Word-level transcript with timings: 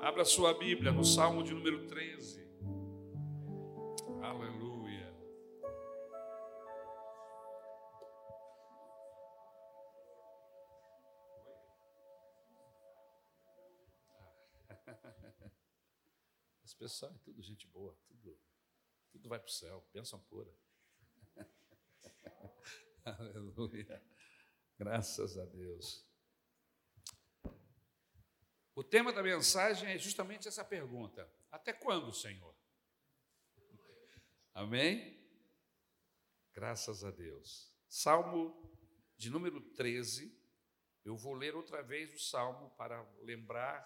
Abra 0.00 0.24
sua 0.24 0.54
Bíblia 0.54 0.92
no 0.92 1.04
Salmo 1.04 1.42
de 1.42 1.52
número 1.52 1.84
13. 1.88 2.48
Aleluia. 4.22 5.12
Esse 16.64 16.76
pessoal 16.76 17.12
é 17.12 17.18
tudo 17.18 17.42
gente 17.42 17.66
boa, 17.66 17.98
tudo, 18.06 18.38
tudo 19.10 19.28
vai 19.28 19.40
para 19.40 19.48
o 19.48 19.52
céu, 19.52 19.84
bênção 19.92 20.20
pura. 20.20 20.54
Aleluia. 23.04 24.00
Graças 24.78 25.36
a 25.36 25.44
Deus. 25.44 26.07
O 28.78 28.84
tema 28.84 29.12
da 29.12 29.24
mensagem 29.24 29.90
é 29.90 29.98
justamente 29.98 30.46
essa 30.46 30.64
pergunta: 30.64 31.28
Até 31.50 31.72
quando, 31.72 32.14
Senhor? 32.14 32.54
Amém? 34.54 35.18
Graças 36.52 37.02
a 37.02 37.10
Deus. 37.10 37.74
Salmo 37.88 38.72
de 39.16 39.30
número 39.30 39.60
13. 39.60 40.32
Eu 41.04 41.16
vou 41.16 41.34
ler 41.34 41.56
outra 41.56 41.82
vez 41.82 42.14
o 42.14 42.20
salmo 42.20 42.70
para 42.76 43.02
lembrar 43.22 43.84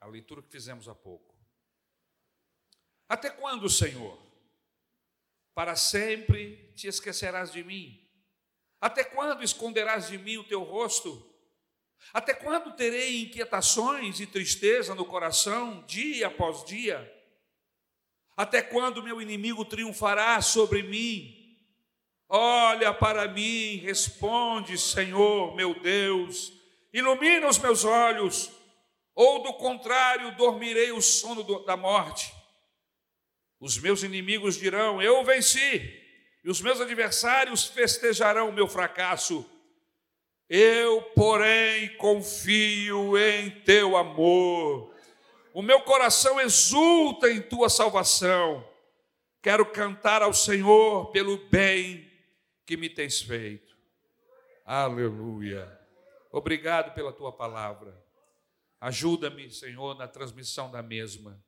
a 0.00 0.06
leitura 0.08 0.42
que 0.42 0.50
fizemos 0.50 0.88
há 0.88 0.94
pouco. 0.94 1.38
Até 3.08 3.30
quando, 3.30 3.70
Senhor? 3.70 4.20
Para 5.54 5.76
sempre 5.76 6.72
te 6.72 6.88
esquecerás 6.88 7.52
de 7.52 7.62
mim? 7.62 8.10
Até 8.80 9.04
quando 9.04 9.44
esconderás 9.44 10.08
de 10.08 10.18
mim 10.18 10.36
o 10.38 10.48
teu 10.48 10.64
rosto? 10.64 11.37
Até 12.12 12.34
quando 12.34 12.74
terei 12.74 13.22
inquietações 13.22 14.20
e 14.20 14.26
tristeza 14.26 14.94
no 14.94 15.04
coração, 15.04 15.84
dia 15.86 16.28
após 16.28 16.64
dia? 16.64 17.14
Até 18.36 18.62
quando 18.62 19.02
meu 19.02 19.20
inimigo 19.20 19.64
triunfará 19.64 20.40
sobre 20.40 20.82
mim? 20.82 21.34
Olha 22.28 22.92
para 22.94 23.26
mim, 23.26 23.76
responde, 23.78 24.78
Senhor, 24.78 25.56
meu 25.56 25.80
Deus, 25.80 26.52
ilumina 26.92 27.48
os 27.48 27.58
meus 27.58 27.84
olhos, 27.84 28.50
ou 29.14 29.42
do 29.42 29.54
contrário, 29.54 30.36
dormirei 30.36 30.92
o 30.92 31.00
sono 31.00 31.42
da 31.64 31.76
morte. 31.76 32.32
Os 33.58 33.78
meus 33.78 34.02
inimigos 34.02 34.56
dirão: 34.56 35.02
Eu 35.02 35.24
venci, 35.24 35.82
e 36.44 36.50
os 36.50 36.60
meus 36.60 36.80
adversários 36.80 37.64
festejarão 37.64 38.50
o 38.50 38.52
meu 38.52 38.68
fracasso. 38.68 39.44
Eu, 40.48 41.02
porém, 41.14 41.94
confio 41.98 43.18
em 43.18 43.50
teu 43.50 43.98
amor. 43.98 44.94
O 45.52 45.60
meu 45.60 45.82
coração 45.82 46.40
exulta 46.40 47.30
em 47.30 47.42
tua 47.42 47.68
salvação. 47.68 48.66
Quero 49.42 49.66
cantar 49.66 50.22
ao 50.22 50.32
Senhor 50.32 51.10
pelo 51.10 51.36
bem 51.48 52.10
que 52.64 52.78
me 52.78 52.88
tens 52.88 53.20
feito. 53.20 53.76
Aleluia. 54.64 55.78
Obrigado 56.32 56.94
pela 56.94 57.12
tua 57.12 57.30
palavra. 57.30 57.94
Ajuda-me, 58.80 59.50
Senhor, 59.50 59.98
na 59.98 60.08
transmissão 60.08 60.70
da 60.70 60.82
mesma. 60.82 61.38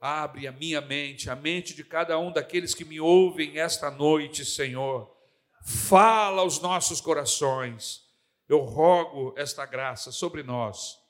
Abre 0.00 0.46
a 0.46 0.52
minha 0.52 0.80
mente, 0.80 1.28
a 1.28 1.36
mente 1.36 1.74
de 1.74 1.84
cada 1.84 2.18
um 2.18 2.32
daqueles 2.32 2.74
que 2.74 2.86
me 2.86 3.00
ouvem 3.00 3.58
esta 3.58 3.90
noite, 3.90 4.46
Senhor. 4.46 5.14
Fala 5.62 6.40
aos 6.40 6.58
nossos 6.60 7.02
corações 7.02 8.05
eu 8.48 8.60
rogo 8.60 9.34
esta 9.36 9.66
graça 9.66 10.12
sobre 10.12 10.42
nós, 10.42 11.02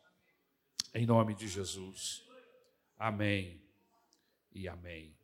em 0.95 1.05
nome 1.05 1.35
de 1.35 1.47
Jesus. 1.47 2.25
Amém 2.99 3.63
e 4.53 4.67
amém. 4.67 5.15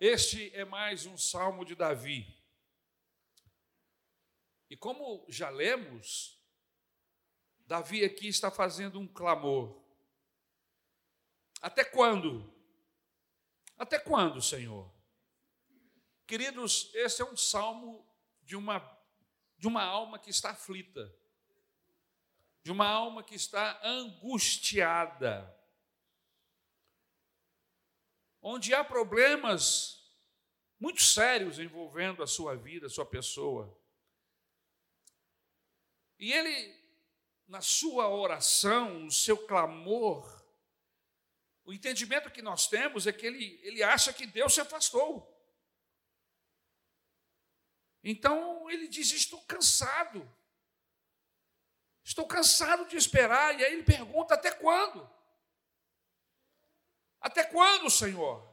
Este 0.00 0.54
é 0.54 0.64
mais 0.64 1.06
um 1.06 1.16
salmo 1.16 1.64
de 1.64 1.74
Davi. 1.74 2.36
E 4.70 4.76
como 4.76 5.24
já 5.28 5.48
lemos, 5.48 6.36
Davi 7.60 8.04
aqui 8.04 8.28
está 8.28 8.50
fazendo 8.50 8.98
um 8.98 9.06
clamor. 9.06 9.82
Até 11.60 11.84
quando? 11.84 12.52
Até 13.76 13.98
quando, 13.98 14.42
Senhor? 14.42 14.97
Queridos, 16.28 16.90
esse 16.92 17.22
é 17.22 17.24
um 17.24 17.38
salmo 17.38 18.06
de 18.42 18.54
uma, 18.54 18.86
de 19.56 19.66
uma 19.66 19.82
alma 19.82 20.18
que 20.18 20.28
está 20.28 20.50
aflita, 20.50 21.10
de 22.62 22.70
uma 22.70 22.86
alma 22.86 23.24
que 23.24 23.34
está 23.34 23.80
angustiada, 23.82 25.58
onde 28.42 28.74
há 28.74 28.84
problemas 28.84 30.06
muito 30.78 31.02
sérios 31.02 31.58
envolvendo 31.58 32.22
a 32.22 32.26
sua 32.26 32.54
vida, 32.54 32.88
a 32.88 32.90
sua 32.90 33.06
pessoa. 33.06 33.74
E 36.18 36.30
ele, 36.30 36.78
na 37.46 37.62
sua 37.62 38.06
oração, 38.10 38.98
no 38.98 39.10
seu 39.10 39.46
clamor, 39.46 40.44
o 41.64 41.72
entendimento 41.72 42.30
que 42.30 42.42
nós 42.42 42.66
temos 42.66 43.06
é 43.06 43.14
que 43.14 43.24
ele, 43.24 43.58
ele 43.62 43.82
acha 43.82 44.12
que 44.12 44.26
Deus 44.26 44.52
se 44.52 44.60
afastou. 44.60 45.37
Então 48.10 48.70
ele 48.70 48.88
diz: 48.88 49.12
Estou 49.12 49.38
cansado. 49.42 50.26
Estou 52.02 52.26
cansado 52.26 52.88
de 52.88 52.96
esperar. 52.96 53.60
E 53.60 53.62
aí 53.62 53.74
ele 53.74 53.82
pergunta: 53.82 54.32
Até 54.32 54.50
quando? 54.50 55.06
Até 57.20 57.44
quando, 57.44 57.90
Senhor? 57.90 58.48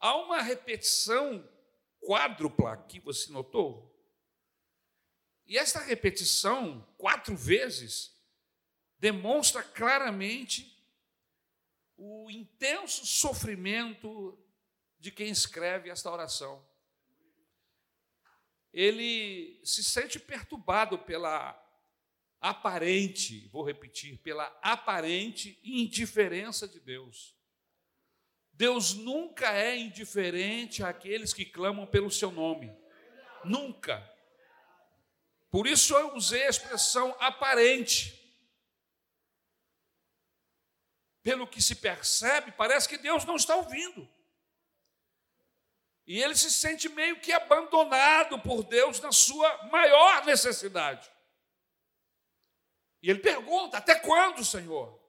Há 0.00 0.16
uma 0.16 0.42
repetição 0.42 1.48
quádrupla 2.00 2.72
aqui, 2.72 2.98
você 2.98 3.30
notou? 3.30 3.88
E 5.46 5.56
esta 5.56 5.78
repetição, 5.78 6.82
quatro 6.98 7.36
vezes, 7.36 8.12
demonstra 8.98 9.62
claramente 9.62 10.84
o 11.96 12.28
intenso 12.28 13.06
sofrimento 13.06 14.36
de 14.98 15.12
quem 15.12 15.28
escreve 15.28 15.90
esta 15.90 16.10
oração 16.10 16.71
ele 18.72 19.60
se 19.64 19.84
sente 19.84 20.18
perturbado 20.18 20.98
pela 20.98 21.58
aparente, 22.40 23.48
vou 23.48 23.62
repetir, 23.62 24.18
pela 24.18 24.46
aparente 24.62 25.60
indiferença 25.62 26.66
de 26.66 26.80
Deus. 26.80 27.36
Deus 28.52 28.94
nunca 28.94 29.52
é 29.52 29.76
indiferente 29.76 30.82
àqueles 30.82 31.32
que 31.32 31.44
clamam 31.44 31.86
pelo 31.86 32.10
seu 32.10 32.30
nome. 32.30 32.74
Nunca. 33.44 34.08
Por 35.50 35.66
isso 35.66 35.94
eu 35.94 36.14
usei 36.14 36.46
a 36.46 36.50
expressão 36.50 37.14
aparente. 37.20 38.18
Pelo 41.22 41.46
que 41.46 41.62
se 41.62 41.76
percebe, 41.76 42.52
parece 42.52 42.88
que 42.88 42.98
Deus 42.98 43.24
não 43.24 43.36
está 43.36 43.54
ouvindo. 43.54 44.08
E 46.06 46.20
ele 46.20 46.34
se 46.34 46.50
sente 46.50 46.88
meio 46.88 47.20
que 47.20 47.32
abandonado 47.32 48.38
por 48.40 48.64
Deus 48.64 49.00
na 49.00 49.12
sua 49.12 49.64
maior 49.68 50.24
necessidade. 50.24 51.10
E 53.02 53.10
ele 53.10 53.20
pergunta: 53.20 53.78
Até 53.78 53.94
quando, 53.94 54.44
Senhor? 54.44 55.00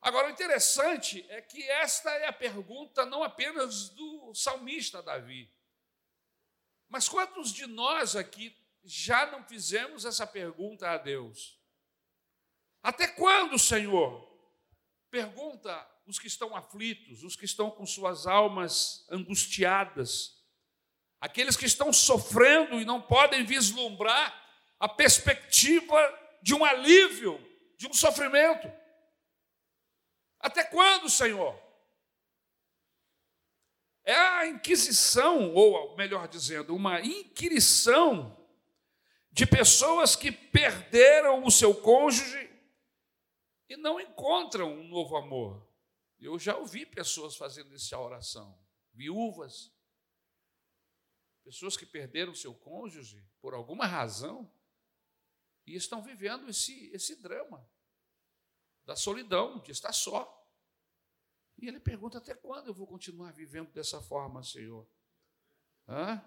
Agora, 0.00 0.28
o 0.28 0.30
interessante 0.30 1.24
é 1.30 1.40
que 1.40 1.62
esta 1.64 2.10
é 2.10 2.26
a 2.26 2.32
pergunta 2.32 3.04
não 3.04 3.24
apenas 3.24 3.88
do 3.88 4.32
salmista 4.34 5.02
Davi, 5.02 5.52
mas 6.88 7.08
quantos 7.08 7.52
de 7.52 7.66
nós 7.66 8.14
aqui 8.14 8.56
já 8.84 9.26
não 9.26 9.42
fizemos 9.42 10.04
essa 10.04 10.26
pergunta 10.26 10.88
a 10.90 10.98
Deus? 10.98 11.60
Até 12.82 13.08
quando, 13.08 13.58
Senhor? 13.58 14.24
Pergunta 15.10 15.74
os 16.06 16.18
que 16.18 16.28
estão 16.28 16.54
aflitos, 16.54 17.24
os 17.24 17.34
que 17.34 17.44
estão 17.44 17.70
com 17.70 17.84
suas 17.84 18.26
almas 18.26 19.04
angustiadas, 19.10 20.36
aqueles 21.20 21.56
que 21.56 21.66
estão 21.66 21.92
sofrendo 21.92 22.80
e 22.80 22.84
não 22.84 23.02
podem 23.02 23.44
vislumbrar 23.44 24.44
a 24.78 24.88
perspectiva 24.88 25.96
de 26.40 26.54
um 26.54 26.64
alívio, 26.64 27.40
de 27.76 27.88
um 27.88 27.92
sofrimento. 27.92 28.70
Até 30.38 30.62
quando, 30.62 31.10
Senhor? 31.10 31.60
É 34.04 34.14
a 34.14 34.46
inquisição, 34.46 35.52
ou 35.52 35.96
melhor 35.96 36.28
dizendo, 36.28 36.76
uma 36.76 37.00
inquirição 37.00 38.38
de 39.32 39.44
pessoas 39.44 40.14
que 40.14 40.30
perderam 40.30 41.44
o 41.44 41.50
seu 41.50 41.74
cônjuge 41.74 42.48
e 43.68 43.76
não 43.76 44.00
encontram 44.00 44.72
um 44.72 44.86
novo 44.86 45.16
amor. 45.16 45.65
Eu 46.18 46.38
já 46.38 46.56
ouvi 46.56 46.86
pessoas 46.86 47.36
fazendo 47.36 47.74
essa 47.74 47.98
oração, 47.98 48.58
viúvas, 48.92 49.72
pessoas 51.44 51.76
que 51.76 51.84
perderam 51.84 52.34
seu 52.34 52.54
cônjuge 52.54 53.24
por 53.40 53.54
alguma 53.54 53.86
razão 53.86 54.50
e 55.66 55.74
estão 55.74 56.02
vivendo 56.02 56.48
esse, 56.48 56.88
esse 56.92 57.16
drama 57.16 57.68
da 58.84 58.96
solidão, 58.96 59.60
de 59.60 59.72
estar 59.72 59.92
só. 59.92 60.32
E 61.58 61.68
ele 61.68 61.80
pergunta: 61.80 62.18
até 62.18 62.34
quando 62.34 62.68
eu 62.68 62.74
vou 62.74 62.86
continuar 62.86 63.32
vivendo 63.32 63.72
dessa 63.72 64.00
forma, 64.00 64.42
Senhor? 64.42 64.88
Hã? 65.88 66.22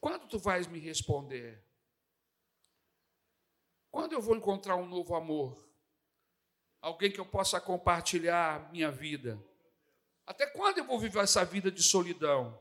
Quando 0.00 0.26
tu 0.26 0.38
vais 0.38 0.66
me 0.66 0.78
responder? 0.78 1.62
Quando 3.90 4.12
eu 4.12 4.22
vou 4.22 4.36
encontrar 4.36 4.76
um 4.76 4.86
novo 4.86 5.14
amor? 5.14 5.69
Alguém 6.80 7.10
que 7.10 7.20
eu 7.20 7.26
possa 7.26 7.60
compartilhar 7.60 8.70
minha 8.72 8.90
vida? 8.90 9.38
Até 10.26 10.46
quando 10.46 10.78
eu 10.78 10.84
vou 10.84 10.98
viver 10.98 11.20
essa 11.20 11.44
vida 11.44 11.70
de 11.70 11.82
solidão? 11.82 12.58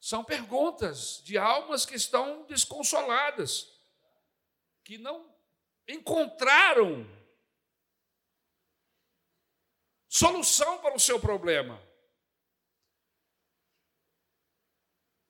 São 0.00 0.22
perguntas 0.22 1.22
de 1.24 1.38
almas 1.38 1.86
que 1.86 1.94
estão 1.94 2.44
desconsoladas, 2.44 3.72
que 4.82 4.98
não 4.98 5.34
encontraram 5.88 7.08
solução 10.08 10.78
para 10.82 10.94
o 10.94 11.00
seu 11.00 11.18
problema. 11.18 11.82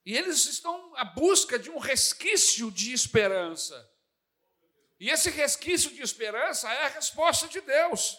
E 0.04 0.16
eles 0.16 0.44
estão 0.46 0.94
à 0.96 1.04
busca 1.04 1.58
de 1.58 1.70
um 1.70 1.78
resquício 1.78 2.70
de 2.70 2.92
esperança. 2.92 3.93
E 4.98 5.10
esse 5.10 5.30
resquício 5.30 5.90
de 5.90 6.02
esperança 6.02 6.72
é 6.72 6.86
a 6.86 6.88
resposta 6.88 7.48
de 7.48 7.60
Deus, 7.60 8.18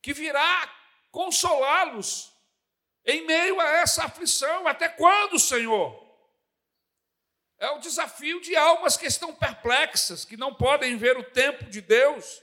que 0.00 0.12
virá 0.12 0.72
consolá-los 1.10 2.32
em 3.04 3.26
meio 3.26 3.60
a 3.60 3.68
essa 3.78 4.04
aflição. 4.04 4.66
Até 4.66 4.88
quando, 4.88 5.38
Senhor? 5.38 6.04
É 7.58 7.70
o 7.70 7.78
desafio 7.78 8.40
de 8.40 8.54
almas 8.54 8.96
que 8.96 9.06
estão 9.06 9.34
perplexas, 9.34 10.24
que 10.24 10.36
não 10.36 10.54
podem 10.54 10.96
ver 10.96 11.16
o 11.16 11.30
tempo 11.30 11.64
de 11.64 11.80
Deus. 11.80 12.42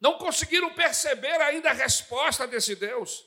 Não 0.00 0.18
conseguiram 0.18 0.74
perceber 0.74 1.40
ainda 1.40 1.70
a 1.70 1.74
resposta 1.74 2.46
desse 2.46 2.74
Deus. 2.74 3.24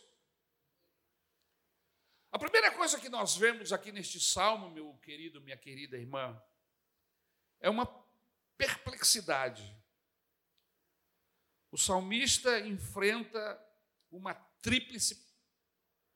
A 2.38 2.39
primeira 2.39 2.69
coisa 2.69 3.00
que 3.00 3.10
nós 3.10 3.36
vemos 3.36 3.74
aqui 3.74 3.92
neste 3.92 4.19
salmo, 4.19 4.69
meu 4.69 4.94
querido, 4.98 5.42
minha 5.42 5.57
querida 5.57 5.98
irmã, 5.98 6.39
é 7.60 7.68
uma 7.68 7.88
perplexidade. 8.56 9.75
O 11.72 11.80
salmista 11.80 12.60
enfrenta 12.60 13.60
uma 14.12 14.36
tríplice 14.62 15.28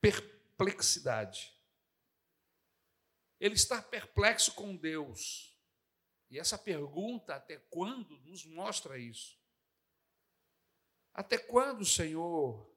perplexidade. 0.00 1.52
Ele 3.40 3.56
está 3.56 3.82
perplexo 3.82 4.54
com 4.54 4.76
Deus. 4.76 5.58
E 6.30 6.38
essa 6.38 6.56
pergunta, 6.56 7.34
até 7.34 7.58
quando, 7.68 8.20
nos 8.20 8.46
mostra 8.46 8.96
isso. 8.96 9.36
Até 11.12 11.36
quando, 11.36 11.84
Senhor, 11.84 12.71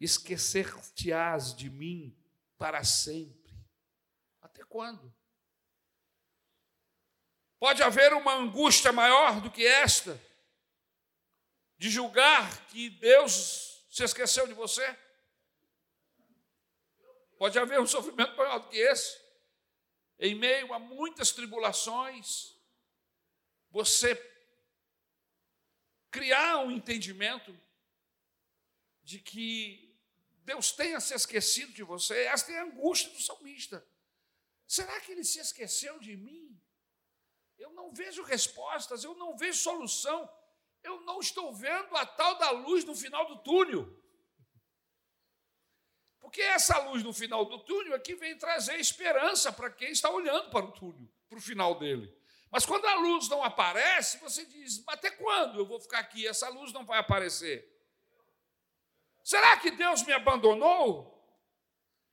esquecer-te-ás 0.00 1.54
de 1.54 1.70
mim 1.70 2.16
para 2.58 2.84
sempre? 2.84 3.54
Até 4.40 4.64
quando? 4.64 5.14
Pode 7.58 7.82
haver 7.82 8.12
uma 8.12 8.34
angústia 8.34 8.92
maior 8.92 9.40
do 9.40 9.50
que 9.50 9.66
esta? 9.66 10.20
De 11.78 11.90
julgar 11.90 12.66
que 12.66 12.90
Deus 12.90 13.84
se 13.90 14.04
esqueceu 14.04 14.46
de 14.46 14.54
você? 14.54 14.84
Pode 17.38 17.58
haver 17.58 17.80
um 17.80 17.86
sofrimento 17.86 18.36
maior 18.36 18.58
do 18.58 18.68
que 18.68 18.76
esse. 18.76 19.18
Em 20.18 20.34
meio 20.34 20.72
a 20.72 20.78
muitas 20.78 21.32
tribulações, 21.32 22.54
você 23.70 24.14
criar 26.10 26.58
um 26.58 26.70
entendimento 26.70 27.54
de 29.02 29.18
que 29.18 29.85
Deus 30.46 30.70
tenha 30.70 31.00
se 31.00 31.12
esquecido 31.12 31.72
de 31.72 31.82
você. 31.82 32.14
Esta 32.26 32.52
é 32.52 32.60
a 32.60 32.64
angústia 32.64 33.10
do 33.10 33.20
salmista. 33.20 33.84
Será 34.64 35.00
que 35.00 35.10
ele 35.10 35.24
se 35.24 35.40
esqueceu 35.40 35.98
de 35.98 36.16
mim? 36.16 36.56
Eu 37.58 37.72
não 37.72 37.92
vejo 37.92 38.22
respostas, 38.22 39.02
eu 39.02 39.14
não 39.16 39.36
vejo 39.36 39.58
solução, 39.58 40.30
eu 40.84 41.00
não 41.00 41.18
estou 41.18 41.52
vendo 41.52 41.96
a 41.96 42.06
tal 42.06 42.38
da 42.38 42.50
luz 42.50 42.84
no 42.84 42.94
final 42.94 43.26
do 43.26 43.42
túnel. 43.42 43.84
Porque 46.20 46.40
essa 46.40 46.78
luz 46.78 47.02
no 47.02 47.12
final 47.12 47.44
do 47.44 47.64
túnel 47.64 47.94
é 47.94 47.98
que 47.98 48.14
vem 48.14 48.38
trazer 48.38 48.76
esperança 48.76 49.52
para 49.52 49.70
quem 49.70 49.90
está 49.90 50.10
olhando 50.10 50.50
para 50.50 50.64
o 50.64 50.72
túnel, 50.72 51.08
para 51.28 51.38
o 51.38 51.42
final 51.42 51.76
dele. 51.76 52.16
Mas 52.52 52.64
quando 52.64 52.84
a 52.86 52.94
luz 52.94 53.28
não 53.28 53.42
aparece, 53.42 54.18
você 54.18 54.46
diz: 54.46 54.84
até 54.86 55.10
quando 55.10 55.58
eu 55.58 55.66
vou 55.66 55.80
ficar 55.80 55.98
aqui? 55.98 56.24
Essa 56.24 56.48
luz 56.50 56.72
não 56.72 56.86
vai 56.86 57.00
aparecer. 57.00 57.75
Será 59.26 59.56
que 59.56 59.70
Deus 59.70 60.02
me 60.04 60.12
abandonou? 60.12 61.12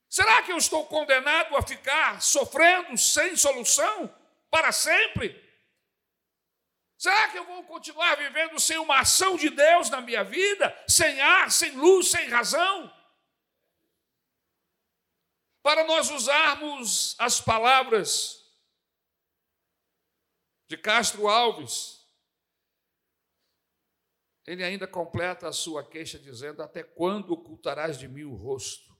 Será 0.08 0.42
que 0.42 0.50
eu 0.50 0.56
estou 0.56 0.84
condenado 0.86 1.56
a 1.56 1.62
ficar 1.62 2.20
sofrendo 2.20 2.98
sem 2.98 3.36
solução 3.36 4.12
para 4.50 4.72
sempre? 4.72 5.42
Será 6.98 7.28
que 7.28 7.38
eu 7.38 7.44
vou 7.44 7.62
continuar 7.64 8.16
vivendo 8.16 8.58
sem 8.58 8.78
uma 8.78 9.00
ação 9.00 9.36
de 9.36 9.50
Deus 9.50 9.90
na 9.90 10.00
minha 10.00 10.24
vida, 10.24 10.76
sem 10.88 11.20
ar, 11.20 11.50
sem 11.52 11.70
luz, 11.76 12.10
sem 12.10 12.28
razão? 12.28 12.92
para 15.64 15.82
nós 15.84 16.10
usarmos 16.10 17.16
as 17.18 17.40
palavras 17.40 18.44
de 20.68 20.76
Castro 20.76 21.26
Alves. 21.26 22.03
Ele 24.46 24.62
ainda 24.62 24.86
completa 24.86 25.48
a 25.48 25.52
sua 25.52 25.82
queixa 25.82 26.18
dizendo: 26.18 26.62
Até 26.62 26.82
quando 26.82 27.32
ocultarás 27.32 27.98
de 27.98 28.06
mim 28.06 28.24
o 28.24 28.34
rosto? 28.34 28.94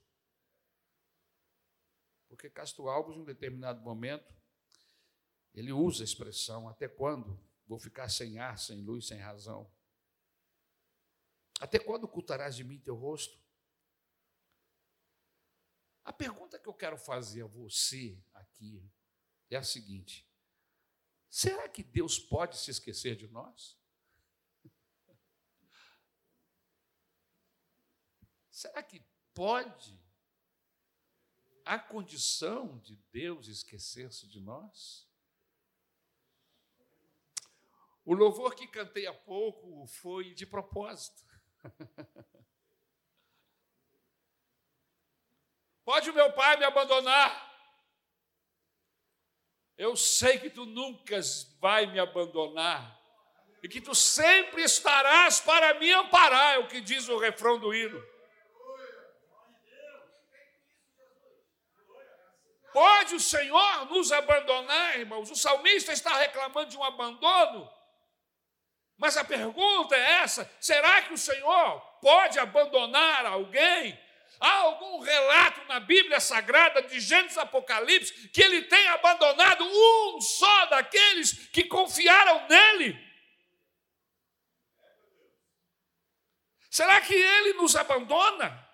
Porque 2.27 2.49
Castro 2.49 2.89
Alves, 2.89 3.15
em 3.15 3.21
um 3.21 3.25
determinado 3.25 3.81
momento, 3.81 4.35
ele 5.53 5.71
usa 5.71 6.03
a 6.03 6.05
expressão: 6.05 6.67
Até 6.67 6.87
quando 6.87 7.39
vou 7.67 7.79
ficar 7.79 8.09
sem 8.09 8.39
ar, 8.39 8.57
sem 8.57 8.81
luz, 8.81 9.07
sem 9.07 9.19
razão? 9.19 9.71
Até 11.59 11.79
quando 11.79 12.05
ocultarás 12.05 12.55
de 12.55 12.63
mim 12.63 12.79
teu 12.79 12.95
rosto? 12.95 13.39
A 16.03 16.11
pergunta 16.11 16.59
que 16.59 16.67
eu 16.67 16.73
quero 16.73 16.97
fazer 16.97 17.43
a 17.43 17.47
você 17.47 18.21
aqui 18.33 18.83
é 19.49 19.57
a 19.57 19.63
seguinte: 19.63 20.27
será 21.29 21.69
que 21.69 21.83
Deus 21.83 22.19
pode 22.19 22.57
se 22.57 22.71
esquecer 22.71 23.15
de 23.15 23.27
nós? 23.27 23.77
Será 28.55 28.81
que 28.81 29.03
pode 29.33 29.99
a 31.65 31.77
condição 31.77 32.79
de 32.79 32.95
Deus 33.11 33.49
esquecer-se 33.49 34.25
de 34.29 34.39
nós? 34.39 35.05
O 38.05 38.13
louvor 38.13 38.55
que 38.55 38.65
cantei 38.65 39.07
há 39.07 39.13
pouco 39.13 39.85
foi 39.87 40.33
de 40.33 40.45
propósito. 40.45 41.21
Pode 45.83 46.09
o 46.09 46.13
meu 46.13 46.31
pai 46.31 46.55
me 46.55 46.63
abandonar? 46.63 47.53
Eu 49.77 49.97
sei 49.97 50.39
que 50.39 50.49
tu 50.49 50.65
nunca 50.65 51.19
vai 51.59 51.87
me 51.87 51.99
abandonar 51.99 52.97
e 53.61 53.67
que 53.67 53.81
tu 53.81 53.93
sempre 53.93 54.63
estarás 54.63 55.41
para 55.41 55.77
me 55.77 55.91
amparar, 55.91 56.53
é 56.53 56.59
o 56.59 56.69
que 56.69 56.79
diz 56.79 57.09
o 57.09 57.17
refrão 57.17 57.59
do 57.59 57.73
hino. 57.73 58.14
Pode 62.75 63.15
o 63.15 63.19
Senhor 63.21 63.85
nos 63.85 64.11
abandonar, 64.11 64.99
irmãos? 64.99 65.31
O 65.31 65.35
salmista 65.35 65.93
está 65.93 66.13
reclamando 66.17 66.71
de 66.71 66.77
um 66.77 66.83
abandono. 66.83 67.71
Mas 68.97 69.15
a 69.15 69.23
pergunta 69.23 69.95
é 69.95 70.23
essa: 70.23 70.51
será 70.59 71.01
que 71.03 71.13
o 71.13 71.17
Senhor 71.17 71.79
pode 72.01 72.37
abandonar 72.37 73.25
alguém 73.25 73.97
Há 74.41 74.51
algum 74.55 74.99
relato 74.99 75.65
na 75.69 75.79
Bíblia 75.79 76.19
Sagrada 76.19 76.81
de 76.81 76.99
Gênesis 76.99 77.37
Apocalipse 77.37 78.27
que 78.27 78.41
ele 78.41 78.63
tenha 78.63 78.91
abandonado 78.95 79.63
um 79.63 80.19
só 80.19 80.65
daqueles 80.65 81.47
que 81.47 81.63
confiaram 81.63 82.45
nele? 82.49 82.99
Será 86.69 86.99
que 86.99 87.13
ele 87.13 87.53
nos 87.53 87.77
abandona? 87.77 88.67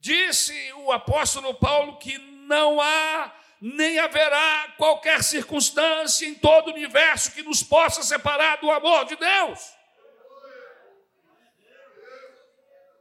Disse 0.00 0.72
o 0.72 0.90
apóstolo 0.90 1.54
Paulo 1.54 1.98
que 1.98 2.35
não 2.46 2.80
há 2.80 3.34
nem 3.60 3.98
haverá 3.98 4.74
qualquer 4.76 5.22
circunstância 5.22 6.26
em 6.26 6.34
todo 6.34 6.68
o 6.68 6.72
universo 6.72 7.32
que 7.32 7.42
nos 7.42 7.62
possa 7.62 8.02
separar 8.02 8.60
do 8.60 8.70
amor 8.70 9.04
de 9.06 9.16
Deus. 9.16 9.76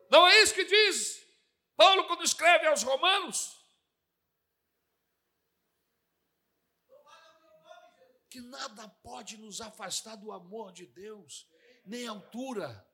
Não 0.09 0.27
é 0.27 0.41
isso 0.41 0.53
que 0.53 0.63
diz 0.63 1.25
Paulo 1.75 2.05
quando 2.05 2.23
escreve 2.23 2.67
aos 2.67 2.83
Romanos? 2.83 3.55
Que 8.29 8.39
nada 8.41 8.87
pode 9.03 9.37
nos 9.37 9.61
afastar 9.61 10.15
do 10.15 10.31
amor 10.31 10.71
de 10.71 10.85
Deus, 10.85 11.47
nem 11.85 12.07
altura, 12.07 12.85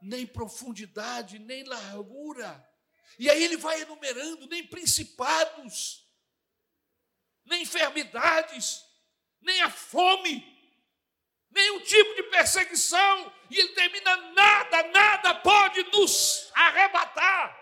nem 0.00 0.26
profundidade, 0.26 1.38
nem 1.38 1.64
largura. 1.64 2.68
E 3.18 3.30
aí 3.30 3.42
ele 3.42 3.56
vai 3.56 3.80
enumerando, 3.82 4.46
nem 4.46 4.66
principados, 4.66 6.04
nem 7.44 7.62
enfermidades, 7.62 8.84
nem 9.40 9.62
a 9.62 9.70
fome, 9.70 10.44
nenhum 11.50 11.80
tipo 11.80 12.14
de 12.14 12.24
perseguição, 12.24 13.32
e 13.50 13.58
ele 13.58 13.70
termina: 13.70 14.16
nada, 14.32 14.82
nada 14.88 15.34
pode 15.36 15.82
nos 15.84 16.50
arrebatar, 16.54 17.58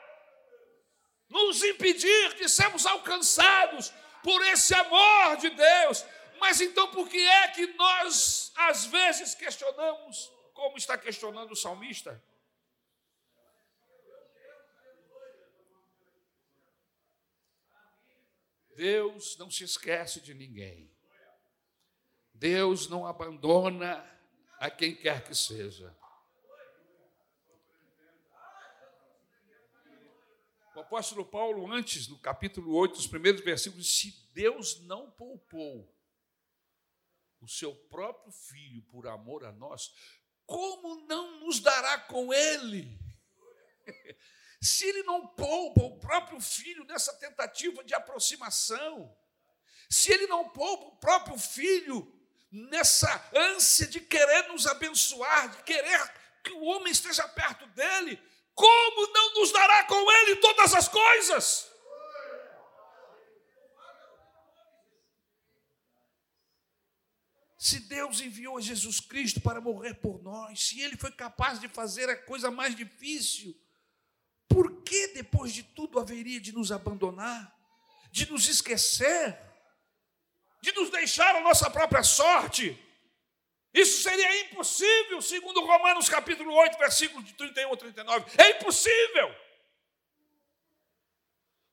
nos 1.28 1.62
impedir 1.62 2.34
de 2.34 2.48
sermos 2.48 2.86
alcançados 2.86 3.92
por 4.22 4.44
esse 4.46 4.74
amor 4.74 5.36
de 5.36 5.50
Deus. 5.50 6.04
Mas 6.38 6.60
então, 6.60 6.90
por 6.90 7.08
que 7.08 7.18
é 7.18 7.48
que 7.48 7.66
nós, 7.74 8.52
às 8.56 8.84
vezes, 8.86 9.34
questionamos, 9.34 10.30
como 10.52 10.76
está 10.76 10.98
questionando 10.98 11.52
o 11.52 11.56
salmista? 11.56 12.22
Deus 18.76 19.36
não 19.38 19.50
se 19.50 19.64
esquece 19.64 20.20
de 20.20 20.34
ninguém. 20.34 20.94
Deus 22.32 22.88
não 22.88 23.06
abandona 23.06 24.04
a 24.58 24.70
quem 24.70 24.94
quer 24.94 25.24
que 25.24 25.34
seja. 25.34 25.96
O 30.74 30.80
apóstolo 30.80 31.24
Paulo, 31.24 31.72
antes, 31.72 32.06
no 32.06 32.18
capítulo 32.18 32.74
8, 32.76 32.98
os 32.98 33.06
primeiros 33.06 33.40
versículos, 33.40 33.98
se 33.98 34.10
Deus 34.34 34.78
não 34.82 35.10
poupou 35.10 35.90
o 37.40 37.48
seu 37.48 37.74
próprio 37.74 38.30
filho 38.30 38.82
por 38.82 39.06
amor 39.06 39.44
a 39.46 39.52
nós, 39.52 39.90
como 40.44 41.06
não 41.06 41.40
nos 41.40 41.60
dará 41.60 41.98
com 42.00 42.32
ele? 42.32 42.98
Se 44.60 44.86
ele 44.86 45.02
não 45.02 45.26
poupa 45.26 45.82
o 45.82 45.98
próprio 45.98 46.40
filho 46.40 46.84
nessa 46.84 47.12
tentativa 47.14 47.84
de 47.84 47.94
aproximação, 47.94 49.14
se 49.88 50.12
ele 50.12 50.26
não 50.26 50.48
poupa 50.48 50.86
o 50.86 50.96
próprio 50.96 51.38
filho 51.38 52.12
nessa 52.50 53.30
ânsia 53.34 53.86
de 53.86 54.00
querer 54.00 54.48
nos 54.48 54.66
abençoar, 54.66 55.48
de 55.50 55.62
querer 55.62 56.12
que 56.42 56.52
o 56.52 56.62
homem 56.64 56.92
esteja 56.92 57.26
perto 57.28 57.66
dele, 57.68 58.20
como 58.54 59.12
não 59.12 59.34
nos 59.34 59.52
dará 59.52 59.84
com 59.84 60.10
ele 60.10 60.36
todas 60.36 60.74
as 60.74 60.88
coisas? 60.88 61.70
Se 67.58 67.80
Deus 67.80 68.20
enviou 68.20 68.60
Jesus 68.60 69.00
Cristo 69.00 69.40
para 69.40 69.60
morrer 69.60 69.94
por 69.94 70.22
nós, 70.22 70.68
se 70.68 70.80
Ele 70.80 70.96
foi 70.96 71.10
capaz 71.10 71.58
de 71.58 71.68
fazer 71.68 72.08
a 72.08 72.16
coisa 72.16 72.48
mais 72.48 72.76
difícil, 72.76 73.58
que 74.86 75.08
depois 75.08 75.52
de 75.52 75.62
tudo 75.62 75.98
haveria 75.98 76.40
de 76.40 76.52
nos 76.52 76.70
abandonar, 76.72 77.52
de 78.10 78.30
nos 78.30 78.48
esquecer? 78.48 79.46
de 80.66 80.72
nos 80.72 80.90
deixar 80.90 81.36
a 81.36 81.40
nossa 81.40 81.70
própria 81.70 82.02
sorte. 82.02 82.76
Isso 83.72 84.02
seria 84.02 84.40
impossível, 84.40 85.22
segundo 85.22 85.60
Romanos 85.60 86.08
capítulo 86.08 86.52
8, 86.52 86.78
versículos 86.78 87.24
de 87.24 87.34
31 87.34 87.72
a 87.72 87.76
39. 87.76 88.24
É 88.36 88.50
impossível. 88.58 89.34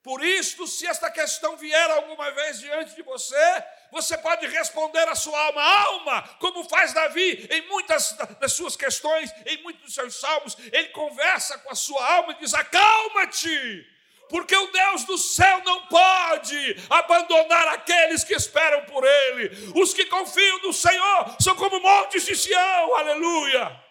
Por 0.03 0.22
isso, 0.22 0.67
se 0.67 0.86
esta 0.86 1.10
questão 1.10 1.55
vier 1.55 1.91
alguma 1.91 2.29
vez 2.31 2.60
diante 2.60 2.93
de 2.93 3.01
você, 3.01 3.63
você 3.89 4.17
pode 4.17 4.45
responder 4.48 5.07
à 5.07 5.15
sua 5.15 5.39
alma, 5.39 5.63
alma, 5.63 6.22
como 6.39 6.67
faz 6.67 6.91
Davi 6.91 7.48
em 7.50 7.62
muitas 7.69 8.12
das 8.38 8.51
suas 8.51 8.75
questões, 8.75 9.33
em 9.45 9.63
muitos 9.63 9.83
dos 9.83 9.93
seus 9.93 10.19
salmos, 10.19 10.57
ele 10.74 10.89
conversa 10.89 11.57
com 11.60 11.72
a 11.72 11.75
sua 11.75 12.05
alma 12.15 12.33
e 12.33 12.39
diz: 12.39 12.53
acalma-te, 12.53 13.88
porque 14.27 14.53
o 14.53 14.72
Deus 14.72 15.05
do 15.05 15.17
céu 15.17 15.62
não 15.63 15.88
pode 15.88 16.75
abandonar 16.89 17.69
aqueles 17.69 18.25
que 18.25 18.33
esperam 18.33 18.83
por 18.86 19.05
Ele. 19.05 19.72
Os 19.74 19.93
que 19.93 20.05
confiam 20.07 20.60
no 20.63 20.74
Senhor 20.74 21.38
são 21.39 21.55
como 21.55 21.79
montes 21.79 22.25
de 22.25 22.36
Sião, 22.36 22.95
aleluia. 22.95 23.81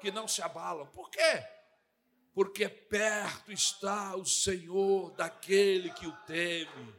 Que 0.00 0.12
não 0.12 0.28
se 0.28 0.40
abalam. 0.40 0.86
Por 0.88 1.10
quê? 1.10 1.55
Porque 2.36 2.68
perto 2.68 3.50
está 3.50 4.14
o 4.14 4.26
Senhor 4.26 5.10
daquele 5.12 5.90
que 5.94 6.06
o 6.06 6.14
teme. 6.26 6.94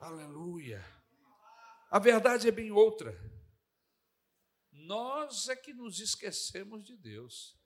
Aleluia. 0.00 0.82
A 1.90 1.98
verdade 1.98 2.48
é 2.48 2.50
bem 2.50 2.72
outra. 2.72 3.14
Nós 4.72 5.50
é 5.50 5.54
que 5.54 5.74
nos 5.74 6.00
esquecemos 6.00 6.82
de 6.82 6.96
Deus. 6.96 7.60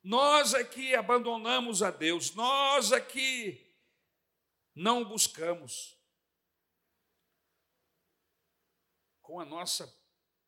Nós 0.00 0.54
é 0.54 0.62
abandonamos 0.94 1.82
a 1.82 1.90
Deus, 1.90 2.32
nós 2.32 2.92
é 2.92 3.00
não 4.72 5.04
buscamos 5.04 6.00
com 9.20 9.40
a 9.40 9.44
nossa 9.44 9.92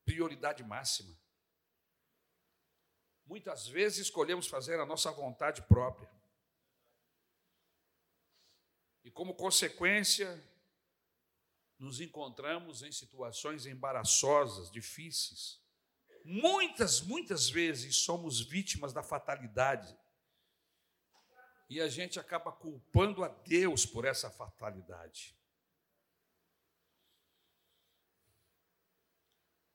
prioridade 0.04 0.62
máxima. 0.62 1.18
Muitas 3.28 3.68
vezes 3.68 3.99
escolhemos 3.99 4.47
fazer 4.47 4.80
a 4.80 4.87
nossa 4.87 5.11
vontade 5.12 5.61
própria. 5.62 6.11
E 9.04 9.11
como 9.11 9.35
consequência, 9.35 10.42
nos 11.78 12.00
encontramos 12.00 12.82
em 12.82 12.90
situações 12.90 13.66
embaraçosas, 13.66 14.70
difíceis. 14.70 15.61
Muitas, 16.25 17.02
muitas 17.02 17.50
vezes 17.50 17.97
somos 17.97 18.40
vítimas 18.40 18.94
da 18.94 19.02
fatalidade. 19.02 19.94
E 21.68 21.82
a 21.82 21.88
gente 21.88 22.18
acaba 22.18 22.50
culpando 22.50 23.23
a 23.23 23.28
Deus 23.28 23.85
por 23.85 24.06
essa 24.06 24.30
fatalidade. 24.30 25.37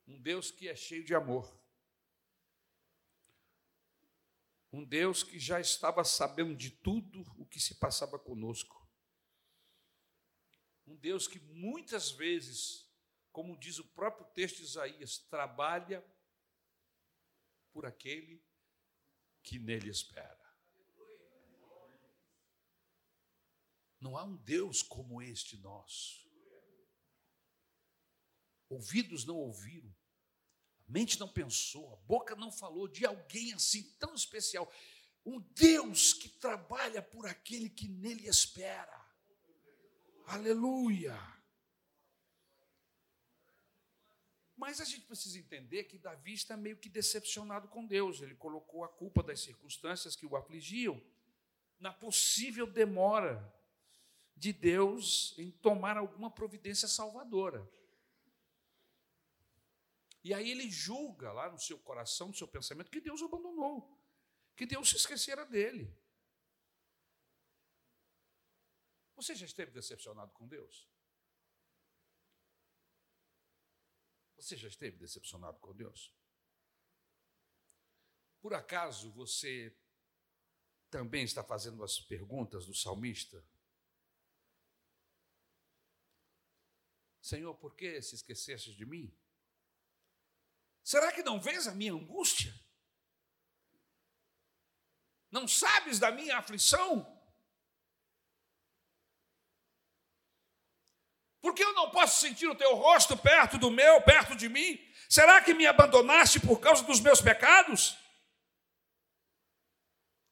Um 0.07 0.19
Deus 0.19 0.50
que 0.50 0.67
é 0.67 0.75
cheio 0.75 1.05
de 1.05 1.13
amor. 1.13 1.62
Um 4.73 4.83
Deus 4.83 5.21
que 5.21 5.37
já 5.37 5.59
estava 5.59 6.03
sabendo 6.03 6.55
de 6.55 6.71
tudo 6.71 7.21
o 7.37 7.45
que 7.45 7.59
se 7.59 7.75
passava 7.75 8.17
conosco. 8.17 8.89
Um 10.87 10.95
Deus 10.95 11.27
que 11.27 11.39
muitas 11.39 12.09
vezes, 12.09 12.91
como 13.31 13.55
diz 13.55 13.77
o 13.77 13.87
próprio 13.89 14.25
texto 14.33 14.57
de 14.57 14.63
Isaías, 14.63 15.19
trabalha 15.19 16.03
por 17.71 17.85
aquele 17.85 18.43
que 19.43 19.59
nele 19.59 19.91
espera. 19.91 20.41
Não 23.99 24.17
há 24.17 24.23
um 24.23 24.35
Deus 24.37 24.81
como 24.81 25.21
este 25.21 25.55
nosso. 25.57 26.27
Ouvidos 28.67 29.23
não 29.23 29.37
ouviram, 29.37 29.95
mente 30.93 31.19
não 31.19 31.27
pensou, 31.27 31.91
a 31.91 31.95
boca 32.05 32.35
não 32.35 32.51
falou 32.51 32.88
de 32.88 33.03
alguém 33.03 33.51
assim 33.53 33.81
tão 34.00 34.13
especial. 34.13 34.71
Um 35.25 35.39
Deus 35.39 36.13
que 36.13 36.29
trabalha 36.29 37.01
por 37.01 37.25
aquele 37.25 37.69
que 37.69 37.88
nele 37.88 38.27
espera. 38.27 39.03
Aleluia. 40.27 41.17
Mas 44.55 44.79
a 44.79 44.85
gente 44.85 45.01
precisa 45.01 45.39
entender 45.39 45.85
que 45.85 45.97
Davi 45.97 46.33
está 46.33 46.55
meio 46.55 46.77
que 46.77 46.88
decepcionado 46.88 47.67
com 47.67 47.85
Deus. 47.85 48.21
Ele 48.21 48.35
colocou 48.35 48.83
a 48.83 48.88
culpa 48.88 49.23
das 49.23 49.41
circunstâncias 49.41 50.15
que 50.15 50.25
o 50.25 50.35
afligiam 50.35 51.01
na 51.79 51.91
possível 51.91 52.67
demora 52.67 53.51
de 54.38 54.53
Deus 54.53 55.33
em 55.38 55.50
tomar 55.50 55.97
alguma 55.97 56.29
providência 56.29 56.88
salvadora. 56.88 57.67
E 60.23 60.33
aí 60.33 60.49
ele 60.49 60.69
julga 60.71 61.33
lá 61.33 61.51
no 61.51 61.59
seu 61.59 61.77
coração, 61.77 62.29
no 62.29 62.33
seu 62.33 62.47
pensamento, 62.47 62.89
que 62.89 63.01
Deus 63.01 63.21
o 63.21 63.25
abandonou, 63.25 64.01
que 64.55 64.65
Deus 64.65 64.89
se 64.89 64.95
esquecera 64.95 65.45
dele. 65.45 65.93
Você 69.15 69.35
já 69.35 69.45
esteve 69.45 69.71
decepcionado 69.71 70.31
com 70.31 70.47
Deus? 70.47 70.89
Você 74.37 74.55
já 74.57 74.67
esteve 74.67 74.97
decepcionado 74.97 75.59
com 75.59 75.73
Deus? 75.73 76.13
Por 78.41 78.53
acaso 78.53 79.11
você 79.11 79.73
também 80.89 81.23
está 81.23 81.43
fazendo 81.43 81.83
as 81.83 81.99
perguntas 81.99 82.65
do 82.65 82.73
salmista? 82.73 83.45
Senhor, 87.21 87.55
por 87.55 87.75
que 87.75 88.01
se 88.01 88.15
esqueceste 88.15 88.75
de 88.75 88.85
mim? 88.85 89.17
Será 90.83 91.11
que 91.11 91.23
não 91.23 91.39
vês 91.39 91.67
a 91.67 91.73
minha 91.73 91.93
angústia? 91.93 92.53
Não 95.31 95.47
sabes 95.47 95.97
da 95.97 96.11
minha 96.11 96.37
aflição? 96.37 97.11
Por 101.41 101.53
que 101.53 101.63
eu 101.63 101.73
não 101.73 101.89
posso 101.91 102.21
sentir 102.21 102.47
o 102.47 102.55
teu 102.55 102.75
rosto 102.75 103.17
perto 103.17 103.57
do 103.57 103.71
meu, 103.71 104.01
perto 104.01 104.35
de 104.35 104.47
mim? 104.47 104.79
Será 105.09 105.41
que 105.41 105.53
me 105.53 105.65
abandonaste 105.65 106.39
por 106.39 106.59
causa 106.59 106.83
dos 106.83 106.99
meus 106.99 107.21
pecados? 107.21 107.97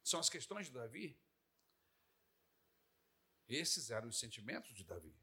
São 0.04 0.20
as 0.20 0.30
questões 0.30 0.68
de 0.68 0.74
Davi. 0.74 1.20
Esses 3.48 3.92
eram 3.92 4.08
os 4.08 4.20
sentimentos 4.20 4.74
de 4.74 4.84
Davi. 4.84 5.14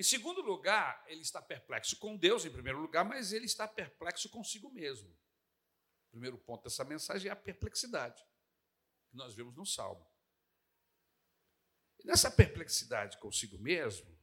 Em 0.00 0.02
segundo 0.02 0.40
lugar, 0.40 1.04
ele 1.08 1.20
está 1.20 1.42
perplexo 1.42 1.94
com 1.98 2.16
Deus, 2.16 2.46
em 2.46 2.50
primeiro 2.50 2.80
lugar, 2.80 3.04
mas 3.04 3.34
ele 3.34 3.44
está 3.44 3.68
perplexo 3.68 4.30
consigo 4.30 4.70
mesmo. 4.70 5.10
O 6.06 6.10
primeiro 6.12 6.38
ponto 6.38 6.64
dessa 6.64 6.82
mensagem 6.84 7.28
é 7.28 7.32
a 7.32 7.36
perplexidade, 7.36 8.24
que 9.10 9.16
nós 9.18 9.34
vemos 9.34 9.54
no 9.54 9.66
Salmo. 9.66 10.10
E 11.98 12.06
nessa 12.06 12.30
perplexidade 12.30 13.18
consigo 13.18 13.58
mesmo, 13.58 14.18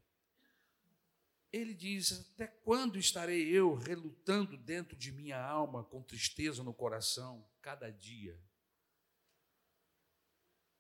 ele 1.54 1.76
diz: 1.76 2.28
Até 2.34 2.48
quando 2.48 2.98
estarei 2.98 3.48
eu 3.48 3.76
relutando 3.76 4.58
dentro 4.58 4.98
de 4.98 5.12
minha 5.12 5.40
alma, 5.40 5.84
com 5.84 6.02
tristeza 6.02 6.64
no 6.64 6.74
coração, 6.74 7.48
cada 7.62 7.92
dia? 7.92 8.36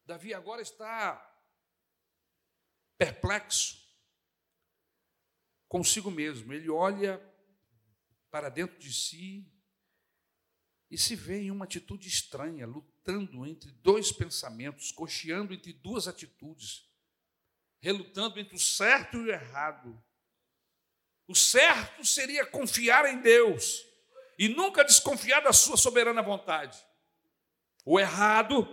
Davi 0.04 0.34
agora 0.34 0.63
está 0.63 1.24
perplexo 2.98 3.87
consigo 5.68 6.10
mesmo. 6.10 6.54
Ele 6.54 6.70
olha 6.70 7.22
para 8.30 8.50
dentro 8.50 8.78
de 8.78 8.94
si 8.94 9.52
e 10.90 10.98
se 10.98 11.16
vê 11.16 11.42
em 11.42 11.52
uma 11.52 11.66
atitude 11.66 12.08
estranha, 12.08 12.66
lutando 12.66 13.46
entre 13.46 13.72
dois 13.72 14.12
pensamentos, 14.12 14.92
cocheando 14.92 15.54
entre 15.54 15.74
duas 15.74 16.08
atitudes, 16.08 16.90
relutando 17.80 18.40
entre 18.40 18.56
o 18.56 18.60
certo 18.60 19.18
e 19.18 19.22
o 19.22 19.32
errado. 19.32 20.02
O 21.28 21.36
certo 21.36 22.06
seria 22.06 22.46
confiar 22.46 23.06
em 23.06 23.22
Deus 23.22 23.86
e 24.40 24.48
nunca 24.48 24.84
desconfiar 24.84 25.42
da 25.42 25.52
sua 25.52 25.76
soberana 25.76 26.22
vontade. 26.22 26.78
O 27.84 28.00
errado 28.00 28.68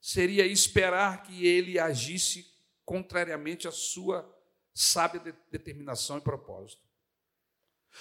seria 0.00 0.46
esperar 0.46 1.22
que 1.22 1.46
ele 1.46 1.78
agisse 1.78 2.52
contrariamente 2.84 3.68
à 3.68 3.70
sua 3.70 4.22
sábia 4.80 5.20
determinação 5.50 6.18
e 6.18 6.20
propósito. 6.20 6.82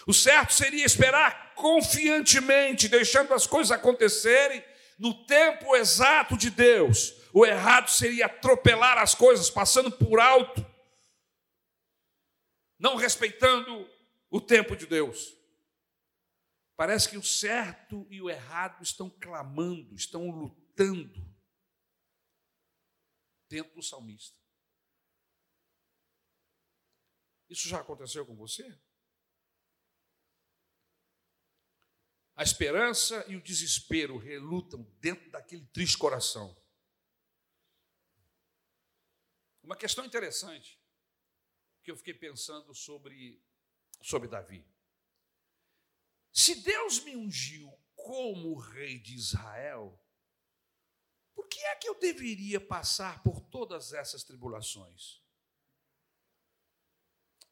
O 0.06 0.14
certo 0.14 0.54
seria 0.54 0.86
esperar 0.86 1.54
confiantemente, 1.56 2.88
deixando 2.88 3.34
as 3.34 3.48
coisas 3.48 3.72
acontecerem 3.72 4.64
no 5.00 5.26
tempo 5.26 5.76
exato 5.76 6.38
de 6.38 6.50
Deus. 6.50 7.14
O 7.34 7.46
errado 7.46 7.90
seria 7.90 8.26
atropelar 8.26 8.98
as 8.98 9.16
coisas, 9.16 9.50
passando 9.50 9.92
por 9.92 10.20
alto 10.20 10.66
não 12.80 12.96
respeitando 12.96 13.90
o 14.30 14.40
tempo 14.40 14.76
de 14.76 14.86
Deus. 14.86 15.36
Parece 16.76 17.10
que 17.10 17.18
o 17.18 17.24
certo 17.24 18.06
e 18.10 18.22
o 18.22 18.30
errado 18.30 18.84
estão 18.84 19.10
clamando, 19.10 19.96
estão 19.96 20.30
lutando 20.30 21.26
dentro 23.50 23.74
do 23.74 23.82
salmista. 23.82 24.38
Isso 27.50 27.68
já 27.68 27.80
aconteceu 27.80 28.26
com 28.26 28.36
você? 28.36 28.78
A 32.36 32.44
esperança 32.44 33.26
e 33.28 33.36
o 33.36 33.42
desespero 33.42 34.18
relutam 34.18 34.84
dentro 35.00 35.32
daquele 35.32 35.66
triste 35.68 35.98
coração. 35.98 36.56
Uma 39.64 39.76
questão 39.76 40.06
interessante 40.06 40.80
que 41.84 41.90
eu 41.90 41.98
fiquei 41.98 42.14
pensando 42.14 42.76
sobre, 42.76 43.44
sobre 44.02 44.28
Davi. 44.28 44.64
Se 46.32 46.62
Deus 46.62 47.04
me 47.04 47.16
ungiu 47.16 47.72
como 47.96 48.60
rei 48.60 49.00
de 49.00 49.16
Israel, 49.16 50.00
por 51.34 51.48
que 51.48 51.60
é 51.60 51.76
que 51.76 51.90
eu 51.90 52.00
deveria 52.00 52.62
passar 52.62 53.24
por 53.24 53.42
todas 53.42 53.94
essas 53.94 54.24
tribulações? 54.24 55.24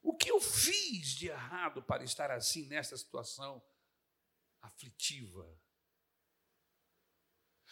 O 0.05 0.15
que 0.15 0.29
eu 0.29 0.39
fiz 0.39 1.15
de 1.15 1.29
errado 1.29 1.81
para 1.81 2.03
estar 2.03 2.29
assim 2.29 2.67
nessa 2.67 2.95
situação 2.95 3.59
aflitiva? 4.61 5.59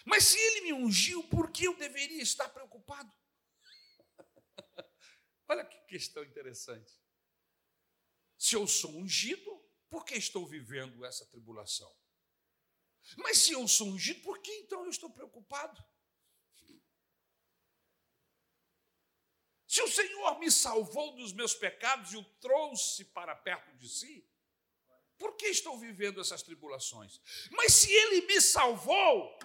Mas 0.03 0.23
se 0.23 0.39
ele 0.39 0.61
me 0.61 0.73
ungiu, 0.73 1.23
por 1.29 1.51
que 1.51 1.65
eu 1.65 1.77
deveria 1.77 2.23
estar 2.23 2.49
preocupado? 2.49 3.15
Olha 5.47 5.63
que 5.63 5.79
questão 5.81 6.23
interessante. 6.23 6.91
Se 8.35 8.55
eu 8.55 8.65
sou 8.65 8.97
ungido, 8.97 9.63
por 9.87 10.03
que 10.03 10.15
estou 10.15 10.47
vivendo 10.47 11.05
essa 11.05 11.27
tribulação? 11.27 11.95
Mas 13.17 13.43
se 13.43 13.51
eu 13.51 13.67
sou 13.67 13.89
ungido, 13.89 14.23
por 14.23 14.39
que 14.39 14.51
então 14.53 14.85
eu 14.85 14.89
estou 14.89 15.11
preocupado? 15.11 15.85
Se 19.73 19.81
o 19.81 19.87
Senhor 19.87 20.37
me 20.37 20.51
salvou 20.51 21.15
dos 21.15 21.33
meus 21.33 21.55
pecados 21.55 22.13
e 22.13 22.17
o 22.17 22.23
trouxe 22.39 23.05
para 23.05 23.35
perto 23.35 23.75
de 23.75 23.89
si, 23.89 24.23
por 25.17 25.35
que 25.35 25.47
estou 25.47 25.79
vivendo 25.79 26.21
essas 26.21 26.43
tribulações? 26.43 27.19
Mas 27.49 27.73
se 27.73 27.91
Ele 27.91 28.21
me 28.27 28.39
salvou, 28.39 29.35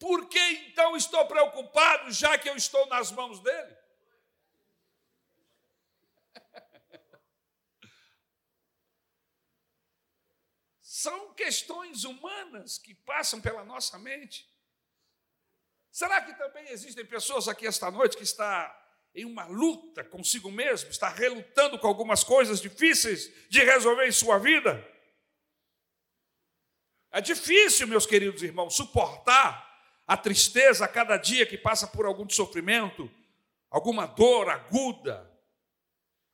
por 0.00 0.28
que 0.28 0.40
então 0.66 0.96
estou 0.96 1.28
preocupado, 1.28 2.10
já 2.10 2.36
que 2.36 2.50
eu 2.50 2.56
estou 2.56 2.86
nas 2.86 3.12
mãos 3.12 3.38
dele? 3.38 3.76
São 10.82 11.32
questões 11.34 12.02
humanas 12.02 12.78
que 12.78 12.96
passam 12.96 13.40
pela 13.40 13.64
nossa 13.64 13.96
mente. 13.96 14.52
Será 15.88 16.20
que 16.20 16.34
também 16.34 16.68
existem 16.70 17.06
pessoas 17.06 17.46
aqui 17.46 17.64
esta 17.64 17.92
noite 17.92 18.16
que 18.16 18.24
está 18.24 18.81
em 19.14 19.24
uma 19.24 19.44
luta 19.46 20.02
consigo 20.04 20.50
mesmo, 20.50 20.90
está 20.90 21.08
relutando 21.08 21.78
com 21.78 21.86
algumas 21.86 22.24
coisas 22.24 22.60
difíceis 22.60 23.30
de 23.48 23.62
resolver 23.62 24.06
em 24.06 24.12
sua 24.12 24.38
vida? 24.38 24.88
É 27.10 27.20
difícil, 27.20 27.86
meus 27.86 28.06
queridos 28.06 28.42
irmãos, 28.42 28.74
suportar 28.74 29.70
a 30.06 30.16
tristeza 30.16 30.84
a 30.84 30.88
cada 30.88 31.16
dia 31.16 31.46
que 31.46 31.58
passa 31.58 31.86
por 31.86 32.06
algum 32.06 32.28
sofrimento, 32.28 33.10
alguma 33.70 34.06
dor 34.06 34.48
aguda, 34.48 35.30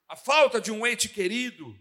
a 0.06 0.16
falta 0.16 0.60
de 0.60 0.70
um 0.70 0.86
ente 0.86 1.08
querido, 1.08 1.76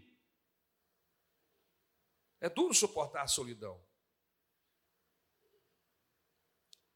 é 2.40 2.48
duro 2.48 2.74
suportar 2.74 3.22
a 3.22 3.28
solidão. 3.28 3.82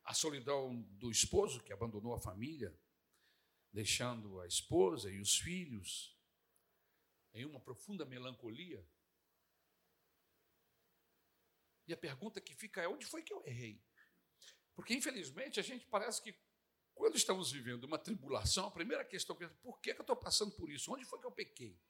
A 0.05 0.13
solidão 0.13 0.83
do 0.99 1.11
esposo 1.11 1.63
que 1.63 1.73
abandonou 1.73 2.15
a 2.15 2.21
família, 2.21 2.77
deixando 3.73 4.41
a 4.41 4.47
esposa 4.47 5.11
e 5.11 5.19
os 5.19 5.37
filhos 5.37 6.17
em 7.33 7.45
uma 7.45 7.59
profunda 7.59 8.05
melancolia. 8.05 8.87
E 11.87 11.93
a 11.93 11.97
pergunta 11.97 12.41
que 12.41 12.55
fica 12.55 12.83
é: 12.83 12.89
onde 12.89 13.07
foi 13.07 13.23
que 13.23 13.33
eu 13.33 13.43
errei? 13.47 13.83
Porque, 14.75 14.95
infelizmente, 14.95 15.59
a 15.59 15.63
gente 15.63 15.87
parece 15.87 16.23
que, 16.23 16.35
quando 16.95 17.17
estamos 17.17 17.51
vivendo 17.51 17.85
uma 17.85 17.99
tribulação, 17.99 18.67
a 18.67 18.71
primeira 18.71 19.05
questão 19.05 19.37
é: 19.41 19.49
por 19.49 19.81
que 19.81 19.91
eu 19.91 20.01
estou 20.01 20.17
passando 20.17 20.53
por 20.53 20.71
isso? 20.71 20.93
Onde 20.93 21.05
foi 21.05 21.19
que 21.19 21.27
eu 21.27 21.33
pequei? 21.33 21.81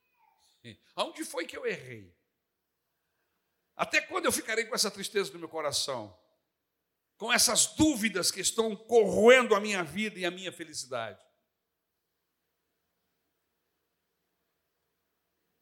Aonde 0.95 1.25
foi 1.25 1.47
que 1.47 1.57
eu 1.57 1.66
errei? 1.66 2.16
Até 3.75 4.01
quando 4.01 4.27
eu 4.27 4.33
ficarei 4.33 4.64
com 4.66 4.75
essa 4.75 4.90
tristeza 4.90 5.33
no 5.33 5.38
meu 5.38 5.49
coração? 5.49 6.16
Com 7.16 7.33
essas 7.33 7.66
dúvidas 7.75 8.31
que 8.31 8.40
estão 8.40 8.77
corroendo 8.77 9.55
a 9.55 9.61
minha 9.61 9.83
vida 9.83 10.18
e 10.18 10.25
a 10.25 10.31
minha 10.31 10.53
felicidade? 10.53 11.21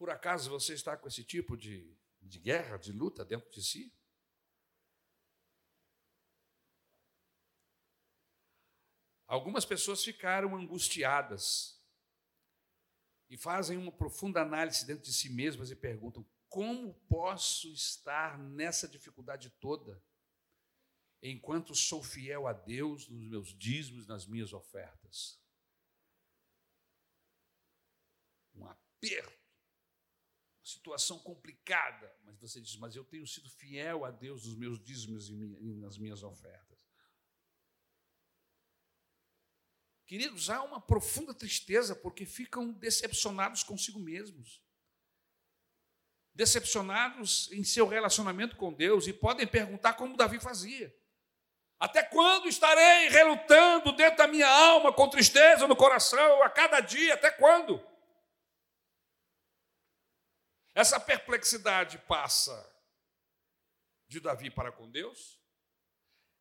Por 0.00 0.08
acaso 0.08 0.48
você 0.48 0.72
está 0.72 0.96
com 0.96 1.06
esse 1.06 1.22
tipo 1.22 1.54
de, 1.54 1.94
de 2.22 2.38
guerra, 2.38 2.78
de 2.78 2.90
luta 2.90 3.22
dentro 3.22 3.50
de 3.50 3.62
si? 3.62 3.94
Algumas 9.26 9.66
pessoas 9.66 10.02
ficaram 10.02 10.56
angustiadas 10.56 11.78
e 13.28 13.36
fazem 13.36 13.76
uma 13.76 13.92
profunda 13.92 14.40
análise 14.40 14.86
dentro 14.86 15.04
de 15.04 15.12
si 15.12 15.28
mesmas 15.28 15.70
e 15.70 15.76
perguntam: 15.76 16.26
como 16.48 16.94
posso 17.06 17.70
estar 17.70 18.38
nessa 18.38 18.88
dificuldade 18.88 19.50
toda, 19.60 20.02
enquanto 21.22 21.74
sou 21.74 22.02
fiel 22.02 22.46
a 22.46 22.54
Deus 22.54 23.06
nos 23.06 23.28
meus 23.28 23.48
dízimos, 23.54 24.06
nas 24.06 24.26
minhas 24.26 24.54
ofertas? 24.54 25.38
Um 28.54 28.66
aperto, 28.66 29.39
situação 30.70 31.18
complicada, 31.18 32.14
mas 32.24 32.38
você 32.38 32.60
diz: 32.60 32.76
Mas 32.76 32.96
eu 32.96 33.04
tenho 33.04 33.26
sido 33.26 33.50
fiel 33.50 34.04
a 34.04 34.10
Deus 34.10 34.46
nos 34.46 34.56
meus 34.56 34.78
dízimos 34.82 35.28
e 35.28 35.74
nas 35.74 35.98
minhas 35.98 36.22
ofertas. 36.22 36.70
Queridos, 40.10 40.50
há 40.50 40.60
uma 40.64 40.80
profunda 40.80 41.32
tristeza 41.32 41.94
porque 41.94 42.26
ficam 42.26 42.72
decepcionados 42.72 43.62
consigo 43.62 44.00
mesmos, 44.00 44.60
decepcionados 46.34 47.48
em 47.52 47.62
seu 47.62 47.86
relacionamento 47.86 48.56
com 48.56 48.72
Deus 48.72 49.06
e 49.06 49.12
podem 49.12 49.46
perguntar 49.46 49.92
como 49.92 50.16
Davi 50.16 50.40
fazia: 50.40 50.92
Até 51.78 52.02
quando 52.02 52.48
estarei 52.48 53.08
relutando 53.08 53.92
dentro 53.92 54.18
da 54.18 54.26
minha 54.26 54.48
alma 54.48 54.92
com 54.92 55.08
tristeza 55.08 55.68
no 55.68 55.76
coração 55.76 56.42
a 56.42 56.50
cada 56.50 56.80
dia? 56.80 57.14
Até 57.14 57.30
quando? 57.30 57.89
Essa 60.74 61.00
perplexidade 61.00 61.98
passa 62.06 62.54
de 64.08 64.20
Davi 64.20 64.50
para 64.50 64.72
com 64.72 64.90
Deus, 64.90 65.40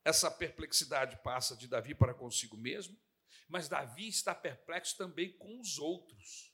essa 0.04 0.32
perplexidade 0.32 1.22
passa 1.24 1.56
de 1.56 1.68
Davi 1.68 1.94
para 1.94 2.14
consigo 2.14 2.58
mesmo, 2.58 3.00
mas 3.48 3.68
Davi 3.68 4.08
está 4.08 4.34
perplexo 4.34 4.98
também 4.98 5.38
com 5.38 5.60
os 5.60 5.78
outros. 5.78 6.54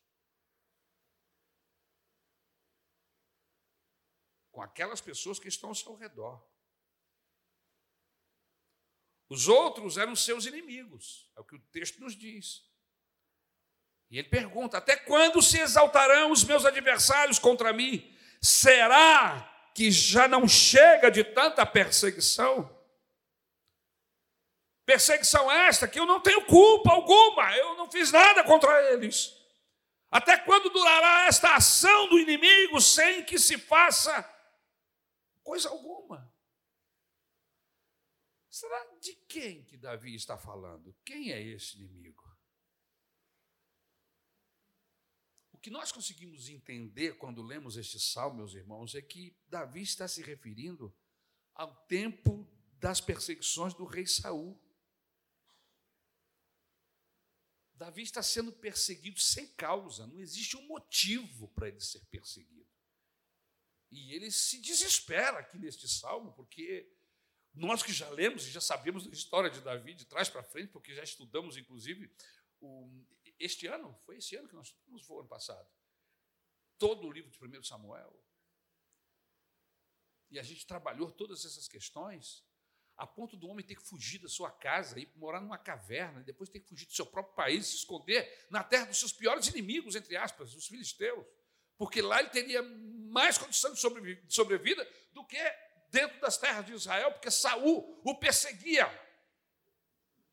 Com 4.52 4.62
aquelas 4.62 5.02
pessoas 5.02 5.38
que 5.38 5.48
estão 5.48 5.70
ao 5.70 5.76
seu 5.76 5.96
redor. 5.96 6.46
Os 9.28 9.48
outros 9.48 9.98
eram 9.98 10.16
seus 10.16 10.46
inimigos, 10.46 11.32
é 11.36 11.42
o 11.42 11.44
que 11.44 11.56
o 11.56 11.60
texto 11.68 12.00
nos 12.00 12.16
diz. 12.16 12.64
E 14.10 14.20
ele 14.20 14.30
pergunta: 14.30 14.78
Até 14.78 14.96
quando 14.96 15.42
se 15.42 15.60
exaltarão 15.60 16.32
os 16.32 16.44
meus 16.44 16.66
adversários 16.66 17.40
contra 17.40 17.74
mim? 17.74 18.14
Será 18.42 19.52
que 19.74 19.92
já 19.92 20.28
não 20.28 20.48
chega 20.48 21.10
de 21.10 21.24
tanta 21.24 21.66
perseguição? 21.66 22.74
Perseguição 24.86 25.52
esta 25.52 25.88
que 25.88 26.00
eu 26.00 26.06
não 26.06 26.22
tenho 26.22 26.46
culpa 26.46 26.92
alguma, 26.92 27.58
eu 27.58 27.76
não 27.76 27.90
fiz 27.90 28.12
nada 28.12 28.44
contra 28.44 28.94
eles. 28.94 29.34
Até 30.12 30.38
quando 30.38 30.70
durará 30.70 31.26
esta 31.26 31.56
ação 31.56 32.08
do 32.08 32.20
inimigo 32.20 32.80
sem 32.80 33.26
que 33.26 33.40
se 33.40 33.58
faça 33.58 34.24
coisa 35.44 35.70
alguma? 35.70 36.34
Será 38.50 38.86
de 39.02 39.14
quem 39.28 39.64
que 39.64 39.76
Davi 39.76 40.16
está 40.16 40.38
falando? 40.38 40.96
Quem 41.04 41.34
é 41.34 41.42
esse 41.42 41.76
inimigo? 41.76 42.24
O 45.52 45.55
que 45.66 45.72
nós 45.72 45.92
conseguimos 45.92 46.48
entender 46.48 47.18
quando 47.18 47.42
lemos 47.42 47.76
este 47.76 48.00
salmo, 48.00 48.38
meus 48.38 48.54
irmãos, 48.54 48.94
é 48.94 49.02
que 49.02 49.36
Davi 49.48 49.82
está 49.82 50.08
se 50.08 50.22
referindo 50.22 50.96
ao 51.56 51.76
tempo 51.88 52.48
das 52.74 53.02
perseguições 53.02 53.74
do 53.74 53.84
rei 53.84 54.06
Saul. 54.06 54.62
Davi 57.74 58.04
está 58.04 58.22
sendo 58.22 58.52
perseguido 58.52 59.20
sem 59.20 59.48
causa, 59.56 60.06
não 60.06 60.20
existe 60.20 60.56
um 60.56 60.68
motivo 60.68 61.48
para 61.48 61.68
ele 61.68 61.82
ser 61.82 62.06
perseguido. 62.12 62.70
E 63.90 64.14
ele 64.14 64.30
se 64.30 64.62
desespera 64.62 65.40
aqui 65.40 65.58
neste 65.58 65.88
salmo, 65.88 66.32
porque 66.34 66.96
nós 67.56 67.82
que 67.82 67.92
já 67.92 68.08
lemos 68.12 68.46
e 68.46 68.52
já 68.52 68.62
sabemos 68.62 69.08
a 69.08 69.10
história 69.10 69.50
de 69.50 69.62
Davi 69.62 69.96
de 69.96 70.06
trás 70.06 70.30
para 70.30 70.44
frente, 70.44 70.72
porque 70.72 70.94
já 70.94 71.04
estudamos, 71.04 71.58
inclusive, 71.58 72.16
o, 72.62 73.04
este 73.40 73.68
ano, 73.68 73.98
foi 74.06 74.18
esse 74.18 74.36
ano 74.36 74.48
que 74.48 74.56
nós 74.56 74.68
estudamos, 74.68 75.04
foi 75.04 75.20
ano 75.20 75.28
passado, 75.28 75.70
todo 76.78 77.08
o 77.08 77.12
livro 77.12 77.30
de 77.30 77.60
1 77.60 77.64
Samuel. 77.64 78.14
E 80.30 80.40
a 80.40 80.44
gente 80.44 80.66
trabalhou 80.66 81.12
todas 81.12 81.46
essas 81.46 81.68
questões 81.68 82.44
a 82.98 83.06
ponto 83.06 83.36
do 83.36 83.48
homem 83.50 83.66
ter 83.66 83.76
que 83.76 83.82
fugir 83.82 84.20
da 84.20 84.30
sua 84.30 84.50
casa, 84.50 85.00
ir 85.00 85.12
morar 85.16 85.42
numa 85.42 85.58
caverna, 85.58 86.22
e 86.22 86.24
depois 86.24 86.50
ter 86.50 86.62
que 86.62 86.68
fugir 86.68 86.86
do 86.86 86.94
seu 86.94 87.06
próprio 87.06 87.36
país, 87.36 87.68
se 87.68 87.76
esconder 87.76 88.48
na 88.50 88.64
terra 88.64 88.86
dos 88.86 88.98
seus 88.98 89.12
piores 89.12 89.48
inimigos, 89.48 89.96
entre 89.96 90.16
aspas, 90.16 90.54
os 90.56 90.68
filisteus, 90.68 91.26
porque 91.78 92.02
lá 92.02 92.20
ele 92.20 92.30
teria 92.30 92.62
mais 92.64 93.38
condição 93.38 93.74
de 93.74 93.80
sobrevida 94.30 94.90
do 95.12 95.26
que 95.26 95.38
dentro 95.90 96.20
das 96.22 96.38
terras 96.38 96.66
de 96.66 96.74
Israel, 96.74 97.12
porque 97.12 97.30
Saul 97.30 98.02
o 98.04 98.18
perseguia 98.18 98.88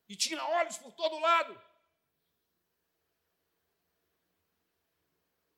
e 0.09 0.17
tinha 0.17 0.43
olhos 0.45 0.79
por 0.79 0.93
todo 0.93 1.19
lado. 1.19 1.61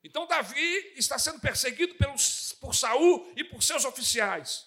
Então 0.05 0.27
Davi 0.27 0.93
está 0.95 1.17
sendo 1.17 1.39
perseguido 1.39 1.95
pelos, 1.95 2.53
por 2.61 2.75
Saul 2.75 3.33
e 3.35 3.43
por 3.43 3.63
seus 3.63 3.85
oficiais. 3.85 4.63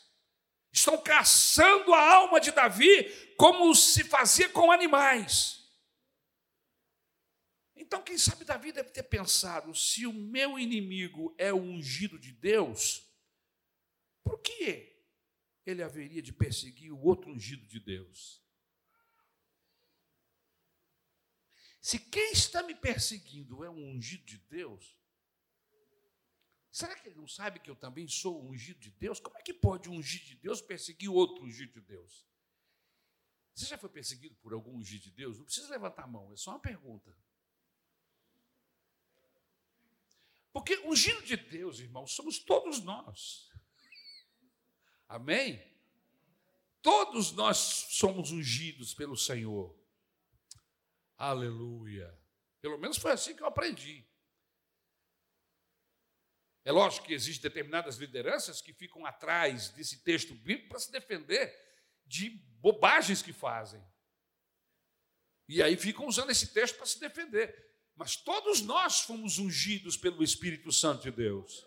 Estão 0.72 1.00
caçando 1.00 1.94
a 1.94 2.14
alma 2.16 2.40
de 2.40 2.50
Davi 2.50 3.04
como 3.36 3.72
se 3.72 4.02
fazia 4.02 4.48
com 4.48 4.72
animais. 4.72 5.64
Então, 7.76 8.02
quem 8.02 8.18
sabe 8.18 8.44
Davi 8.44 8.72
deve 8.72 8.90
ter 8.90 9.04
pensado: 9.04 9.72
se 9.76 10.08
o 10.08 10.12
meu 10.12 10.58
inimigo 10.58 11.32
é 11.38 11.52
o 11.52 11.62
ungido 11.62 12.18
de 12.18 12.32
Deus, 12.32 13.08
por 14.24 14.40
que 14.40 15.00
ele 15.64 15.84
haveria 15.84 16.20
de 16.20 16.32
perseguir 16.32 16.90
o 16.90 17.00
outro 17.00 17.30
ungido 17.30 17.64
de 17.64 17.78
Deus? 17.78 18.42
Se 21.80 22.00
quem 22.00 22.32
está 22.32 22.60
me 22.60 22.74
perseguindo 22.74 23.62
é 23.62 23.70
um 23.70 23.92
ungido 23.92 24.24
de 24.24 24.36
Deus, 24.38 24.97
Será 26.70 26.94
que 26.94 27.08
ele 27.08 27.16
não 27.16 27.26
sabe 27.26 27.60
que 27.60 27.70
eu 27.70 27.76
também 27.76 28.06
sou 28.06 28.44
ungido 28.44 28.78
de 28.80 28.90
Deus? 28.90 29.18
Como 29.18 29.36
é 29.38 29.42
que 29.42 29.54
pode 29.54 29.88
um 29.88 29.94
ungido 29.94 30.26
de 30.26 30.36
Deus 30.36 30.60
perseguir 30.60 31.10
outro 31.10 31.44
ungido 31.44 31.72
de 31.72 31.80
Deus? 31.80 32.26
Você 33.54 33.66
já 33.66 33.78
foi 33.78 33.88
perseguido 33.88 34.36
por 34.36 34.52
algum 34.52 34.76
ungido 34.76 35.02
de 35.02 35.10
Deus? 35.10 35.38
Não 35.38 35.44
precisa 35.44 35.68
levantar 35.70 36.04
a 36.04 36.06
mão, 36.06 36.32
é 36.32 36.36
só 36.36 36.50
uma 36.50 36.60
pergunta. 36.60 37.16
Porque 40.52 40.76
ungido 40.86 41.22
de 41.22 41.36
Deus, 41.36 41.78
irmãos, 41.78 42.12
somos 42.12 42.38
todos 42.38 42.80
nós. 42.82 43.50
Amém? 45.08 45.62
Todos 46.82 47.32
nós 47.32 47.56
somos 47.56 48.30
ungidos 48.30 48.94
pelo 48.94 49.16
Senhor. 49.16 49.76
Aleluia. 51.16 52.16
Pelo 52.60 52.78
menos 52.78 52.98
foi 52.98 53.12
assim 53.12 53.34
que 53.34 53.42
eu 53.42 53.46
aprendi. 53.46 54.07
É 56.68 56.70
lógico 56.70 57.06
que 57.06 57.14
existem 57.14 57.48
determinadas 57.48 57.96
lideranças 57.96 58.60
que 58.60 58.74
ficam 58.74 59.06
atrás 59.06 59.70
desse 59.70 60.04
texto 60.04 60.34
bíblico 60.34 60.68
para 60.68 60.78
se 60.78 60.92
defender 60.92 61.58
de 62.04 62.28
bobagens 62.60 63.22
que 63.22 63.32
fazem. 63.32 63.82
E 65.48 65.62
aí 65.62 65.78
ficam 65.78 66.06
usando 66.06 66.28
esse 66.28 66.48
texto 66.52 66.76
para 66.76 66.84
se 66.84 67.00
defender. 67.00 67.74
Mas 67.96 68.16
todos 68.16 68.60
nós 68.60 69.00
fomos 69.00 69.38
ungidos 69.38 69.96
pelo 69.96 70.22
Espírito 70.22 70.70
Santo 70.70 71.04
de 71.04 71.10
Deus. 71.10 71.66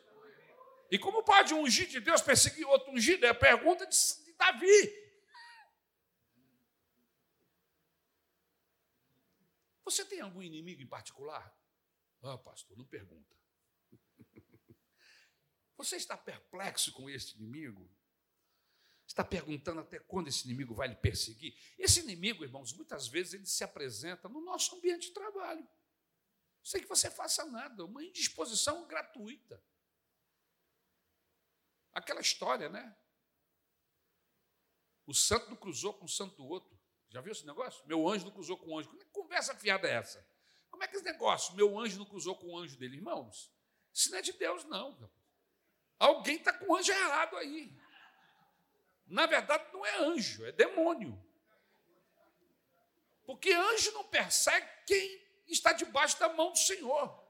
E 0.92 1.00
como 1.00 1.24
pode 1.24 1.52
um 1.52 1.64
ungido 1.64 1.90
de 1.90 2.00
Deus 2.00 2.22
perseguir 2.22 2.68
outro 2.68 2.92
ungido? 2.92 3.26
É 3.26 3.30
a 3.30 3.34
pergunta 3.34 3.88
de, 3.88 3.98
Davi. 4.38 4.94
Você 9.84 10.06
tem 10.06 10.22
algum 10.22 10.44
inimigo 10.44 10.80
em 10.80 10.88
particular? 10.88 11.52
Ah, 12.22 12.38
pastor, 12.38 12.78
não 12.78 12.86
pergunta. 12.86 13.41
Você 15.78 15.96
está 15.96 16.18
perplexo 16.18 16.92
com 16.92 17.10
esse 17.10 17.36
inimigo? 17.36 17.90
Está 19.08 19.24
perguntando 19.26 19.82
até 19.82 20.00
quando 20.00 20.30
esse 20.30 20.46
inimigo 20.46 20.74
vai 20.74 20.88
lhe 20.88 20.96
perseguir? 20.96 21.54
Esse 21.78 22.00
inimigo, 22.00 22.44
irmãos, 22.44 22.72
muitas 22.74 23.08
vezes 23.08 23.34
ele 23.34 23.46
se 23.46 23.64
apresenta 23.64 24.30
no 24.30 24.40
nosso 24.42 24.76
ambiente 24.76 25.08
de 25.08 25.14
trabalho. 25.14 25.68
Sem 26.64 26.82
que 26.82 26.88
você 26.88 27.10
faça 27.10 27.44
nada, 27.46 27.84
uma 27.84 28.04
indisposição 28.04 28.88
gratuita. 28.88 29.62
Aquela 31.92 32.22
história, 32.22 32.70
né? 32.70 32.96
O 35.06 35.14
santo 35.14 35.50
não 35.50 35.58
cruzou 35.58 35.94
com 35.94 36.06
o 36.06 36.10
santo 36.10 36.38
do 36.38 36.46
outro. 36.46 36.80
Já 37.10 37.20
viu 37.20 37.34
esse 37.34 37.46
negócio? 37.46 37.86
Meu 37.86 38.08
anjo 38.08 38.26
não 38.26 38.32
cruzou 38.32 38.58
com 38.58 38.70
o 38.70 38.80
anjo. 38.80 38.90
Que 38.90 39.06
conversa 39.06 39.54
fiada 39.56 39.90
é 39.90 39.96
essa? 39.96 40.26
Como 40.70 40.84
é 40.84 40.88
que 40.88 40.96
esse 40.96 41.04
negócio? 41.04 41.54
Meu 41.56 41.78
anjo 41.78 41.98
não 41.98 42.06
cruzou 42.06 42.38
com 42.38 42.48
o 42.48 42.58
anjo 42.58 42.78
dele, 42.78 42.96
irmãos? 42.96 43.52
Isso 43.94 44.10
não 44.10 44.20
é 44.20 44.22
de 44.22 44.32
Deus, 44.32 44.64
não. 44.66 45.12
Alguém 46.02 46.38
está 46.38 46.52
com 46.52 46.66
o 46.66 46.76
anjo 46.76 46.92
errado 46.92 47.38
aí. 47.38 47.72
Na 49.06 49.28
verdade, 49.28 49.72
não 49.72 49.86
é 49.86 49.98
anjo, 49.98 50.44
é 50.44 50.52
demônio. 50.52 51.16
Porque 53.24 53.52
anjo 53.52 53.92
não 53.92 54.04
persegue 54.06 54.68
quem 54.88 55.22
está 55.48 55.74
debaixo 55.74 56.20
da 56.20 56.28
mão 56.30 56.52
do 56.52 56.58
Senhor. 56.58 57.24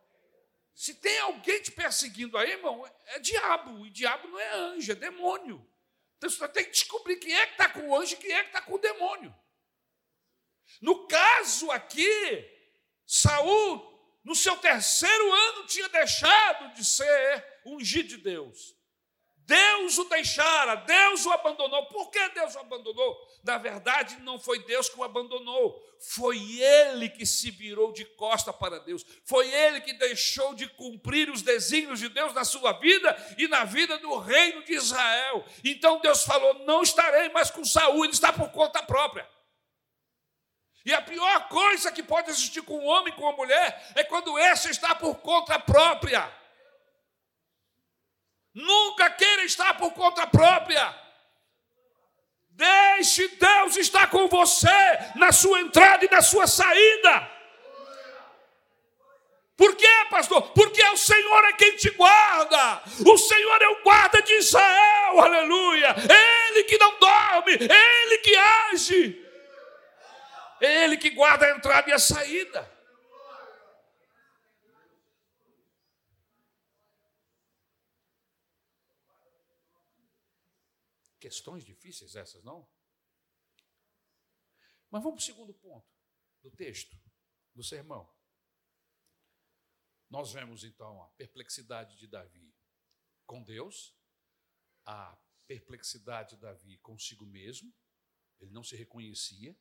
Se 0.74 0.94
tem 0.94 1.20
alguém 1.20 1.62
te 1.62 1.70
perseguindo 1.70 2.38
aí, 2.38 2.52
irmão, 2.52 2.90
é 3.08 3.20
diabo. 3.20 3.86
E 3.86 3.90
diabo 3.90 4.30
não 4.30 4.40
é 4.40 4.54
anjo, 4.54 4.94
é 4.94 4.96
demônio. 4.96 5.70
Então 6.18 6.30
você 6.30 6.48
tem 6.48 6.64
que 6.64 6.72
descobrir 6.72 7.18
quem 7.18 7.36
é 7.36 7.48
que 7.48 7.52
está 7.52 7.68
com 7.68 7.90
o 7.90 7.96
anjo 7.98 8.14
e 8.14 8.18
quem 8.18 8.32
é 8.32 8.42
que 8.42 8.50
está 8.52 8.62
com 8.62 8.76
o 8.76 8.80
demônio. 8.80 9.36
No 10.80 11.08
caso 11.08 11.70
aqui, 11.72 12.10
Saul 13.06 13.91
no 14.24 14.36
seu 14.36 14.56
terceiro 14.58 15.34
ano, 15.34 15.66
tinha 15.66 15.90
deixado 15.90 16.74
de 16.76 16.86
ser 16.86 17.62
ungido 17.66 18.10
de 18.10 18.18
Deus. 18.18 18.76
Deus 19.52 19.98
o 19.98 20.06
deixara, 20.06 20.76
Deus 20.76 21.26
o 21.26 21.32
abandonou. 21.32 21.86
Por 21.88 22.10
que 22.10 22.30
Deus 22.30 22.56
o 22.56 22.60
abandonou? 22.60 23.18
Na 23.44 23.58
verdade, 23.58 24.18
não 24.22 24.40
foi 24.40 24.60
Deus 24.60 24.88
que 24.88 24.98
o 24.98 25.04
abandonou, 25.04 25.78
foi 26.00 26.38
ele 26.62 27.10
que 27.10 27.26
se 27.26 27.52
virou 27.52 27.92
de 27.92 28.06
costa 28.06 28.54
para 28.54 28.80
Deus, 28.80 29.04
foi 29.26 29.52
ele 29.52 29.82
que 29.82 29.94
deixou 29.94 30.54
de 30.54 30.68
cumprir 30.70 31.30
os 31.30 31.42
desígnios 31.42 32.00
de 32.00 32.08
Deus 32.08 32.34
na 32.34 32.46
sua 32.46 32.72
vida 32.74 33.36
e 33.38 33.48
na 33.48 33.66
vida 33.66 33.98
do 33.98 34.16
reino 34.20 34.64
de 34.64 34.74
Israel. 34.74 35.44
Então 35.64 36.00
Deus 36.00 36.24
falou: 36.24 36.66
Não 36.66 36.82
estarei 36.82 37.30
mais 37.30 37.50
com 37.50 37.66
Saúl, 37.66 38.06
ele 38.06 38.14
está 38.14 38.32
por 38.32 38.52
conta 38.52 38.84
própria. 38.84 39.28
E 40.86 40.94
a 40.94 41.02
pior 41.02 41.48
coisa 41.48 41.92
que 41.92 42.02
pode 42.02 42.32
existir 42.32 42.62
com 42.64 42.80
um 42.80 42.88
homem 42.88 43.14
e 43.14 43.16
com 43.16 43.24
uma 43.24 43.34
mulher 43.34 43.92
é 43.96 44.04
quando 44.04 44.38
esse 44.40 44.70
está 44.70 44.96
por 44.96 45.16
conta 45.16 45.60
própria. 45.60 46.32
Nunca 48.54 49.10
queira 49.12 49.44
estar 49.44 49.76
por 49.76 49.94
conta 49.94 50.26
própria. 50.28 50.96
Deixe 52.50 53.28
Deus 53.28 53.78
estar 53.78 54.10
com 54.10 54.28
você 54.28 54.68
na 55.16 55.32
sua 55.32 55.62
entrada 55.62 56.06
e 56.06 56.10
na 56.10 56.22
sua 56.22 56.48
saída. 56.48 57.30
Por 59.56 59.76
quê, 59.76 59.88
pastor? 60.10 60.42
Porque 60.54 60.84
o 60.84 60.98
Senhor 60.98 61.46
é 61.46 61.54
quem 61.54 61.76
te 61.76 61.92
guarda. 61.92 62.82
O 63.06 63.16
Senhor 63.16 63.62
é 63.62 63.68
o 63.70 63.84
guarda 63.84 64.20
de 64.22 64.34
Israel, 64.34 65.22
aleluia. 65.22 65.96
Ele 66.50 66.64
que 66.64 66.80
não 66.80 66.98
dorme, 66.98 67.54
ele 67.54 68.18
que 68.18 68.36
age. 68.36 69.21
Ele 70.62 70.96
que 70.96 71.10
guarda 71.10 71.48
a 71.48 71.58
entrada 71.58 71.90
e 71.90 71.94
a 71.94 71.98
saída. 71.98 72.62
Questões 81.20 81.64
difíceis 81.64 82.16
essas, 82.16 82.44
não? 82.44 82.70
Mas 84.92 85.02
vamos 85.02 85.24
para 85.24 85.32
o 85.32 85.36
segundo 85.36 85.54
ponto 85.54 85.88
do 86.44 86.52
texto, 86.52 86.96
do 87.56 87.64
sermão. 87.64 88.14
Nós 90.10 90.32
vemos 90.34 90.64
então 90.64 91.02
a 91.02 91.08
perplexidade 91.12 91.98
de 91.98 92.06
Davi 92.06 92.54
com 93.26 93.42
Deus, 93.42 93.96
a 94.86 95.18
perplexidade 95.48 96.36
de 96.36 96.42
Davi 96.42 96.78
consigo 96.80 97.26
mesmo, 97.26 97.74
ele 98.40 98.52
não 98.52 98.64
se 98.64 98.76
reconhecia, 98.76 99.58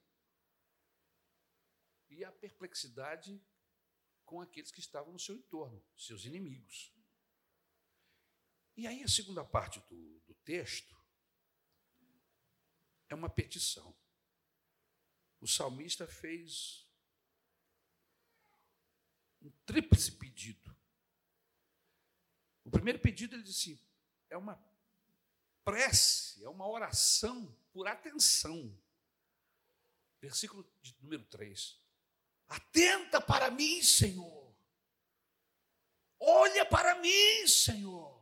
e 2.11 2.25
a 2.25 2.33
perplexidade 2.33 3.40
com 4.25 4.40
aqueles 4.40 4.70
que 4.70 4.81
estavam 4.81 5.12
no 5.12 5.18
seu 5.18 5.35
entorno, 5.35 5.83
seus 5.96 6.25
inimigos. 6.25 6.92
E 8.77 8.87
aí 8.87 9.03
a 9.03 9.09
segunda 9.09 9.44
parte 9.44 9.81
do, 9.88 10.20
do 10.20 10.35
texto 10.37 10.96
é 13.09 13.14
uma 13.14 13.29
petição. 13.29 13.96
O 15.40 15.46
salmista 15.46 16.07
fez 16.07 16.87
um 19.42 19.51
tríplice 19.64 20.12
pedido. 20.12 20.77
O 22.64 22.70
primeiro 22.70 23.01
pedido 23.01 23.35
ele 23.35 23.42
disse: 23.42 23.83
é 24.29 24.37
uma 24.37 24.62
prece, 25.64 26.44
é 26.44 26.49
uma 26.49 26.68
oração 26.68 27.53
por 27.73 27.88
atenção. 27.88 28.79
Versículo 30.20 30.70
de 30.83 30.94
número 31.01 31.25
3. 31.25 31.81
Atenta 32.51 33.21
para 33.21 33.49
mim, 33.49 33.81
Senhor. 33.81 34.53
Olha 36.19 36.67
para 36.67 37.01
mim, 37.01 37.47
Senhor. 37.47 38.21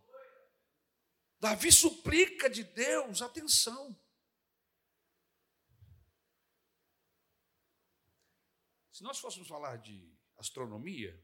Davi 1.40 1.72
suplica 1.72 2.50
de 2.50 2.62
Deus 2.62 3.22
atenção. 3.22 3.98
Se 8.92 9.02
nós 9.02 9.18
fôssemos 9.18 9.48
falar 9.48 9.76
de 9.76 10.14
astronomia, 10.36 11.18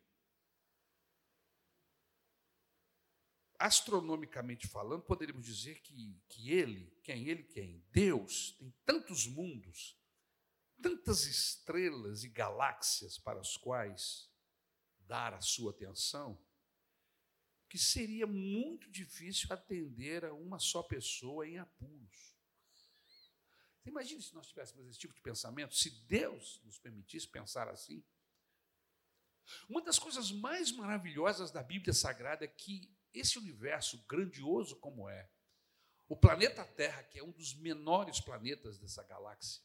astronomicamente 3.59 4.67
falando, 4.67 5.03
poderíamos 5.03 5.45
dizer 5.45 5.81
que, 5.83 6.19
que 6.29 6.53
ele, 6.53 6.97
quem 7.03 7.29
ele, 7.29 7.43
quem? 7.43 7.85
Deus, 7.91 8.53
tem 8.53 8.71
tantos 8.87 9.27
mundos, 9.27 9.99
tantas 10.85 11.25
estrelas 11.25 12.25
e 12.25 12.29
galáxias 12.29 13.17
para 13.17 13.41
as 13.41 13.57
quais 13.57 14.31
dar 15.01 15.33
a 15.33 15.41
sua 15.41 15.71
atenção, 15.71 16.39
que 17.71 17.79
seria 17.79 18.27
muito 18.27 18.91
difícil 18.91 19.49
atender 19.51 20.27
a 20.27 20.35
uma 20.35 20.59
só 20.59 20.83
pessoa 20.83 21.49
em 21.49 21.57
apuros. 21.57 22.37
Imagine 23.87 24.21
se 24.21 24.35
nós 24.35 24.47
tivéssemos 24.47 24.87
esse 24.87 24.99
tipo 24.99 25.15
de 25.15 25.23
pensamento, 25.23 25.75
se 25.75 25.89
Deus 26.05 26.61
nos 26.63 26.79
permitisse 26.79 27.29
pensar 27.29 27.67
assim. 27.67 28.05
Uma 29.67 29.81
das 29.81 29.99
coisas 29.99 30.31
mais 30.31 30.71
maravilhosas 30.71 31.51
da 31.51 31.63
Bíblia 31.63 31.95
Sagrada 31.95 32.45
é 32.45 32.49
que 32.49 32.95
esse 33.15 33.39
universo 33.39 34.05
grandioso 34.07 34.77
como 34.81 35.09
é, 35.09 35.31
o 36.07 36.15
planeta 36.15 36.63
Terra, 36.63 37.03
que 37.05 37.19
é 37.19 37.25
um 37.25 37.33
dos 37.33 37.55
menores 37.55 38.21
planetas 38.21 38.79
dessa 38.79 39.03
galáxia, 39.03 39.64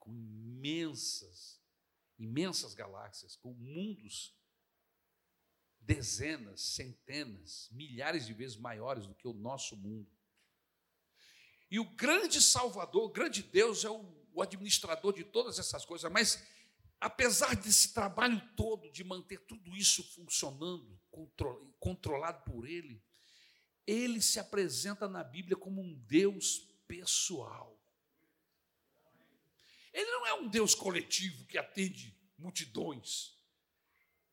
com 0.00 0.10
imensas, 0.12 1.60
imensas 2.18 2.74
galáxias, 2.74 3.36
com 3.36 3.52
mundos 3.52 4.34
dezenas, 5.80 6.60
centenas, 6.60 7.68
milhares 7.70 8.26
de 8.26 8.34
vezes 8.34 8.56
maiores 8.56 9.06
do 9.06 9.14
que 9.14 9.26
o 9.26 9.32
nosso 9.32 9.76
mundo. 9.76 10.10
E 11.70 11.78
o 11.78 11.84
grande 11.84 12.40
Salvador, 12.40 13.04
o 13.04 13.12
grande 13.12 13.42
Deus 13.42 13.84
é 13.84 13.90
o, 13.90 14.04
o 14.32 14.42
administrador 14.42 15.12
de 15.12 15.24
todas 15.24 15.58
essas 15.58 15.84
coisas, 15.84 16.10
mas 16.10 16.44
apesar 17.00 17.56
desse 17.56 17.94
trabalho 17.94 18.40
todo 18.56 18.90
de 18.90 19.02
manter 19.02 19.40
tudo 19.46 19.76
isso 19.76 20.02
funcionando, 20.14 21.00
controlado 21.78 22.44
por 22.44 22.66
Ele, 22.66 23.02
Ele 23.86 24.20
se 24.20 24.38
apresenta 24.38 25.08
na 25.08 25.24
Bíblia 25.24 25.56
como 25.56 25.80
um 25.80 25.94
Deus 26.06 26.58
pessoal. 26.86 27.79
Ele 29.92 30.10
não 30.10 30.26
é 30.26 30.34
um 30.34 30.48
Deus 30.48 30.74
coletivo 30.74 31.44
que 31.46 31.58
atende 31.58 32.16
multidões. 32.38 33.34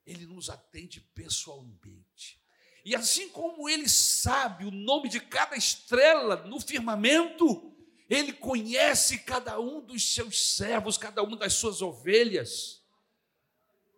Ele 0.06 0.26
nos 0.26 0.50
atende 0.50 1.02
pessoalmente. 1.13 2.41
E 2.86 2.96
assim 2.96 3.28
como 3.30 3.67
ele 3.67 3.89
sabe 3.89 4.63
o 4.63 4.72
nome 4.72 5.10
de 5.10 5.20
cada 5.20 5.58
estrela 5.58 6.38
no 6.48 6.60
firmamento, 6.60 7.76
ele 8.10 8.32
conhece 8.32 9.20
cada 9.20 9.60
um 9.60 9.82
dos 9.82 10.13
seus 10.13 10.56
servos, 10.56 10.98
cada 10.98 11.22
uma 11.22 11.36
das 11.36 11.54
suas 11.54 11.82
ovelhas. 11.82 12.82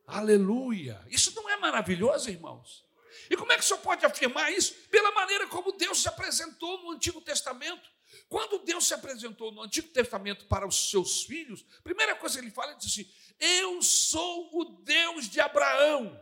Aleluia! 0.07 1.05
Isso 1.07 1.31
não 1.35 1.47
é 1.47 1.57
maravilhoso, 1.57 2.31
irmãos? 2.31 2.83
E 3.29 3.37
como 3.37 3.51
é 3.51 3.55
que 3.55 3.61
o 3.61 3.63
senhor 3.63 3.79
pode 3.81 4.03
afirmar 4.03 4.51
isso? 4.51 4.73
Pela 4.89 5.11
maneira 5.11 5.45
como 5.47 5.73
Deus 5.73 6.01
se 6.01 6.07
apresentou 6.07 6.81
no 6.81 6.91
Antigo 6.91 7.21
Testamento. 7.21 7.87
Quando 8.27 8.59
Deus 8.59 8.87
se 8.87 8.93
apresentou 8.93 9.51
no 9.51 9.61
Antigo 9.61 9.87
Testamento 9.89 10.45
para 10.45 10.67
os 10.67 10.89
seus 10.89 11.23
filhos, 11.23 11.65
a 11.79 11.81
primeira 11.81 12.15
coisa 12.15 12.37
que 12.37 12.45
ele 12.45 12.51
fala 12.51 12.71
é 12.71 12.75
assim: 12.75 13.11
Eu 13.39 13.81
sou 13.81 14.49
o 14.53 14.65
Deus 14.83 15.29
de 15.29 15.39
Abraão. 15.39 16.19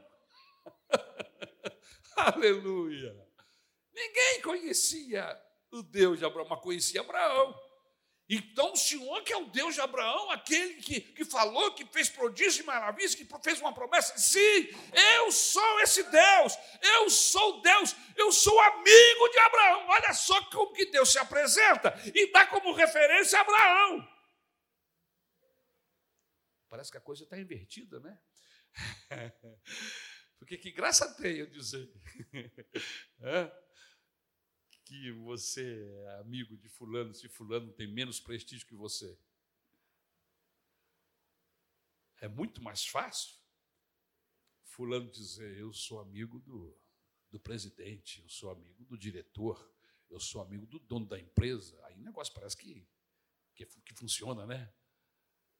Aleluia. 2.15 3.15
Ninguém 3.93 4.41
conhecia 4.41 5.41
o 5.71 5.81
Deus 5.81 6.19
de 6.19 6.25
Abraão, 6.25 6.47
mas 6.49 6.61
conhecia 6.61 7.01
Abraão. 7.01 7.66
Então, 8.29 8.73
o 8.73 8.75
Senhor, 8.75 9.23
que 9.23 9.31
é 9.31 9.37
o 9.37 9.45
Deus 9.45 9.75
de 9.75 9.79
Abraão, 9.79 10.29
aquele 10.31 10.81
que, 10.81 10.99
que 10.99 11.23
falou, 11.23 11.73
que 11.73 11.85
fez 11.85 12.09
prodígio 12.09 12.61
e 12.61 12.65
maravilhas, 12.65 13.15
que 13.15 13.25
fez 13.41 13.61
uma 13.61 13.73
promessa, 13.73 14.17
sim, 14.17 14.67
eu 15.15 15.31
sou 15.31 15.79
esse 15.79 16.03
Deus, 16.03 16.53
eu 16.81 17.09
sou 17.09 17.61
Deus, 17.61 17.95
eu 18.17 18.29
sou 18.33 18.59
amigo 18.59 19.29
de 19.29 19.39
Abraão. 19.39 19.87
Olha 19.87 20.13
só 20.13 20.43
como 20.49 20.73
que 20.73 20.87
Deus 20.87 21.09
se 21.09 21.17
apresenta 21.17 21.93
e 22.13 22.29
dá 22.31 22.45
como 22.47 22.73
referência 22.73 23.39
Abraão. 23.39 24.05
Parece 26.67 26.91
que 26.91 26.97
a 26.97 27.01
coisa 27.01 27.23
está 27.23 27.37
invertida, 27.39 27.99
né? 28.01 28.19
Porque 30.37 30.57
que 30.57 30.71
graça 30.71 31.15
tem 31.15 31.37
eu 31.37 31.47
dizer 31.49 31.89
que 34.87 35.11
você 35.11 35.85
é 36.05 36.19
amigo 36.21 36.55
de 36.55 36.69
fulano 36.69 37.13
se 37.13 37.27
fulano 37.27 37.73
tem 37.73 37.85
menos 37.85 38.21
prestígio 38.21 38.65
que 38.65 38.73
você. 38.73 39.19
É 42.21 42.27
muito 42.29 42.63
mais 42.63 42.85
fácil 42.85 43.35
fulano 44.63 45.11
dizer 45.11 45.57
eu 45.57 45.73
sou 45.73 45.99
amigo 45.99 46.39
do, 46.39 46.73
do 47.29 47.37
presidente, 47.37 48.21
eu 48.21 48.29
sou 48.29 48.49
amigo 48.49 48.85
do 48.85 48.97
diretor, 48.97 49.69
eu 50.09 50.21
sou 50.21 50.41
amigo 50.41 50.65
do 50.65 50.79
dono 50.79 51.05
da 51.05 51.19
empresa. 51.19 51.77
Aí 51.85 51.95
o 51.97 52.03
negócio 52.03 52.33
parece 52.33 52.55
que, 52.55 52.87
que, 53.53 53.65
que 53.65 53.93
funciona, 53.93 54.45
né? 54.45 54.73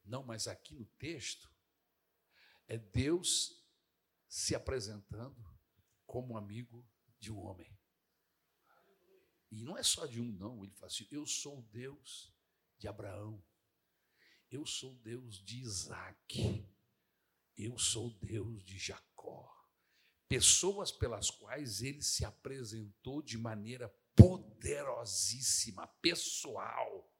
Não, 0.04 0.22
mas 0.22 0.48
aqui 0.48 0.74
no 0.74 0.86
texto 0.98 1.52
é 2.66 2.78
Deus 2.78 3.62
se 4.26 4.54
apresentando 4.54 5.44
como 6.06 6.38
amigo 6.38 6.88
de 7.18 7.30
um 7.30 7.38
homem. 7.44 7.77
E 9.50 9.62
não 9.62 9.76
é 9.76 9.82
só 9.82 10.06
de 10.06 10.20
um, 10.20 10.32
não. 10.32 10.62
Ele 10.62 10.72
fala 10.74 10.86
assim: 10.86 11.06
Eu 11.10 11.26
sou 11.26 11.58
o 11.58 11.62
Deus 11.62 12.32
de 12.78 12.86
Abraão, 12.86 13.42
eu 14.50 14.64
sou 14.66 14.92
o 14.92 14.98
Deus 14.98 15.42
de 15.44 15.58
Isaac, 15.58 16.66
eu 17.56 17.78
sou 17.78 18.08
o 18.08 18.14
Deus 18.14 18.64
de 18.64 18.78
Jacó. 18.78 19.54
Pessoas 20.28 20.92
pelas 20.92 21.30
quais 21.30 21.82
ele 21.82 22.02
se 22.02 22.24
apresentou 22.24 23.22
de 23.22 23.38
maneira 23.38 23.88
poderosíssima, 24.14 25.86
pessoal. 26.02 27.10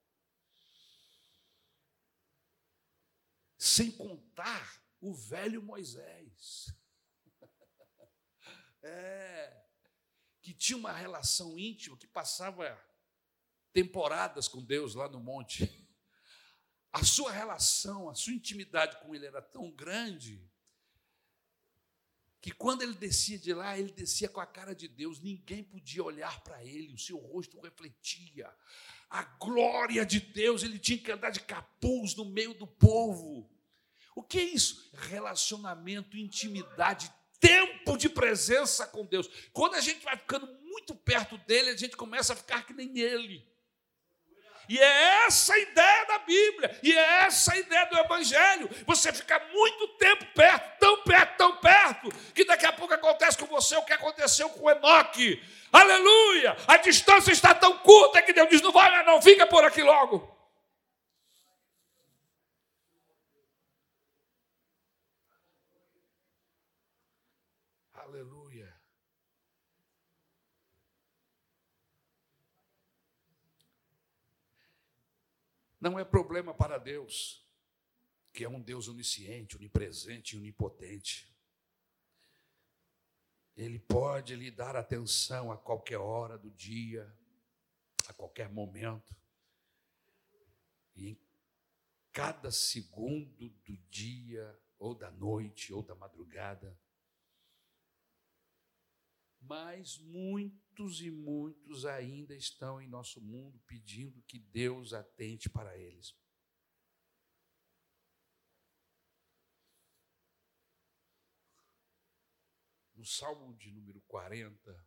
Sem 3.56 3.90
contar 3.90 4.82
o 5.00 5.14
velho 5.14 5.62
Moisés. 5.62 6.74
É, 8.80 9.67
que 10.48 10.54
tinha 10.54 10.78
uma 10.78 10.92
relação 10.92 11.58
íntima, 11.58 11.94
que 11.94 12.06
passava 12.06 12.82
temporadas 13.70 14.48
com 14.48 14.64
Deus 14.64 14.94
lá 14.94 15.06
no 15.06 15.20
monte. 15.20 15.70
A 16.90 17.04
sua 17.04 17.30
relação, 17.30 18.08
a 18.08 18.14
sua 18.14 18.32
intimidade 18.32 18.98
com 19.02 19.14
ele 19.14 19.26
era 19.26 19.42
tão 19.42 19.70
grande 19.70 20.42
que 22.40 22.50
quando 22.50 22.80
ele 22.80 22.94
descia 22.94 23.38
de 23.38 23.52
lá, 23.52 23.78
ele 23.78 23.92
descia 23.92 24.26
com 24.26 24.40
a 24.40 24.46
cara 24.46 24.74
de 24.74 24.88
Deus, 24.88 25.20
ninguém 25.20 25.62
podia 25.62 26.02
olhar 26.02 26.40
para 26.40 26.64
ele, 26.64 26.94
o 26.94 26.98
seu 26.98 27.18
rosto 27.18 27.60
refletia 27.60 28.50
a 29.10 29.22
glória 29.22 30.06
de 30.06 30.18
Deus, 30.18 30.62
ele 30.62 30.78
tinha 30.78 30.98
que 30.98 31.12
andar 31.12 31.28
de 31.28 31.40
capuz 31.40 32.14
no 32.14 32.24
meio 32.24 32.54
do 32.54 32.66
povo. 32.66 33.50
O 34.16 34.22
que 34.22 34.38
é 34.38 34.44
isso? 34.44 34.90
Relacionamento, 34.94 36.16
intimidade, 36.16 37.12
de 37.98 38.08
presença 38.08 38.86
com 38.86 39.04
Deus. 39.04 39.28
Quando 39.52 39.74
a 39.74 39.80
gente 39.80 40.02
vai 40.04 40.16
ficando 40.16 40.46
muito 40.62 40.94
perto 40.94 41.36
dele, 41.38 41.70
a 41.70 41.76
gente 41.76 41.96
começa 41.96 42.32
a 42.32 42.36
ficar 42.36 42.64
que 42.64 42.72
nem 42.72 42.98
ele. 42.98 43.46
E 44.68 44.78
é 44.78 45.24
essa 45.26 45.54
a 45.54 45.58
ideia 45.58 46.04
da 46.04 46.18
Bíblia, 46.18 46.78
e 46.82 46.92
é 46.92 47.22
essa 47.22 47.54
a 47.54 47.58
ideia 47.58 47.86
do 47.86 47.98
Evangelho. 47.98 48.68
Você 48.86 49.10
fica 49.12 49.40
muito 49.50 49.88
tempo 49.96 50.26
perto, 50.34 50.78
tão 50.78 51.02
perto, 51.02 51.36
tão 51.38 51.56
perto, 51.56 52.08
que 52.34 52.44
daqui 52.44 52.66
a 52.66 52.72
pouco 52.72 52.92
acontece 52.92 53.38
com 53.38 53.46
você 53.46 53.76
o 53.76 53.82
que 53.82 53.94
aconteceu 53.94 54.50
com 54.50 54.70
Enoque. 54.70 55.42
Aleluia! 55.72 56.54
A 56.66 56.76
distância 56.76 57.32
está 57.32 57.54
tão 57.54 57.78
curta 57.78 58.20
que 58.20 58.32
Deus 58.32 58.48
diz: 58.50 58.60
não 58.60 58.70
vai, 58.70 59.04
não, 59.04 59.22
fica 59.22 59.46
por 59.46 59.64
aqui 59.64 59.82
logo. 59.82 60.37
Não 75.80 75.98
é 75.98 76.04
problema 76.04 76.52
para 76.52 76.76
Deus, 76.76 77.46
que 78.32 78.44
é 78.44 78.48
um 78.48 78.60
Deus 78.60 78.88
onisciente, 78.88 79.56
onipresente 79.56 80.34
e 80.34 80.38
onipotente. 80.38 81.32
Ele 83.56 83.78
pode 83.78 84.34
lhe 84.34 84.50
dar 84.50 84.76
atenção 84.76 85.50
a 85.50 85.56
qualquer 85.56 85.98
hora 85.98 86.36
do 86.36 86.50
dia, 86.50 87.12
a 88.08 88.12
qualquer 88.12 88.48
momento. 88.48 89.14
E 90.94 91.10
em 91.10 91.20
cada 92.12 92.50
segundo 92.50 93.48
do 93.48 93.76
dia, 93.88 94.58
ou 94.78 94.94
da 94.94 95.10
noite, 95.10 95.72
ou 95.72 95.82
da 95.82 95.94
madrugada. 95.94 96.76
Mas 99.40 99.98
muito 99.98 100.68
muitos 100.78 101.00
e 101.00 101.10
muitos 101.10 101.84
ainda 101.84 102.36
estão 102.36 102.80
em 102.80 102.86
nosso 102.86 103.20
mundo 103.20 103.58
pedindo 103.66 104.22
que 104.22 104.38
Deus 104.38 104.92
atente 104.92 105.50
para 105.50 105.76
eles. 105.76 106.14
No 112.94 113.04
Salmo 113.04 113.56
de 113.56 113.72
número 113.72 114.00
40, 114.02 114.86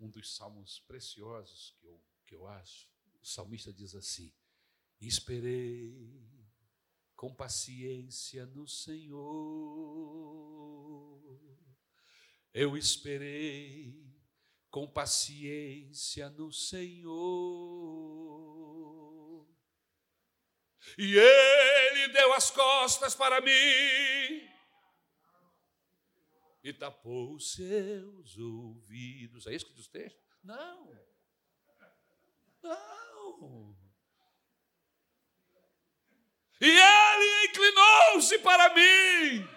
um 0.00 0.08
dos 0.08 0.34
salmos 0.34 0.80
preciosos 0.80 1.76
que 1.78 1.86
eu, 1.86 2.02
que 2.24 2.34
eu 2.34 2.46
acho, 2.46 2.88
o 3.20 3.26
salmista 3.26 3.72
diz 3.72 3.94
assim: 3.94 4.32
Esperei 5.00 5.94
com 7.14 7.34
paciência 7.34 8.46
no 8.46 8.66
Senhor 8.66 10.67
eu 12.52 12.76
esperei 12.76 13.94
com 14.70 14.86
paciência 14.86 16.28
no 16.30 16.52
Senhor. 16.52 17.08
E 20.96 21.16
Ele 21.16 22.08
deu 22.08 22.32
as 22.34 22.50
costas 22.50 23.14
para 23.14 23.40
mim 23.40 24.48
e 26.62 26.72
tapou 26.72 27.38
seus 27.40 28.36
ouvidos. 28.36 29.46
É 29.46 29.54
isso 29.54 29.66
que 29.66 29.74
diz 29.74 29.86
o 29.86 29.90
texto? 29.90 30.20
Não. 30.42 30.88
Não. 32.62 33.76
E 36.60 36.66
ele 36.68 37.46
inclinou-se 37.46 38.38
para 38.40 38.74
mim 38.74 39.48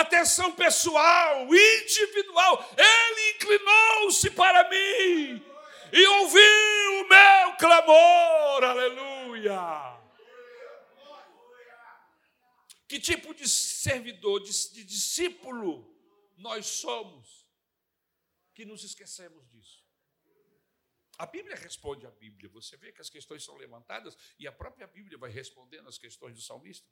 atenção 0.00 0.52
pessoal, 0.52 1.46
individual. 1.46 2.68
Ele 2.76 3.30
inclinou-se 3.36 4.30
para 4.30 4.68
mim 4.68 5.44
e 5.92 6.06
ouviu 6.06 7.04
o 7.04 7.08
meu 7.08 7.56
clamor. 7.56 8.64
Aleluia. 8.64 10.00
Que 12.88 12.98
tipo 12.98 13.32
de 13.32 13.48
servidor, 13.48 14.40
de, 14.40 14.72
de 14.72 14.84
discípulo 14.84 15.88
nós 16.36 16.66
somos 16.66 17.46
que 18.52 18.64
nos 18.64 18.82
esquecemos 18.82 19.48
disso? 19.48 19.84
A 21.16 21.26
Bíblia 21.26 21.54
responde 21.54 22.06
à 22.06 22.10
Bíblia. 22.10 22.48
Você 22.48 22.76
vê 22.76 22.90
que 22.92 23.00
as 23.00 23.10
questões 23.10 23.44
são 23.44 23.54
levantadas 23.56 24.16
e 24.38 24.48
a 24.48 24.52
própria 24.52 24.86
Bíblia 24.86 25.18
vai 25.18 25.30
respondendo 25.30 25.86
as 25.86 25.98
questões 25.98 26.34
do 26.34 26.40
salmista. 26.40 26.88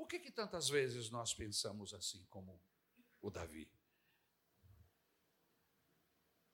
Por 0.00 0.08
que, 0.08 0.18
que 0.18 0.30
tantas 0.30 0.70
vezes 0.70 1.10
nós 1.10 1.34
pensamos 1.34 1.92
assim 1.92 2.24
como 2.30 2.58
o 3.20 3.30
Davi? 3.30 3.70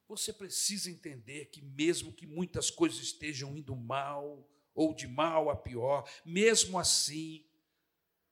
Você 0.09 0.33
precisa 0.33 0.91
entender 0.91 1.47
que, 1.47 1.63
mesmo 1.63 2.13
que 2.13 2.27
muitas 2.27 2.73
coisas 2.73 2.99
estejam 2.99 3.57
indo 3.57 3.77
mal, 3.77 4.51
ou 4.75 4.93
de 4.93 5.07
mal 5.07 5.49
a 5.49 5.55
pior, 5.55 6.11
mesmo 6.25 6.77
assim, 6.77 7.49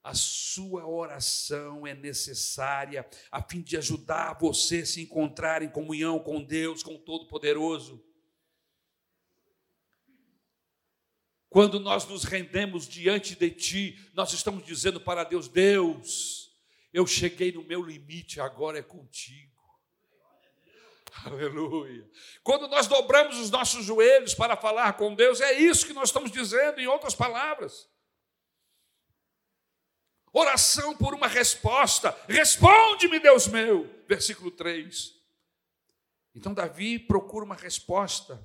a 0.03 0.15
sua 0.17 0.85
oração 0.85 1.87
é 1.87 1.95
necessária 1.95 3.09
a 3.31 3.41
fim 3.41 3.63
de 3.63 3.77
ajudar 3.77 4.37
você 4.41 4.79
a 4.79 4.87
se 4.87 5.01
encontrar 5.01 5.63
em 5.63 5.71
comunhão 5.71 6.19
com 6.19 6.43
Deus, 6.43 6.83
com 6.83 6.97
o 6.97 6.99
Todo-Poderoso. 7.05 8.05
Quando 11.55 11.79
nós 11.79 12.05
nos 12.05 12.25
rendemos 12.25 12.89
diante 12.89 13.37
de 13.37 13.49
Ti, 13.49 14.11
nós 14.13 14.33
estamos 14.33 14.65
dizendo 14.65 15.01
para 15.01 15.23
Deus: 15.23 15.47
Deus, 15.47 16.53
eu 16.93 17.07
cheguei 17.07 17.53
no 17.53 17.63
meu 17.63 17.81
limite, 17.81 18.41
agora 18.41 18.81
é 18.81 18.83
contigo. 18.83 19.55
Aleluia. 21.25 22.11
Quando 22.43 22.67
nós 22.67 22.89
dobramos 22.89 23.39
os 23.39 23.53
nossos 23.53 23.85
joelhos 23.85 24.35
para 24.35 24.57
falar 24.57 24.95
com 24.95 25.15
Deus, 25.15 25.41
é 25.41 25.53
isso 25.53 25.87
que 25.87 25.93
nós 25.93 26.09
estamos 26.09 26.33
dizendo, 26.33 26.81
em 26.81 26.89
outras 26.89 27.15
palavras. 27.15 27.89
Oração 30.33 30.97
por 30.97 31.15
uma 31.15 31.29
resposta. 31.29 32.19
Responde-me, 32.29 33.21
Deus 33.21 33.47
meu. 33.47 33.89
Versículo 34.09 34.51
3. 34.51 35.15
Então, 36.35 36.53
Davi 36.53 36.99
procura 36.99 37.45
uma 37.45 37.55
resposta 37.55 38.45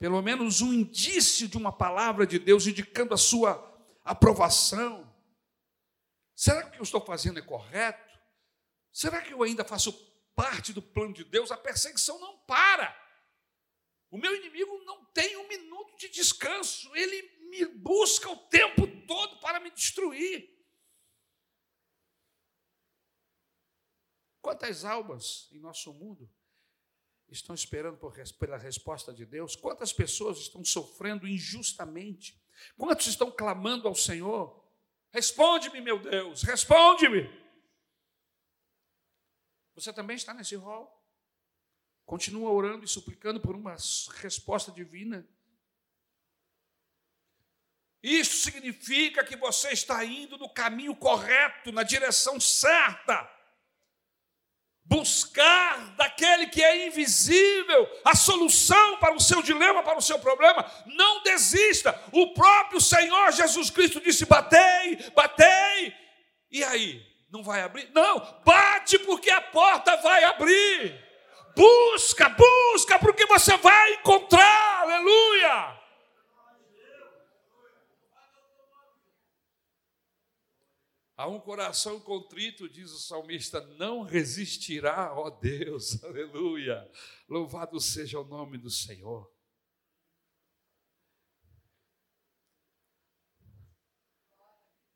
pelo 0.00 0.22
menos 0.22 0.62
um 0.62 0.72
indício 0.72 1.46
de 1.46 1.58
uma 1.58 1.70
palavra 1.70 2.26
de 2.26 2.38
Deus 2.38 2.66
indicando 2.66 3.12
a 3.12 3.18
sua 3.18 3.52
aprovação. 4.02 5.06
Será 6.34 6.62
que 6.62 6.68
o 6.68 6.72
que 6.72 6.78
eu 6.78 6.84
estou 6.84 7.04
fazendo 7.04 7.38
é 7.38 7.42
correto? 7.42 8.18
Será 8.90 9.20
que 9.20 9.34
eu 9.34 9.42
ainda 9.42 9.62
faço 9.62 9.92
parte 10.34 10.72
do 10.72 10.80
plano 10.80 11.12
de 11.12 11.22
Deus? 11.22 11.52
A 11.52 11.56
perseguição 11.58 12.18
não 12.18 12.38
para. 12.46 12.98
O 14.10 14.16
meu 14.16 14.34
inimigo 14.34 14.72
não 14.84 15.04
tem 15.12 15.36
um 15.36 15.46
minuto 15.46 15.94
de 15.98 16.08
descanso, 16.08 16.90
ele 16.96 17.20
me 17.50 17.66
busca 17.66 18.30
o 18.30 18.36
tempo 18.48 18.86
todo 19.06 19.38
para 19.40 19.60
me 19.60 19.70
destruir. 19.70 20.48
Quantas 24.40 24.82
almas 24.82 25.46
em 25.52 25.58
nosso 25.58 25.92
mundo 25.92 26.26
estão 27.30 27.54
esperando 27.54 27.96
por, 27.96 28.12
pela 28.38 28.56
resposta 28.56 29.12
de 29.12 29.24
Deus? 29.24 29.56
Quantas 29.56 29.92
pessoas 29.92 30.38
estão 30.38 30.64
sofrendo 30.64 31.26
injustamente? 31.26 32.40
Quantos 32.76 33.06
estão 33.06 33.30
clamando 33.30 33.86
ao 33.86 33.94
Senhor? 33.94 34.62
Responde-me, 35.12 35.80
meu 35.80 35.98
Deus, 35.98 36.42
responde-me. 36.42 37.28
Você 39.74 39.92
também 39.92 40.16
está 40.16 40.34
nesse 40.34 40.56
rol? 40.56 40.96
Continua 42.04 42.50
orando 42.50 42.84
e 42.84 42.88
suplicando 42.88 43.40
por 43.40 43.54
uma 43.54 43.76
resposta 44.16 44.72
divina? 44.72 45.26
Isso 48.02 48.38
significa 48.38 49.24
que 49.24 49.36
você 49.36 49.70
está 49.70 50.04
indo 50.04 50.38
no 50.38 50.48
caminho 50.48 50.96
correto, 50.96 51.70
na 51.70 51.82
direção 51.82 52.40
certa. 52.40 53.39
Buscar 54.90 55.94
daquele 55.96 56.48
que 56.48 56.60
é 56.60 56.88
invisível 56.88 57.88
a 58.04 58.16
solução 58.16 58.96
para 58.96 59.14
o 59.14 59.20
seu 59.20 59.40
dilema, 59.40 59.84
para 59.84 59.96
o 59.96 60.02
seu 60.02 60.18
problema. 60.18 60.68
Não 60.84 61.22
desista. 61.22 61.96
O 62.10 62.34
próprio 62.34 62.80
Senhor 62.80 63.30
Jesus 63.30 63.70
Cristo 63.70 64.00
disse: 64.00 64.26
batei, 64.26 64.98
batei. 65.14 65.94
E 66.50 66.64
aí? 66.64 67.00
Não 67.30 67.40
vai 67.44 67.62
abrir? 67.62 67.88
Não, 67.94 68.18
bate 68.44 68.98
porque 68.98 69.30
a 69.30 69.40
porta 69.40 69.96
vai 69.98 70.24
abrir. 70.24 71.00
Busca, 71.54 72.28
busca, 72.28 72.98
porque 72.98 73.26
você 73.26 73.56
vai 73.58 73.94
encontrar. 73.94 74.80
Aleluia. 74.82 75.79
A 81.20 81.28
um 81.28 81.38
coração 81.38 82.00
contrito, 82.00 82.66
diz 82.66 82.90
o 82.92 82.98
salmista, 82.98 83.60
não 83.76 84.00
resistirá, 84.00 85.12
ó 85.12 85.28
Deus, 85.28 86.00
aleluia. 86.02 86.90
Louvado 87.28 87.78
seja 87.78 88.18
o 88.18 88.24
nome 88.24 88.56
do 88.56 88.70
Senhor. 88.70 89.30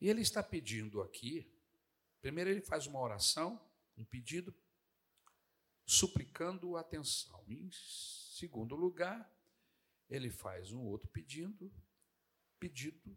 E 0.01 0.09
ele 0.09 0.23
está 0.23 0.43
pedindo 0.43 1.03
aqui, 1.03 1.47
primeiro 2.23 2.49
ele 2.49 2.63
faz 2.63 2.87
uma 2.87 3.01
oração, 3.01 3.63
um 3.95 4.05
pedido, 4.07 4.55
suplicando 5.85 6.79
atenção. 6.79 7.45
Em 7.47 7.69
segundo 7.71 8.75
lugar, 8.75 9.31
ele 10.09 10.31
faz 10.31 10.73
um 10.73 10.87
outro 10.87 11.07
pedido, 11.11 11.71
pedido, 12.59 13.15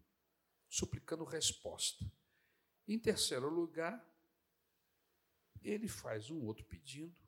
suplicando 0.70 1.24
resposta. 1.24 2.06
Em 2.88 2.98
terceiro 2.98 3.50
lugar, 3.50 4.04
ele 5.62 5.88
faz 5.88 6.30
um 6.30 6.46
outro 6.46 6.64
pedido, 6.66 7.22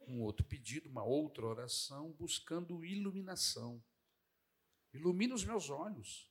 um 0.00 0.22
outro 0.22 0.44
pedido, 0.44 0.88
uma 0.88 1.04
outra 1.04 1.46
oração, 1.46 2.12
buscando 2.12 2.84
iluminação. 2.84 3.82
Ilumina 4.92 5.34
os 5.34 5.44
meus 5.44 5.70
olhos. 5.70 6.28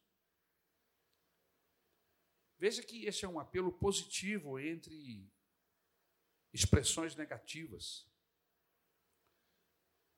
Veja 2.59 2.83
que 2.83 3.05
esse 3.05 3.25
é 3.25 3.27
um 3.27 3.39
apelo 3.39 3.71
positivo 3.71 4.59
entre 4.59 5.27
expressões 6.53 7.15
negativas. 7.15 8.07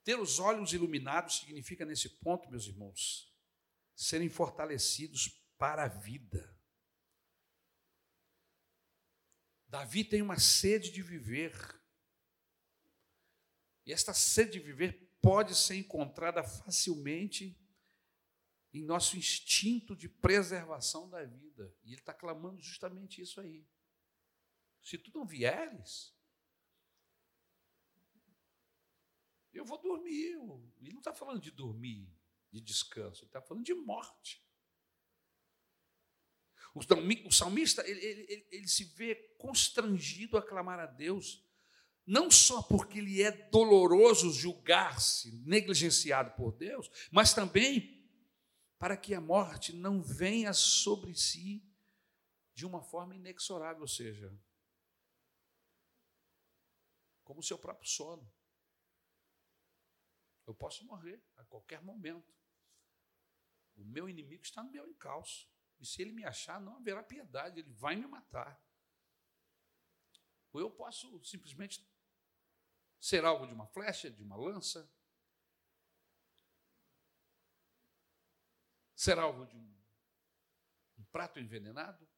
Ter 0.04 0.20
os 0.20 0.40
olhos 0.40 0.74
iluminados 0.74 1.38
significa, 1.38 1.86
nesse 1.86 2.10
ponto, 2.10 2.50
meus 2.50 2.66
irmãos, 2.66 3.34
serem 3.96 4.28
fortalecidos 4.28 5.30
para 5.58 5.86
a 5.86 5.88
vida. 5.88 6.54
Davi 9.74 10.06
tem 10.06 10.22
uma 10.22 10.38
sede 10.38 10.92
de 10.92 11.02
viver. 11.02 11.52
E 13.88 13.92
esta 13.92 14.14
sede 14.14 14.52
de 14.52 14.60
viver 14.60 15.12
pode 15.20 15.56
ser 15.56 15.74
encontrada 15.74 16.44
facilmente 16.44 17.60
em 18.72 18.84
nosso 18.84 19.18
instinto 19.18 19.96
de 19.96 20.08
preservação 20.08 21.10
da 21.10 21.26
vida. 21.26 21.76
E 21.84 21.88
ele 21.88 22.02
está 22.02 22.14
clamando 22.14 22.62
justamente 22.62 23.20
isso 23.20 23.42
aí. 23.42 23.68
Se 24.80 24.96
tu 24.96 25.12
não 25.12 25.26
vieres, 25.26 26.16
eu 29.52 29.66
vou 29.66 29.82
dormir. 29.82 30.38
Ele 30.82 30.92
não 30.92 31.00
está 31.00 31.16
falando 31.16 31.42
de 31.42 31.50
dormir, 31.50 32.16
de 32.52 32.62
descanso, 32.62 33.24
ele 33.24 33.30
está 33.30 33.42
falando 33.42 33.66
de 33.66 33.74
morte. 33.74 34.46
O 36.74 37.32
salmista 37.32 37.88
ele, 37.88 38.04
ele, 38.04 38.48
ele, 38.52 38.68
se 38.68 38.84
vê 38.84 39.16
constrangido 39.38 40.38
a 40.38 40.42
clamar 40.42 40.80
a 40.80 40.88
Deus, 40.88 41.46
não 42.06 42.32
só 42.32 42.64
porque 42.64 43.00
lhe 43.00 43.22
é 43.22 43.32
doloroso 43.50 44.32
julgar-se 44.32 45.32
negligenciado 45.46 46.32
por 46.36 46.52
Deus, 46.52 46.90
mas 47.12 47.34
também 47.34 48.04
para 48.80 48.98
que 48.98 49.14
a 49.14 49.22
morte 49.22 49.72
não 49.72 50.02
venha 50.02 50.52
sobre 50.52 51.14
si 51.16 51.64
de 52.56 52.66
uma 52.66 52.82
forma 52.82 53.16
inexorável, 53.16 53.82
ou 53.84 53.88
seja, 53.88 54.36
como 57.24 57.40
o 57.40 57.44
seu 57.44 57.58
próprio 57.58 57.88
sono. 57.88 58.30
Eu 60.46 60.54
posso 60.54 60.86
morrer 60.86 61.24
a 61.38 61.46
qualquer 61.46 61.82
momento. 61.82 62.34
O 63.76 63.86
meu 63.86 64.10
inimigo 64.10 64.44
está 64.44 64.64
no 64.64 64.72
meu 64.72 64.88
encalço. 64.88 65.53
E 65.84 65.86
se 65.86 66.02
ele 66.02 66.14
me 66.14 66.24
achar, 66.24 66.62
não 66.62 66.78
haverá 66.78 67.04
piedade, 67.04 67.60
ele 67.60 67.74
vai 67.74 67.98
me 67.98 68.08
matar. 68.08 68.58
Ou 70.54 70.62
eu 70.62 70.72
posso 70.72 71.22
simplesmente 71.26 71.86
ser 73.02 73.26
alvo 73.26 73.46
de 73.46 73.54
uma 73.54 73.68
flecha, 73.68 74.10
de 74.10 74.24
uma 74.24 74.38
lança, 74.38 74.90
ser 78.96 79.20
alvo 79.20 79.46
de 79.46 79.58
um, 79.58 79.84
um 81.00 81.04
prato 81.12 81.38
envenenado, 81.38 82.10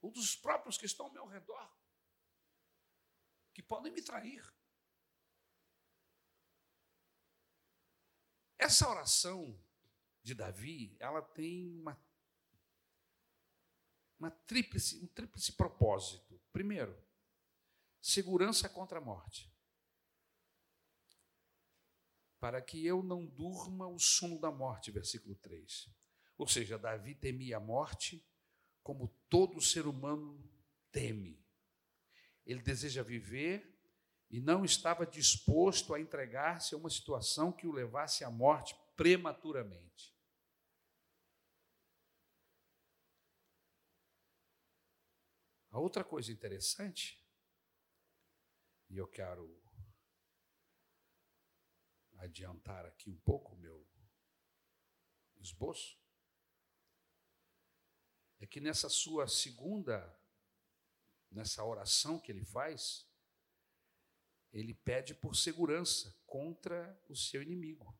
ou 0.00 0.10
dos 0.10 0.34
próprios 0.34 0.78
que 0.78 0.86
estão 0.86 1.04
ao 1.04 1.12
meu 1.12 1.26
redor, 1.26 1.70
que 3.52 3.62
podem 3.62 3.92
me 3.92 4.00
trair. 4.00 4.42
Essa 8.56 8.88
oração 8.88 9.62
de 10.22 10.34
Davi, 10.34 10.96
ela 10.98 11.22
tem 11.22 11.68
uma, 11.80 11.98
uma 14.18 14.30
tríplice, 14.30 15.02
um 15.02 15.06
tríplice 15.06 15.52
propósito. 15.52 16.40
Primeiro, 16.52 16.96
segurança 18.00 18.68
contra 18.68 18.98
a 18.98 19.02
morte. 19.02 19.50
Para 22.38 22.62
que 22.62 22.84
eu 22.84 23.02
não 23.02 23.26
durma 23.26 23.86
o 23.86 23.98
sono 23.98 24.38
da 24.38 24.50
morte, 24.50 24.90
versículo 24.90 25.34
3. 25.36 25.90
Ou 26.38 26.46
seja, 26.46 26.78
Davi 26.78 27.14
temia 27.14 27.58
a 27.58 27.60
morte 27.60 28.24
como 28.82 29.08
todo 29.28 29.60
ser 29.60 29.86
humano 29.86 30.42
teme. 30.90 31.38
Ele 32.46 32.62
deseja 32.62 33.02
viver 33.02 33.78
e 34.30 34.40
não 34.40 34.64
estava 34.64 35.06
disposto 35.06 35.92
a 35.92 36.00
entregar-se 36.00 36.74
a 36.74 36.78
uma 36.78 36.88
situação 36.88 37.52
que 37.52 37.66
o 37.66 37.72
levasse 37.72 38.24
à 38.24 38.30
morte 38.30 38.74
prematuramente. 39.00 40.14
A 45.70 45.78
outra 45.78 46.04
coisa 46.04 46.30
interessante, 46.30 47.18
e 48.90 48.98
eu 48.98 49.08
quero 49.08 49.58
adiantar 52.18 52.84
aqui 52.84 53.08
um 53.08 53.18
pouco 53.20 53.54
o 53.54 53.58
meu 53.58 53.88
esboço, 55.38 55.98
é 58.38 58.46
que 58.46 58.60
nessa 58.60 58.90
sua 58.90 59.26
segunda, 59.26 60.14
nessa 61.30 61.64
oração 61.64 62.20
que 62.20 62.30
ele 62.30 62.44
faz, 62.44 63.10
ele 64.52 64.74
pede 64.74 65.14
por 65.14 65.34
segurança 65.34 66.14
contra 66.26 67.02
o 67.08 67.16
seu 67.16 67.40
inimigo. 67.40 67.98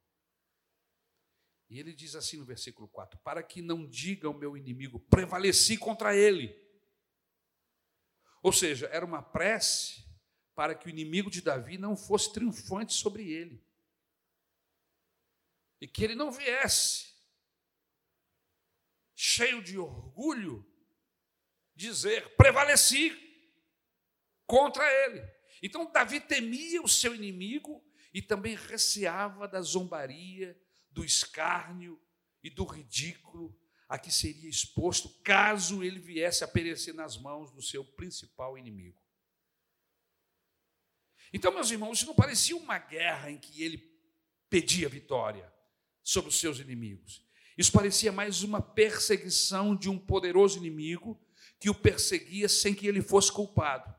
E 1.70 1.78
ele 1.78 1.92
diz 1.92 2.16
assim 2.16 2.36
no 2.36 2.44
versículo 2.44 2.88
4: 2.88 3.16
Para 3.20 3.44
que 3.44 3.62
não 3.62 3.86
diga 3.86 4.28
o 4.28 4.34
meu 4.34 4.56
inimigo, 4.56 4.98
prevaleci 4.98 5.78
contra 5.78 6.16
ele. 6.16 6.52
Ou 8.42 8.52
seja, 8.52 8.88
era 8.88 9.06
uma 9.06 9.22
prece 9.22 10.04
para 10.52 10.74
que 10.74 10.88
o 10.88 10.90
inimigo 10.90 11.30
de 11.30 11.40
Davi 11.40 11.78
não 11.78 11.96
fosse 11.96 12.32
triunfante 12.32 12.92
sobre 12.92 13.30
ele. 13.30 13.64
E 15.80 15.86
que 15.86 16.02
ele 16.02 16.16
não 16.16 16.32
viesse, 16.32 17.14
cheio 19.14 19.62
de 19.62 19.78
orgulho, 19.78 20.66
dizer: 21.76 22.34
prevaleci 22.34 23.16
contra 24.44 24.84
ele. 25.04 25.22
Então, 25.62 25.88
Davi 25.92 26.18
temia 26.18 26.82
o 26.82 26.88
seu 26.88 27.14
inimigo 27.14 27.80
e 28.12 28.20
também 28.20 28.56
receava 28.56 29.46
da 29.46 29.62
zombaria 29.62 30.60
do 30.90 31.04
escárnio 31.04 32.00
e 32.42 32.50
do 32.50 32.64
ridículo 32.64 33.56
a 33.88 33.98
que 33.98 34.12
seria 34.12 34.48
exposto 34.48 35.08
caso 35.22 35.82
ele 35.82 35.98
viesse 35.98 36.44
a 36.44 36.48
perecer 36.48 36.94
nas 36.94 37.16
mãos 37.16 37.50
do 37.50 37.60
seu 37.60 37.84
principal 37.84 38.56
inimigo. 38.56 39.00
Então, 41.32 41.52
meus 41.52 41.70
irmãos, 41.70 41.98
isso 41.98 42.06
não 42.06 42.14
parecia 42.14 42.56
uma 42.56 42.78
guerra 42.78 43.30
em 43.30 43.38
que 43.38 43.62
ele 43.62 43.90
pedia 44.48 44.88
vitória 44.88 45.52
sobre 46.02 46.30
os 46.30 46.38
seus 46.38 46.58
inimigos. 46.58 47.24
Isso 47.56 47.72
parecia 47.72 48.10
mais 48.10 48.42
uma 48.42 48.60
perseguição 48.60 49.76
de 49.76 49.88
um 49.88 49.98
poderoso 49.98 50.58
inimigo 50.58 51.20
que 51.58 51.68
o 51.68 51.74
perseguia 51.74 52.48
sem 52.48 52.74
que 52.74 52.86
ele 52.86 53.02
fosse 53.02 53.30
culpado. 53.30 53.94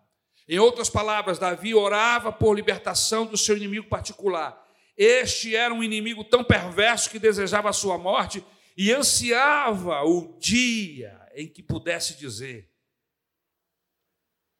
Em 0.47 0.57
outras 0.57 0.89
palavras, 0.89 1.37
Davi 1.37 1.73
orava 1.73 2.31
por 2.31 2.55
libertação 2.55 3.25
do 3.25 3.37
seu 3.37 3.55
inimigo 3.55 3.87
particular. 3.87 4.59
Este 5.03 5.55
era 5.55 5.73
um 5.73 5.81
inimigo 5.81 6.23
tão 6.23 6.43
perverso 6.43 7.09
que 7.09 7.17
desejava 7.17 7.67
a 7.67 7.73
sua 7.73 7.97
morte 7.97 8.45
e 8.77 8.91
ansiava 8.91 10.03
o 10.03 10.37
dia 10.37 11.27
em 11.33 11.51
que 11.51 11.63
pudesse 11.63 12.15
dizer: 12.19 12.71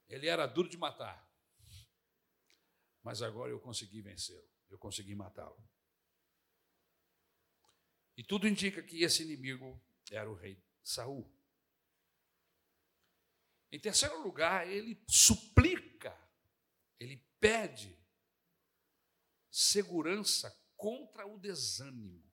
Ele 0.08 0.26
era 0.26 0.44
duro 0.48 0.68
de 0.68 0.76
matar, 0.76 1.32
mas 3.04 3.22
agora 3.22 3.52
eu 3.52 3.60
consegui 3.60 4.02
vencê-lo, 4.02 4.50
eu 4.68 4.76
consegui 4.76 5.14
matá-lo. 5.14 5.62
E 8.16 8.24
tudo 8.24 8.48
indica 8.48 8.82
que 8.82 9.04
esse 9.04 9.22
inimigo 9.22 9.80
era 10.10 10.28
o 10.28 10.34
rei 10.34 10.60
Saul. 10.82 11.32
Em 13.70 13.78
terceiro 13.78 14.20
lugar, 14.24 14.68
ele 14.68 15.00
suplica, 15.06 16.18
ele 16.98 17.24
pede 17.38 18.01
segurança 19.52 20.52
contra 20.76 21.26
o 21.26 21.38
desânimo. 21.38 22.24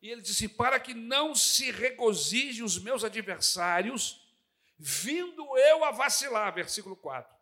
E 0.00 0.10
ele 0.10 0.20
disse: 0.20 0.48
Para 0.48 0.78
que 0.78 0.94
não 0.94 1.34
se 1.34 1.70
regozijem 1.70 2.62
os 2.62 2.78
meus 2.78 3.02
adversários, 3.02 4.28
vindo 4.78 5.58
eu 5.58 5.82
a 5.84 5.90
vacilar. 5.90 6.54
Versículo 6.54 6.94
4. 6.94 7.36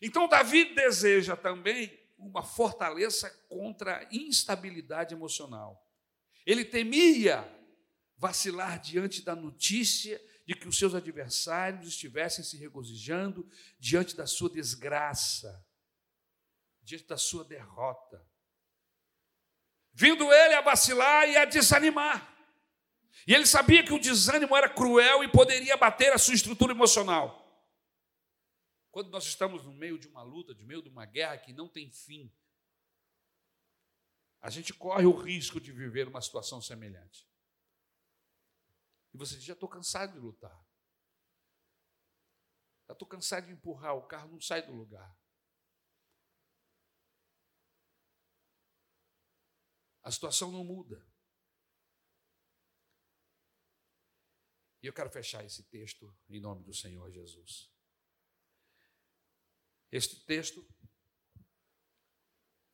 Então, 0.00 0.26
Davi 0.26 0.74
deseja 0.74 1.36
também 1.36 1.96
uma 2.16 2.42
fortaleza 2.42 3.30
contra 3.48 3.98
a 3.98 4.08
instabilidade 4.10 5.14
emocional. 5.14 5.84
Ele 6.44 6.64
temia 6.64 7.46
vacilar 8.16 8.80
diante 8.80 9.22
da 9.22 9.36
notícia 9.36 10.20
de 10.44 10.54
que 10.54 10.66
os 10.66 10.78
seus 10.78 10.94
adversários 10.94 11.86
estivessem 11.88 12.42
se 12.42 12.56
regozijando 12.56 13.48
diante 13.78 14.16
da 14.16 14.26
sua 14.26 14.50
desgraça, 14.50 15.64
diante 16.88 17.04
da 17.04 17.18
sua 17.18 17.44
derrota. 17.44 18.26
Vindo 19.92 20.32
ele 20.32 20.54
a 20.54 20.62
vacilar 20.62 21.28
e 21.28 21.36
a 21.36 21.44
desanimar. 21.44 22.34
E 23.26 23.34
ele 23.34 23.46
sabia 23.46 23.84
que 23.84 23.92
o 23.92 23.98
desânimo 23.98 24.56
era 24.56 24.72
cruel 24.72 25.22
e 25.22 25.30
poderia 25.30 25.76
bater 25.76 26.12
a 26.14 26.18
sua 26.18 26.34
estrutura 26.34 26.72
emocional. 26.72 27.44
Quando 28.90 29.10
nós 29.10 29.24
estamos 29.24 29.62
no 29.64 29.72
meio 29.72 29.98
de 29.98 30.08
uma 30.08 30.22
luta, 30.22 30.54
no 30.54 30.64
meio 30.64 30.80
de 30.80 30.88
uma 30.88 31.04
guerra 31.04 31.36
que 31.36 31.52
não 31.52 31.68
tem 31.68 31.90
fim, 31.90 32.32
a 34.40 34.48
gente 34.48 34.72
corre 34.72 35.04
o 35.04 35.12
risco 35.12 35.60
de 35.60 35.72
viver 35.72 36.08
uma 36.08 36.22
situação 36.22 36.62
semelhante. 36.62 37.28
E 39.12 39.18
você 39.18 39.34
diz: 39.34 39.44
já 39.44 39.52
estou 39.52 39.68
cansado 39.68 40.14
de 40.14 40.18
lutar. 40.18 40.58
Já 42.86 42.94
estou 42.94 43.06
cansado 43.06 43.46
de 43.46 43.52
empurrar, 43.52 43.94
o 43.94 44.06
carro 44.06 44.30
não 44.30 44.40
sai 44.40 44.62
do 44.62 44.72
lugar. 44.72 45.14
A 50.08 50.10
situação 50.10 50.50
não 50.50 50.64
muda. 50.64 51.06
E 54.82 54.86
eu 54.86 54.92
quero 54.94 55.10
fechar 55.10 55.44
esse 55.44 55.64
texto 55.64 56.18
em 56.30 56.40
nome 56.40 56.64
do 56.64 56.72
Senhor 56.72 57.10
Jesus. 57.10 57.70
Este 59.92 60.24
texto 60.24 60.66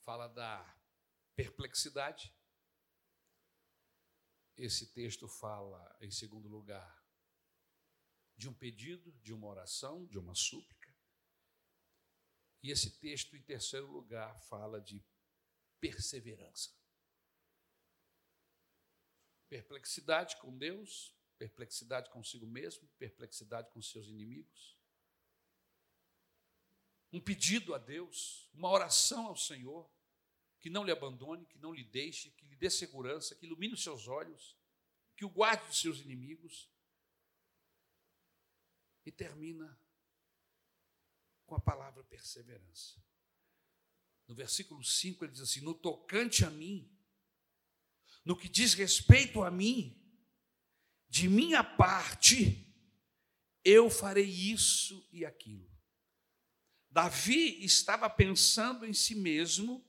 fala 0.04 0.28
da 0.28 0.78
perplexidade. 1.34 2.32
Esse 4.56 4.92
texto 4.92 5.26
fala, 5.26 5.98
em 6.00 6.12
segundo 6.12 6.46
lugar, 6.46 7.04
de 8.36 8.48
um 8.48 8.54
pedido, 8.54 9.10
de 9.14 9.32
uma 9.32 9.48
oração, 9.48 10.06
de 10.06 10.20
uma 10.20 10.36
súplica. 10.36 10.96
E 12.62 12.70
esse 12.70 12.96
texto, 13.00 13.36
em 13.36 13.42
terceiro 13.42 13.90
lugar, 13.90 14.40
fala 14.42 14.80
de 14.80 15.04
perseverança. 15.80 16.83
Perplexidade 19.48 20.36
com 20.38 20.56
Deus, 20.56 21.14
perplexidade 21.38 22.10
consigo 22.10 22.46
mesmo, 22.46 22.88
perplexidade 22.98 23.70
com 23.70 23.80
seus 23.82 24.06
inimigos 24.06 24.74
um 27.14 27.20
pedido 27.20 27.74
a 27.74 27.78
Deus, 27.78 28.50
uma 28.52 28.68
oração 28.68 29.28
ao 29.28 29.36
Senhor, 29.36 29.88
que 30.58 30.68
não 30.68 30.82
lhe 30.82 30.90
abandone, 30.90 31.46
que 31.46 31.58
não 31.58 31.72
lhe 31.72 31.84
deixe, 31.84 32.30
que 32.32 32.44
lhe 32.44 32.56
dê 32.56 32.68
segurança, 32.68 33.36
que 33.36 33.46
ilumine 33.46 33.74
os 33.74 33.84
seus 33.84 34.08
olhos, 34.08 34.56
que 35.16 35.24
o 35.24 35.30
guarde 35.30 35.64
dos 35.68 35.80
seus 35.80 36.00
inimigos. 36.00 36.68
E 39.06 39.12
termina 39.12 39.78
com 41.46 41.54
a 41.54 41.60
palavra 41.60 42.02
perseverança. 42.02 43.00
No 44.26 44.34
versículo 44.34 44.82
5 44.82 45.24
ele 45.24 45.32
diz 45.32 45.42
assim: 45.42 45.60
No 45.60 45.74
tocante 45.74 46.44
a 46.44 46.50
mim, 46.50 46.93
no 48.24 48.36
que 48.36 48.48
diz 48.48 48.74
respeito 48.74 49.42
a 49.42 49.50
mim, 49.50 50.00
de 51.08 51.28
minha 51.28 51.62
parte, 51.62 52.66
eu 53.64 53.88
farei 53.90 54.24
isso 54.24 55.06
e 55.12 55.24
aquilo. 55.24 55.70
Davi 56.90 57.64
estava 57.64 58.08
pensando 58.08 58.86
em 58.86 58.92
si 58.92 59.14
mesmo, 59.14 59.84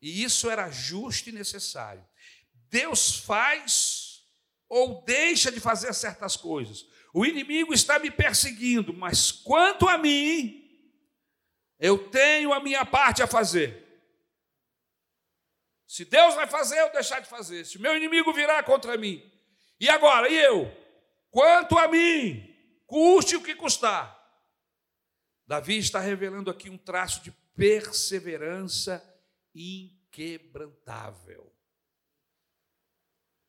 e 0.00 0.22
isso 0.22 0.50
era 0.50 0.70
justo 0.70 1.30
e 1.30 1.32
necessário. 1.32 2.06
Deus 2.68 3.16
faz 3.16 4.22
ou 4.68 5.02
deixa 5.04 5.50
de 5.50 5.60
fazer 5.60 5.94
certas 5.94 6.36
coisas. 6.36 6.86
O 7.14 7.24
inimigo 7.24 7.72
está 7.72 7.98
me 7.98 8.10
perseguindo, 8.10 8.92
mas 8.92 9.32
quanto 9.32 9.88
a 9.88 9.96
mim, 9.96 10.64
eu 11.78 12.10
tenho 12.10 12.52
a 12.52 12.62
minha 12.62 12.84
parte 12.84 13.22
a 13.22 13.26
fazer. 13.26 13.87
Se 15.88 16.04
Deus 16.04 16.34
vai 16.34 16.46
fazer, 16.46 16.78
eu 16.78 16.92
deixar 16.92 17.18
de 17.20 17.28
fazer. 17.28 17.64
Se 17.64 17.78
o 17.78 17.80
meu 17.80 17.96
inimigo 17.96 18.30
virar 18.30 18.62
contra 18.62 18.98
mim. 18.98 19.22
E 19.80 19.88
agora, 19.88 20.28
e 20.28 20.36
eu? 20.36 20.70
Quanto 21.30 21.78
a 21.78 21.88
mim, 21.88 22.54
custe 22.86 23.34
o 23.36 23.42
que 23.42 23.54
custar. 23.54 24.14
Davi 25.46 25.78
está 25.78 25.98
revelando 25.98 26.50
aqui 26.50 26.68
um 26.68 26.76
traço 26.76 27.22
de 27.22 27.30
perseverança 27.56 29.02
inquebrantável. 29.54 31.50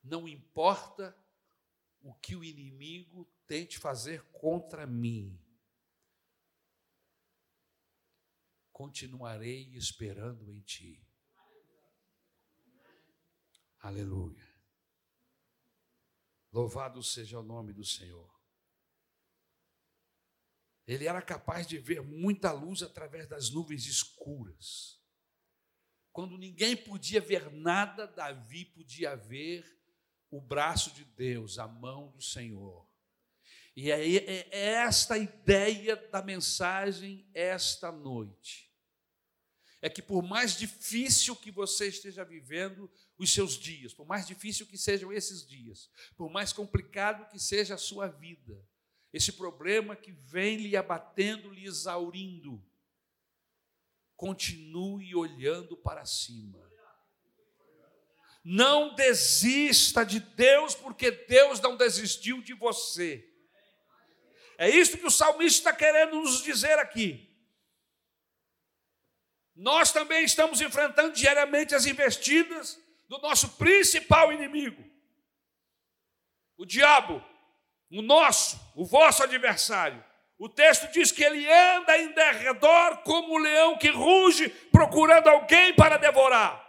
Não 0.01 0.25
importa 0.25 1.13
o 2.01 2.13
que 2.13 2.37
o 2.37 2.43
inimigo 2.43 3.29
tente 3.45 3.77
fazer 3.77 4.23
contra 4.31 4.87
mim, 4.87 5.37
continuarei 8.71 9.75
esperando 9.75 10.49
em 10.49 10.61
ti. 10.61 11.08
Aleluia. 13.79 14.47
Louvado 16.51 17.01
seja 17.03 17.39
o 17.39 17.43
nome 17.43 17.73
do 17.73 17.85
Senhor. 17.85 18.29
Ele 20.87 21.07
era 21.07 21.21
capaz 21.21 21.67
de 21.67 21.77
ver 21.77 22.01
muita 22.01 22.51
luz 22.51 22.81
através 22.81 23.27
das 23.27 23.51
nuvens 23.51 23.85
escuras. 23.85 24.99
Quando 26.11 26.37
ninguém 26.37 26.75
podia 26.75 27.21
ver 27.21 27.51
nada, 27.51 28.07
Davi 28.07 28.65
podia 28.65 29.15
ver 29.15 29.79
o 30.31 30.41
braço 30.41 30.91
de 30.91 31.05
Deus, 31.05 31.59
a 31.59 31.67
mão 31.67 32.09
do 32.11 32.21
Senhor. 32.21 32.89
E 33.75 33.91
é, 33.91 34.15
é, 34.15 34.49
esta 34.73 35.17
ideia 35.17 35.95
da 35.95 36.21
mensagem 36.21 37.29
esta 37.33 37.91
noite. 37.91 38.68
É 39.81 39.89
que 39.89 40.01
por 40.01 40.21
mais 40.21 40.57
difícil 40.57 41.35
que 41.35 41.51
você 41.51 41.87
esteja 41.87 42.25
vivendo 42.25 42.91
os 43.17 43.33
seus 43.33 43.57
dias, 43.57 43.93
por 43.93 44.05
mais 44.05 44.27
difícil 44.27 44.65
que 44.65 44.77
sejam 44.77 45.11
esses 45.11 45.47
dias, 45.47 45.89
por 46.17 46.29
mais 46.29 46.51
complicado 46.51 47.29
que 47.29 47.39
seja 47.39 47.75
a 47.75 47.77
sua 47.77 48.07
vida, 48.07 48.61
esse 49.13 49.31
problema 49.31 49.95
que 49.95 50.11
vem 50.11 50.57
lhe 50.57 50.75
abatendo, 50.75 51.49
lhe 51.49 51.65
exaurindo. 51.65 52.63
Continue 54.15 55.15
olhando 55.15 55.77
para 55.77 56.05
cima. 56.05 56.69
Não 58.43 58.95
desista 58.95 60.03
de 60.03 60.19
Deus, 60.19 60.75
porque 60.75 61.11
Deus 61.11 61.59
não 61.59 61.75
desistiu 61.75 62.41
de 62.41 62.53
você. 62.53 63.25
É 64.57 64.69
isso 64.69 64.97
que 64.97 65.05
o 65.05 65.11
salmista 65.11 65.69
está 65.69 65.73
querendo 65.73 66.15
nos 66.15 66.43
dizer 66.43 66.77
aqui. 66.79 67.28
Nós 69.59 69.91
também 69.91 70.23
estamos 70.23 70.61
enfrentando 70.61 71.11
diariamente 71.11 71.75
as 71.75 71.85
investidas 71.85 72.79
do 73.07 73.19
nosso 73.19 73.49
principal 73.57 74.33
inimigo, 74.33 74.83
o 76.57 76.65
diabo 76.65 77.23
o 77.91 78.01
nosso, 78.01 78.59
o 78.75 78.85
vosso 78.85 79.23
adversário. 79.23 80.03
O 80.37 80.47
texto 80.47 80.89
diz 80.91 81.11
que 81.11 81.23
ele 81.23 81.51
anda 81.51 81.97
em 81.97 82.13
derredor 82.13 82.97
como 82.97 83.33
um 83.33 83.39
leão 83.39 83.77
que 83.77 83.89
ruge, 83.89 84.47
procurando 84.71 85.27
alguém 85.27 85.73
para 85.73 85.97
devorar. 85.97 86.65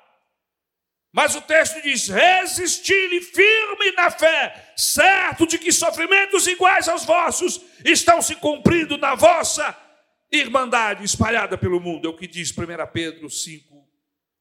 Mas 1.12 1.34
o 1.34 1.40
texto 1.42 1.80
diz: 1.82 2.08
resisti-lhe 2.08 3.20
firme 3.20 3.92
na 3.92 4.10
fé, 4.10 4.72
certo 4.76 5.46
de 5.46 5.58
que 5.58 5.70
sofrimentos 5.70 6.46
iguais 6.46 6.88
aos 6.88 7.04
vossos 7.04 7.60
estão 7.84 8.22
se 8.22 8.34
cumprindo 8.36 8.96
na 8.96 9.14
vossa 9.14 9.76
irmandade 10.30 11.04
espalhada 11.04 11.58
pelo 11.58 11.80
mundo. 11.80 12.06
É 12.06 12.10
o 12.10 12.16
que 12.16 12.26
diz 12.26 12.50
1 12.50 12.54
Pedro 12.92 13.28
5, 13.28 13.88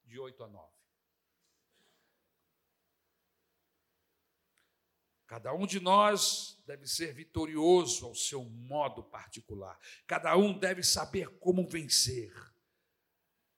de 0.05 0.19
8 0.19 0.43
a 0.43 0.47
9. 0.47 0.69
Cada 5.29 5.53
um 5.53 5.67
de 5.67 5.79
nós 5.79 6.59
deve 6.65 6.87
ser 6.87 7.13
vitorioso 7.13 8.07
ao 8.07 8.15
seu 8.15 8.43
modo 8.43 9.03
particular. 9.03 9.79
Cada 10.07 10.35
um 10.35 10.57
deve 10.57 10.81
saber 10.81 11.29
como 11.37 11.67
vencer. 11.67 12.33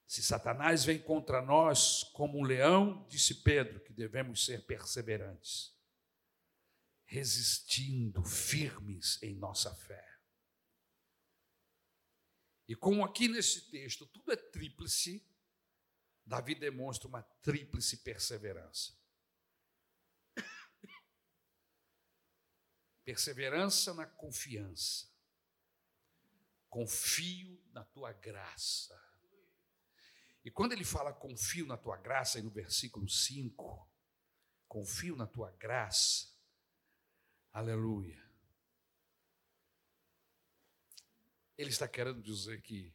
Se 0.05 0.21
Satanás 0.21 0.83
vem 0.83 0.99
contra 0.99 1.41
nós 1.41 2.03
como 2.11 2.37
um 2.37 2.43
leão, 2.43 3.05
disse 3.07 3.35
Pedro 3.35 3.79
que 3.79 3.93
devemos 3.93 4.43
ser 4.45 4.65
perseverantes, 4.65 5.73
resistindo 7.05 8.21
firmes 8.21 9.17
em 9.23 9.33
nossa 9.33 9.73
fé. 9.73 10.10
E 12.67 12.75
como 12.75 13.03
aqui 13.03 13.27
nesse 13.27 13.69
texto 13.69 14.05
tudo 14.05 14.31
é 14.31 14.35
tríplice, 14.35 15.25
Davi 16.25 16.55
demonstra 16.55 17.07
uma 17.07 17.21
tríplice 17.21 17.97
perseverança. 17.97 18.93
Perseverança 23.03 23.93
na 23.93 24.05
confiança. 24.05 25.09
Confio 26.69 27.61
na 27.73 27.83
tua 27.83 28.13
graça. 28.13 28.97
E 30.43 30.49
quando 30.49 30.71
ele 30.71 30.85
fala 30.85 31.13
confio 31.13 31.65
na 31.65 31.77
tua 31.77 31.97
graça, 31.97 32.37
aí 32.37 32.43
no 32.43 32.49
versículo 32.49 33.07
5, 33.07 33.89
confio 34.67 35.15
na 35.15 35.27
tua 35.27 35.51
graça, 35.51 36.33
aleluia. 37.51 38.20
Ele 41.61 41.69
está 41.69 41.87
querendo 41.87 42.21
dizer 42.21 42.61
que, 42.61 42.93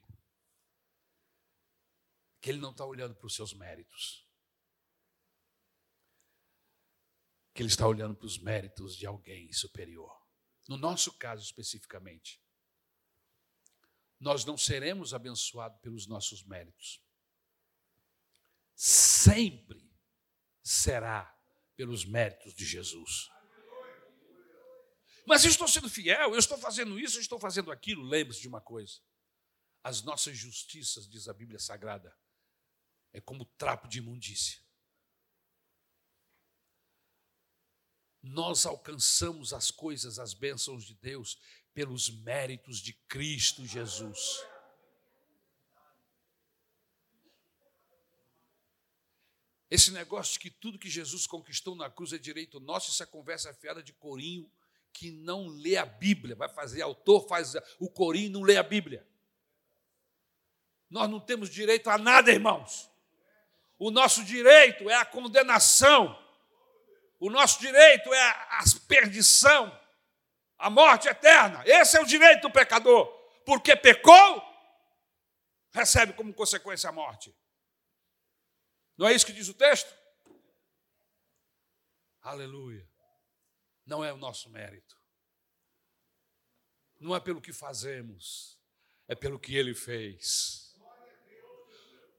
que 2.41 2.51
ele 2.51 2.59
não 2.59 2.71
está 2.71 2.85
olhando 2.85 3.15
para 3.15 3.27
os 3.27 3.35
seus 3.35 3.53
méritos, 3.53 4.27
que 7.55 7.63
ele 7.63 7.69
está 7.69 7.87
olhando 7.87 8.15
para 8.15 8.27
os 8.27 8.39
méritos 8.39 8.97
de 8.97 9.07
alguém 9.07 9.53
superior. 9.53 10.15
No 10.69 10.77
nosso 10.77 11.13
caso 11.17 11.45
especificamente, 11.45 12.43
nós 14.19 14.45
não 14.45 14.57
seremos 14.57 15.15
abençoados 15.15 15.81
pelos 15.81 16.07
nossos 16.07 16.43
méritos 16.45 17.07
sempre 18.77 19.91
será 20.63 21.35
pelos 21.75 22.05
méritos 22.05 22.55
de 22.55 22.67
Jesus. 22.67 23.31
Mas 25.27 25.45
eu 25.45 25.51
estou 25.51 25.67
sendo 25.67 25.91
fiel, 25.91 26.33
eu 26.33 26.39
estou 26.39 26.57
fazendo 26.57 27.01
isso, 27.01 27.17
eu 27.17 27.21
estou 27.21 27.41
fazendo 27.41 27.73
aquilo. 27.73 28.05
Lembre-se 28.05 28.41
de 28.41 28.47
uma 28.47 28.61
coisa: 28.61 29.01
as 29.83 30.01
nossas 30.03 30.39
justiças, 30.39 31.09
diz 31.09 31.27
a 31.27 31.35
Bíblia 31.35 31.59
Sagrada, 31.59 32.17
é 33.13 33.21
como 33.21 33.45
trapo 33.45 33.89
de 33.89 33.99
imundícia. 33.99 34.65
Nós 38.23 38.67
alcançamos 38.67 39.53
as 39.53 39.71
coisas, 39.71 40.19
as 40.21 40.33
bênçãos 40.33 40.85
de 40.85 40.95
Deus, 40.95 41.39
pelos 41.75 42.09
méritos 42.09 42.79
de 42.79 42.93
Cristo 42.93 43.67
Jesus. 43.67 44.19
Esse 49.69 49.91
negócio 49.91 50.35
de 50.35 50.39
que 50.39 50.51
tudo 50.51 50.79
que 50.79 50.89
Jesus 50.89 51.27
conquistou 51.27 51.75
na 51.75 51.91
cruz 51.91 52.13
é 52.13 52.19
direito 52.19 52.61
nosso, 52.61 52.93
essa 52.93 53.07
conversa 53.07 53.53
fiada 53.53 53.83
de 53.83 53.93
Corinho 53.93 54.51
que 54.97 55.11
não 55.11 55.47
lê 55.47 55.77
a 55.77 55.85
Bíblia, 55.85 56.35
vai 56.35 56.49
fazer 56.49 56.81
autor, 56.81 57.29
faz 57.29 57.55
o 57.79 57.91
Corinho 57.91 58.33
não 58.33 58.43
lê 58.43 58.57
a 58.57 58.63
Bíblia. 58.63 59.07
Nós 60.89 61.11
não 61.11 61.21
temos 61.21 61.51
direito 61.51 61.91
a 61.91 61.99
nada, 61.99 62.31
irmãos. 62.31 62.91
O 63.79 63.91
nosso 63.91 64.25
direito 64.25 64.89
é 64.89 64.95
a 64.95 65.05
condenação. 65.05 66.19
O 67.21 67.29
nosso 67.29 67.61
direito 67.61 68.13
é 68.13 68.23
a 68.23 68.65
perdição, 68.89 69.79
a 70.59 70.71
morte 70.71 71.09
eterna. 71.09 71.63
Esse 71.67 71.99
é 71.99 72.01
o 72.01 72.07
direito 72.07 72.43
do 72.43 72.51
pecador. 72.51 73.07
Porque 73.45 73.77
pecou, 73.77 74.43
recebe 75.73 76.15
como 76.15 76.33
consequência 76.33 76.89
a 76.89 76.93
morte. 76.93 77.35
Não 78.97 79.07
é 79.07 79.13
isso 79.13 79.27
que 79.27 79.33
diz 79.33 79.49
o 79.49 79.55
texto? 79.55 79.95
Aleluia. 82.23 82.96
Não 83.87 84.05
é 84.05 84.13
o 84.13 84.17
nosso 84.17 84.51
mérito. 84.51 84.97
Não 86.99 87.15
é 87.15 87.21
pelo 87.21 87.41
que 87.41 87.53
fazemos, 87.53 88.59
é 89.07 89.15
pelo 89.15 89.39
que 89.39 89.55
ele 89.55 89.75
fez. 89.75 90.75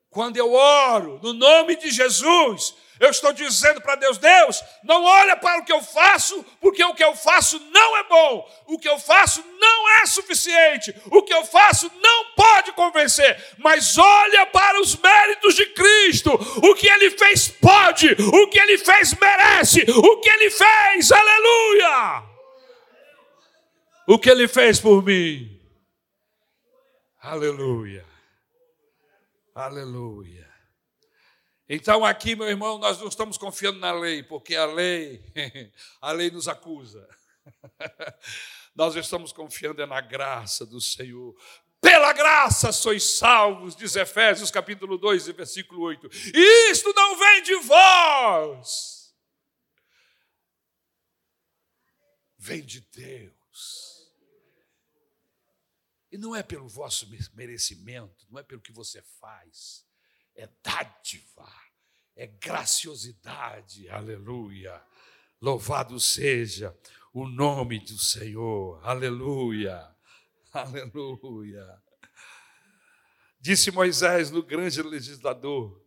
Quando 0.10 0.38
eu 0.38 0.54
oro 0.54 1.20
no 1.22 1.34
nome 1.34 1.76
de 1.76 1.92
Jesus, 1.92 2.74
eu 3.00 3.10
estou 3.10 3.34
dizendo 3.34 3.82
para 3.82 3.96
Deus: 3.96 4.18
Deus, 4.18 4.64
não 4.84 5.04
olha 5.04 5.36
para 5.36 5.60
o 5.60 5.66
que 5.66 5.74
eu 5.74 5.84
faço, 5.84 6.44
porque 6.62 6.84
o 6.84 6.96
que 6.96 7.04
eu 7.04 7.16
faço 7.16 7.60
não 7.72 7.98
é 7.98 8.04
bom, 8.04 8.64
o 8.68 8.80
que 8.80 8.88
eu 8.88 8.98
faço 8.98 9.44
não 9.60 9.67
é 9.90 10.06
suficiente, 10.06 10.96
o 11.06 11.24
que 11.24 11.34
eu 11.34 11.46
faço 11.46 11.92
não 12.02 12.34
pode 12.36 12.72
convencer, 12.74 13.56
mas 13.58 13.98
olha 13.98 14.46
para 14.48 14.82
os 14.82 14.96
méritos 14.96 15.56
de 15.56 15.66
Cristo, 15.68 16.32
o 16.34 16.76
que 16.76 16.88
ele 16.88 17.12
fez 17.12 17.48
pode, 17.48 18.12
o 18.12 18.48
que 18.50 18.60
ele 18.60 18.78
fez 18.78 19.14
merece, 19.14 19.82
o 19.90 20.20
que 20.20 20.30
ele 20.30 20.50
fez, 20.50 21.12
aleluia! 21.12 22.24
O 24.08 24.18
que 24.18 24.30
ele 24.30 24.48
fez 24.48 24.80
por 24.80 25.04
mim, 25.04 25.60
aleluia. 27.20 28.08
Aleluia. 29.58 30.48
Então 31.68 32.06
aqui, 32.06 32.36
meu 32.36 32.48
irmão, 32.48 32.78
nós 32.78 33.00
não 33.00 33.08
estamos 33.08 33.40
confiando 33.40 33.80
na 33.80 33.92
lei, 33.92 34.22
porque 34.22 34.56
a 34.56 34.68
lei, 34.68 35.20
a 36.00 36.12
lei 36.12 36.30
nos 36.30 36.48
acusa. 36.48 37.10
Nós 38.78 38.96
estamos 38.96 39.34
confiando 39.34 39.82
é 39.82 39.88
na 39.88 40.00
graça 40.00 40.64
do 40.64 40.80
Senhor. 40.80 41.36
Pela 41.82 42.14
graça 42.14 42.72
sois 42.72 43.04
salvos, 43.04 43.76
diz 43.76 43.96
Efésios 43.96 44.52
capítulo 44.52 45.00
2, 45.00 45.30
versículo 45.30 45.82
8. 45.82 46.08
E 46.36 46.72
isto 46.72 46.94
não 46.94 47.18
vem 47.18 47.42
de 47.42 47.56
vós. 47.56 49.16
Vem 52.38 52.64
de 52.64 52.82
Deus. 52.82 54.12
E 56.12 56.18
não 56.20 56.36
é 56.36 56.44
pelo 56.44 56.68
vosso 56.68 57.10
merecimento, 57.34 58.28
não 58.30 58.40
é 58.40 58.44
pelo 58.44 58.62
que 58.62 58.72
você 58.72 59.02
faz, 59.20 59.88
é 60.36 60.48
dádiva, 60.64 61.52
é 62.16 62.28
graciosidade, 62.28 63.90
aleluia. 63.90 64.80
Louvado 65.42 66.00
seja 66.00 66.78
o 67.14 67.28
nome 67.28 67.80
do 67.80 67.98
Senhor, 67.98 68.80
aleluia, 68.84 69.88
aleluia. 70.54 71.82
Disse 73.40 73.72
Moisés, 73.72 74.32
no 74.32 74.44
grande 74.44 74.82
legislador, 74.82 75.82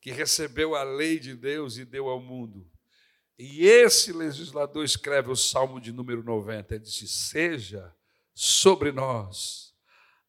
que 0.00 0.12
recebeu 0.12 0.74
a 0.74 0.82
lei 0.82 1.18
de 1.18 1.34
Deus 1.34 1.76
e 1.76 1.84
deu 1.84 2.08
ao 2.08 2.20
mundo. 2.20 2.70
E 3.38 3.66
esse 3.66 4.12
legislador 4.12 4.84
escreve 4.84 5.30
o 5.30 5.36
Salmo 5.36 5.80
de 5.80 5.92
número 5.92 6.22
90, 6.22 6.74
ele 6.74 6.84
disse: 6.84 7.06
Seja 7.06 7.94
sobre 8.34 8.92
nós 8.92 9.74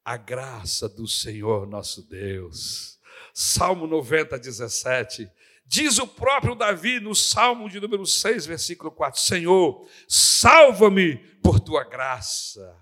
a 0.04 0.18
graça 0.18 0.90
do 0.90 1.08
Senhor 1.08 1.68
nosso 1.68 2.02
Deus. 2.02 2.98
Salmo 3.34 3.86
90, 3.86 4.40
17. 4.40 5.30
Diz 5.70 5.98
o 5.98 6.08
próprio 6.08 6.56
Davi 6.56 6.98
no 7.02 7.14
Salmo 7.14 7.70
de 7.70 7.78
número 7.82 8.06
6, 8.06 8.46
versículo 8.46 8.90
4: 8.90 9.20
Senhor, 9.20 9.86
salva-me 10.08 11.18
por 11.42 11.60
tua 11.60 11.84
graça. 11.84 12.82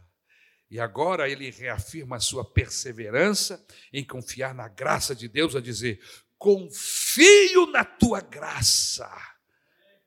E 0.69 0.79
agora 0.79 1.27
ele 1.27 1.49
reafirma 1.49 2.17
a 2.17 2.19
sua 2.19 2.45
perseverança 2.45 3.65
em 3.91 4.05
confiar 4.05 4.53
na 4.53 4.67
graça 4.67 5.15
de 5.15 5.27
Deus, 5.27 5.55
a 5.55 5.61
dizer: 5.61 5.99
confio 6.37 7.65
na 7.71 7.83
tua 7.83 8.21
graça. 8.21 9.11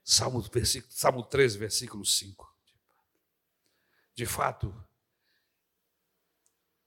Salmo, 0.05 0.41
Salmo 0.89 1.25
13, 1.25 1.59
versículo 1.59 2.05
5. 2.05 2.49
De 4.15 4.25
fato, 4.25 4.73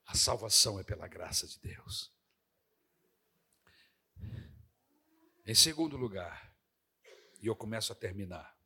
a 0.06 0.16
salvação 0.16 0.80
é 0.80 0.84
pela 0.84 1.08
graça 1.08 1.46
de 1.46 1.60
Deus. 1.60 2.12
Em 5.52 5.54
segundo 5.54 5.98
lugar, 5.98 6.56
e 7.42 7.48
eu 7.48 7.54
começo 7.54 7.92
a 7.92 7.96
terminar, 7.96 8.58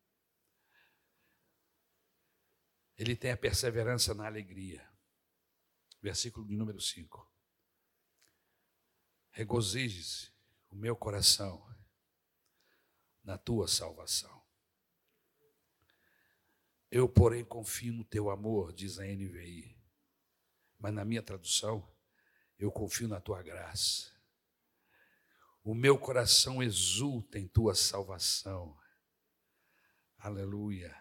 ele 2.95 3.15
tem 3.15 3.31
a 3.31 3.37
perseverança 3.37 4.13
na 4.13 4.27
alegria. 4.27 4.87
Versículo 5.99 6.45
de 6.45 6.55
número 6.55 6.79
5. 6.79 7.27
Regozije-se 9.31 10.31
o 10.69 10.75
meu 10.75 10.95
coração 10.95 11.67
na 13.23 13.35
tua 13.35 13.67
salvação. 13.67 14.45
Eu, 16.91 17.09
porém, 17.09 17.43
confio 17.43 17.93
no 17.93 18.05
teu 18.05 18.29
amor, 18.29 18.71
diz 18.71 18.99
a 18.99 19.05
NVI. 19.05 19.75
Mas 20.77 20.93
na 20.93 21.03
minha 21.03 21.23
tradução, 21.23 21.91
eu 22.59 22.71
confio 22.71 23.07
na 23.07 23.19
tua 23.19 23.41
graça. 23.41 24.14
O 25.65 25.73
meu 25.73 25.97
coração 25.97 26.61
exulta 26.61 27.39
em 27.39 27.47
tua 27.47 27.73
salvação. 27.73 28.77
Aleluia. 30.19 30.95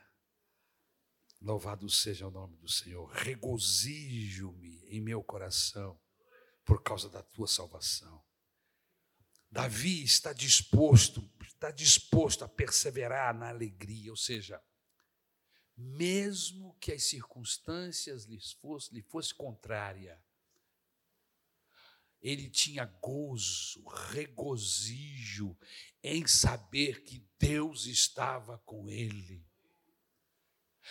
Louvado 1.38 1.86
seja 1.90 2.26
o 2.26 2.30
nome 2.30 2.56
do 2.56 2.66
Senhor. 2.66 3.10
Regozijo-me 3.10 4.82
em 4.88 5.02
meu 5.02 5.22
coração 5.22 6.00
por 6.64 6.82
causa 6.82 7.10
da 7.10 7.22
tua 7.22 7.46
salvação. 7.46 8.24
Davi 9.50 10.02
está 10.02 10.32
disposto, 10.32 11.30
está 11.42 11.70
disposto 11.70 12.42
a 12.42 12.48
perseverar 12.48 13.36
na 13.36 13.50
alegria, 13.50 14.10
ou 14.10 14.16
seja, 14.16 14.58
mesmo 15.76 16.74
que 16.80 16.90
as 16.90 17.04
circunstâncias 17.04 18.24
lhe 18.24 18.40
fosse, 18.62 18.94
lhe 18.94 19.02
fosse 19.02 19.34
contrária, 19.34 20.18
ele 22.24 22.48
tinha 22.48 22.86
gozo, 23.02 23.86
regozijo 24.12 25.54
em 26.02 26.26
saber 26.26 27.04
que 27.04 27.22
Deus 27.38 27.84
estava 27.84 28.56
com 28.64 28.88
ele. 28.88 29.44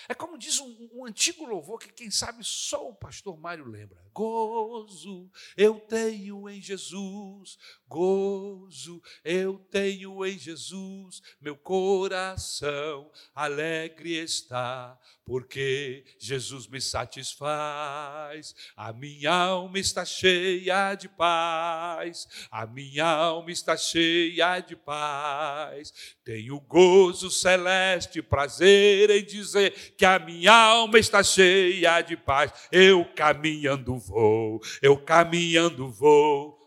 É 0.07 0.13
como 0.13 0.38
diz 0.38 0.59
um, 0.59 0.89
um, 0.93 1.05
antigo 1.05 1.45
louvor 1.45 1.79
que, 1.79 1.91
quem 1.91 2.09
sabe, 2.09 2.43
só 2.43 2.89
o 2.89 2.95
pastor 2.95 3.38
Mário 3.38 3.65
lembra. 3.65 4.03
Gozo 4.11 5.31
eu 5.55 5.79
tenho 5.79 6.49
em 6.49 6.59
Jesus, 6.61 7.57
gozo 7.88 9.01
eu 9.23 9.59
tenho 9.71 10.25
em 10.25 10.38
Jesus, 10.38 11.21
meu 11.39 11.55
coração 11.55 13.11
alegre 13.34 14.15
está, 14.15 14.99
porque 15.26 16.03
Jesus 16.19 16.67
me 16.67 16.82
satisfaz. 16.82 18.53
A 18.76 18.91
minha 18.91 19.32
alma 19.32 19.80
está 19.80 20.03
cheia 20.05 20.95
de 20.95 21.07
paz, 21.07 22.28
a 22.51 22.65
minha 22.65 23.05
alma 23.05 23.51
está 23.51 23.78
cheia 23.78 24.59
de 24.59 24.76
paz. 24.76 25.93
Tenho 26.24 26.59
gozo 26.59 27.30
celeste, 27.30 28.21
prazer 28.21 29.09
em 29.09 29.24
dizer 29.24 29.95
que 29.97 30.05
a 30.05 30.19
minha 30.19 30.53
alma 30.53 30.99
está 30.99 31.24
cheia 31.24 32.01
de 32.01 32.17
paz. 32.17 32.51
Eu 32.71 33.05
caminhando 33.15 33.97
vou, 33.97 34.61
eu 34.82 34.97
caminhando 34.97 35.89
vou 35.89 36.62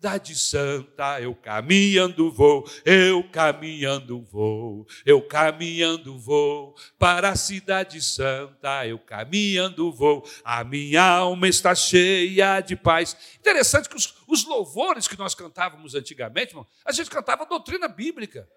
cidade 0.00 0.34
santa, 0.34 1.20
eu 1.20 1.34
caminhando 1.34 2.32
vou, 2.32 2.66
eu 2.86 3.22
caminhando 3.30 4.22
vou, 4.22 4.86
eu 5.04 5.20
caminhando 5.20 6.18
vou 6.18 6.74
para 6.98 7.28
a 7.28 7.36
cidade 7.36 8.00
santa, 8.00 8.86
eu 8.86 8.98
caminhando 8.98 9.92
vou, 9.92 10.26
a 10.42 10.64
minha 10.64 11.02
alma 11.02 11.46
está 11.48 11.74
cheia 11.74 12.62
de 12.62 12.76
paz. 12.76 13.14
Interessante 13.38 13.90
que 13.90 13.96
os, 13.96 14.14
os 14.26 14.46
louvores 14.46 15.06
que 15.06 15.18
nós 15.18 15.34
cantávamos 15.34 15.94
antigamente, 15.94 16.52
irmão, 16.52 16.66
a 16.82 16.92
gente 16.92 17.10
cantava 17.10 17.44
doutrina 17.44 17.86
bíblica. 17.86 18.48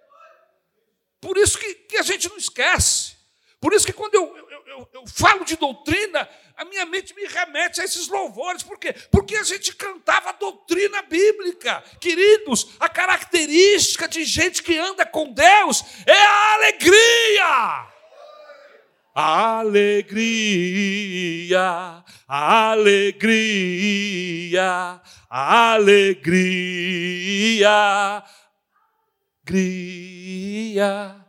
Por 1.20 1.36
isso 1.36 1.60
que, 1.60 1.76
que 1.76 1.98
a 1.98 2.04
gente 2.04 2.30
não 2.30 2.38
esquece. 2.38 3.03
Por 3.64 3.72
isso 3.72 3.86
que 3.86 3.94
quando 3.94 4.14
eu, 4.14 4.36
eu, 4.36 4.62
eu, 4.68 4.90
eu, 4.94 5.06
falo 5.08 5.46
de 5.46 5.56
doutrina, 5.56 6.28
a 6.58 6.66
minha 6.66 6.86
mente 6.86 7.16
me 7.16 7.24
remete 7.26 7.80
a 7.80 7.86
esses 7.86 8.10
louvores. 8.10 8.62
Por 8.62 8.78
quê? 8.78 8.94
Porque 9.10 9.38
a 9.38 9.44
gente 9.44 9.74
cantava 9.74 10.34
doutrina 10.34 11.02
bíblica. 11.04 11.82
Queridos, 11.98 12.72
a 12.78 12.90
característica 12.90 14.06
de 14.06 14.26
gente 14.26 14.62
que 14.62 14.78
anda 14.78 15.06
com 15.06 15.32
Deus 15.32 15.82
é 16.06 16.12
a 16.12 16.56
alegria. 16.56 17.88
Alegria, 19.16 20.04
alegria, 22.28 23.72
alegria, 25.30 26.62
alegria 29.48 31.24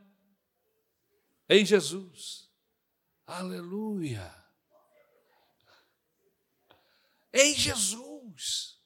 em 1.49 1.65
Jesus. 1.65 2.51
Aleluia. 3.27 4.35
Em 7.33 7.55
Jesus. 7.55 8.81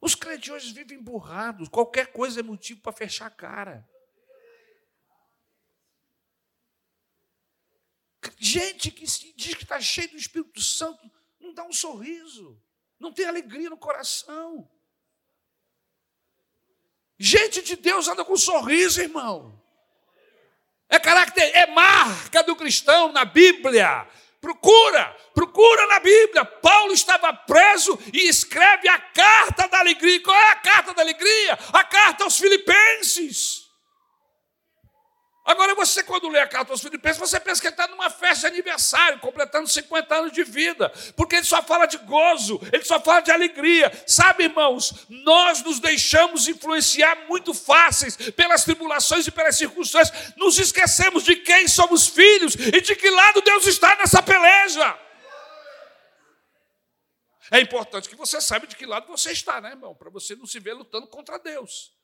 Os 0.00 0.14
crentes 0.14 0.50
hoje 0.50 0.72
vivem 0.72 1.02
burrados, 1.02 1.68
qualquer 1.68 2.12
coisa 2.12 2.40
é 2.40 2.42
motivo 2.42 2.80
para 2.80 2.92
fechar 2.92 3.26
a 3.26 3.30
cara. 3.30 3.88
Gente 8.38 8.90
que 8.90 9.04
diz 9.04 9.54
que 9.54 9.62
está 9.62 9.80
cheio 9.80 10.10
do 10.10 10.16
Espírito 10.16 10.60
Santo, 10.60 11.10
não 11.40 11.54
dá 11.54 11.64
um 11.64 11.72
sorriso, 11.72 12.62
não 12.98 13.12
tem 13.12 13.26
alegria 13.26 13.70
no 13.70 13.78
coração. 13.78 14.70
Gente 17.18 17.62
de 17.62 17.76
Deus 17.76 18.08
anda 18.08 18.24
com 18.24 18.34
um 18.34 18.38
sorriso, 18.38 19.00
irmão. 19.00 19.65
É 20.88 20.98
caráter, 20.98 21.50
é 21.54 21.66
marca 21.66 22.42
do 22.42 22.54
cristão 22.54 23.12
na 23.12 23.24
Bíblia. 23.24 24.06
Procura, 24.40 25.16
procura 25.34 25.86
na 25.86 25.98
Bíblia. 25.98 26.44
Paulo 26.44 26.92
estava 26.92 27.32
preso 27.32 27.98
e 28.12 28.28
escreve 28.28 28.88
a 28.88 28.98
carta 28.98 29.66
da 29.66 29.80
alegria. 29.80 30.22
Qual 30.22 30.36
é 30.36 30.50
a 30.50 30.56
carta 30.56 30.94
da 30.94 31.02
alegria? 31.02 31.58
A 31.72 31.82
carta 31.84 32.24
aos 32.24 32.38
Filipenses. 32.38 33.65
Agora, 35.46 35.76
você, 35.76 36.02
quando 36.02 36.28
lê 36.28 36.40
a 36.40 36.48
carta 36.48 36.72
aos 36.72 36.82
Filipenses, 36.82 37.20
você 37.20 37.38
pensa 37.38 37.60
que 37.60 37.68
ele 37.68 37.74
está 37.74 37.86
numa 37.86 38.10
festa 38.10 38.50
de 38.50 38.54
aniversário, 38.56 39.20
completando 39.20 39.68
50 39.68 40.12
anos 40.12 40.32
de 40.32 40.42
vida, 40.42 40.92
porque 41.14 41.36
ele 41.36 41.44
só 41.44 41.62
fala 41.62 41.86
de 41.86 41.98
gozo, 41.98 42.60
ele 42.72 42.82
só 42.84 43.00
fala 43.00 43.20
de 43.20 43.30
alegria. 43.30 43.92
Sabe, 44.08 44.42
irmãos, 44.42 45.06
nós 45.08 45.62
nos 45.62 45.78
deixamos 45.78 46.48
influenciar 46.48 47.28
muito 47.28 47.54
fáceis 47.54 48.16
pelas 48.32 48.64
tribulações 48.64 49.24
e 49.28 49.30
pelas 49.30 49.56
circunstâncias, 49.56 50.34
nos 50.36 50.58
esquecemos 50.58 51.22
de 51.22 51.36
quem 51.36 51.68
somos 51.68 52.08
filhos 52.08 52.56
e 52.56 52.80
de 52.80 52.96
que 52.96 53.08
lado 53.08 53.40
Deus 53.40 53.68
está 53.68 53.94
nessa 53.98 54.20
peleja. 54.20 54.98
É 57.52 57.60
importante 57.60 58.08
que 58.08 58.16
você 58.16 58.40
saiba 58.40 58.66
de 58.66 58.74
que 58.74 58.84
lado 58.84 59.06
você 59.06 59.30
está, 59.30 59.60
né, 59.60 59.70
irmão? 59.70 59.94
Para 59.94 60.10
você 60.10 60.34
não 60.34 60.44
se 60.44 60.58
ver 60.58 60.72
lutando 60.72 61.06
contra 61.06 61.38
Deus. 61.38 61.94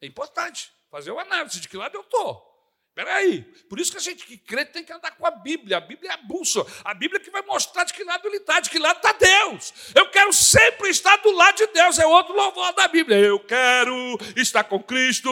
É 0.00 0.06
importante 0.06 0.72
fazer 0.92 1.10
uma 1.10 1.22
análise 1.22 1.58
de 1.58 1.68
que 1.68 1.76
lado 1.78 1.96
eu 1.96 2.02
estou. 2.02 2.52
Espera 2.90 3.14
aí, 3.14 3.40
por 3.70 3.80
isso 3.80 3.90
que 3.90 3.96
a 3.96 4.00
gente 4.02 4.26
que 4.26 4.36
crê 4.36 4.66
tem 4.66 4.84
que 4.84 4.92
andar 4.92 5.12
com 5.12 5.26
a 5.26 5.30
Bíblia. 5.30 5.78
A 5.78 5.80
Bíblia 5.80 6.10
é 6.10 6.12
a 6.12 6.18
bússola. 6.18 6.66
A 6.84 6.92
Bíblia 6.92 7.18
que 7.18 7.30
vai 7.30 7.40
mostrar 7.40 7.84
de 7.84 7.94
que 7.94 8.04
lado 8.04 8.28
ele 8.28 8.36
está, 8.36 8.60
de 8.60 8.68
que 8.68 8.78
lado 8.78 8.98
está 8.98 9.12
Deus. 9.12 9.72
Eu 9.94 10.10
quero 10.10 10.30
sempre 10.34 10.90
estar 10.90 11.16
do 11.16 11.30
lado 11.30 11.56
de 11.56 11.66
Deus. 11.68 11.98
É 11.98 12.06
outro 12.06 12.34
louvor 12.34 12.74
da 12.74 12.86
Bíblia. 12.88 13.16
Eu 13.18 13.40
quero 13.40 14.18
estar 14.36 14.64
com 14.64 14.82
Cristo, 14.82 15.30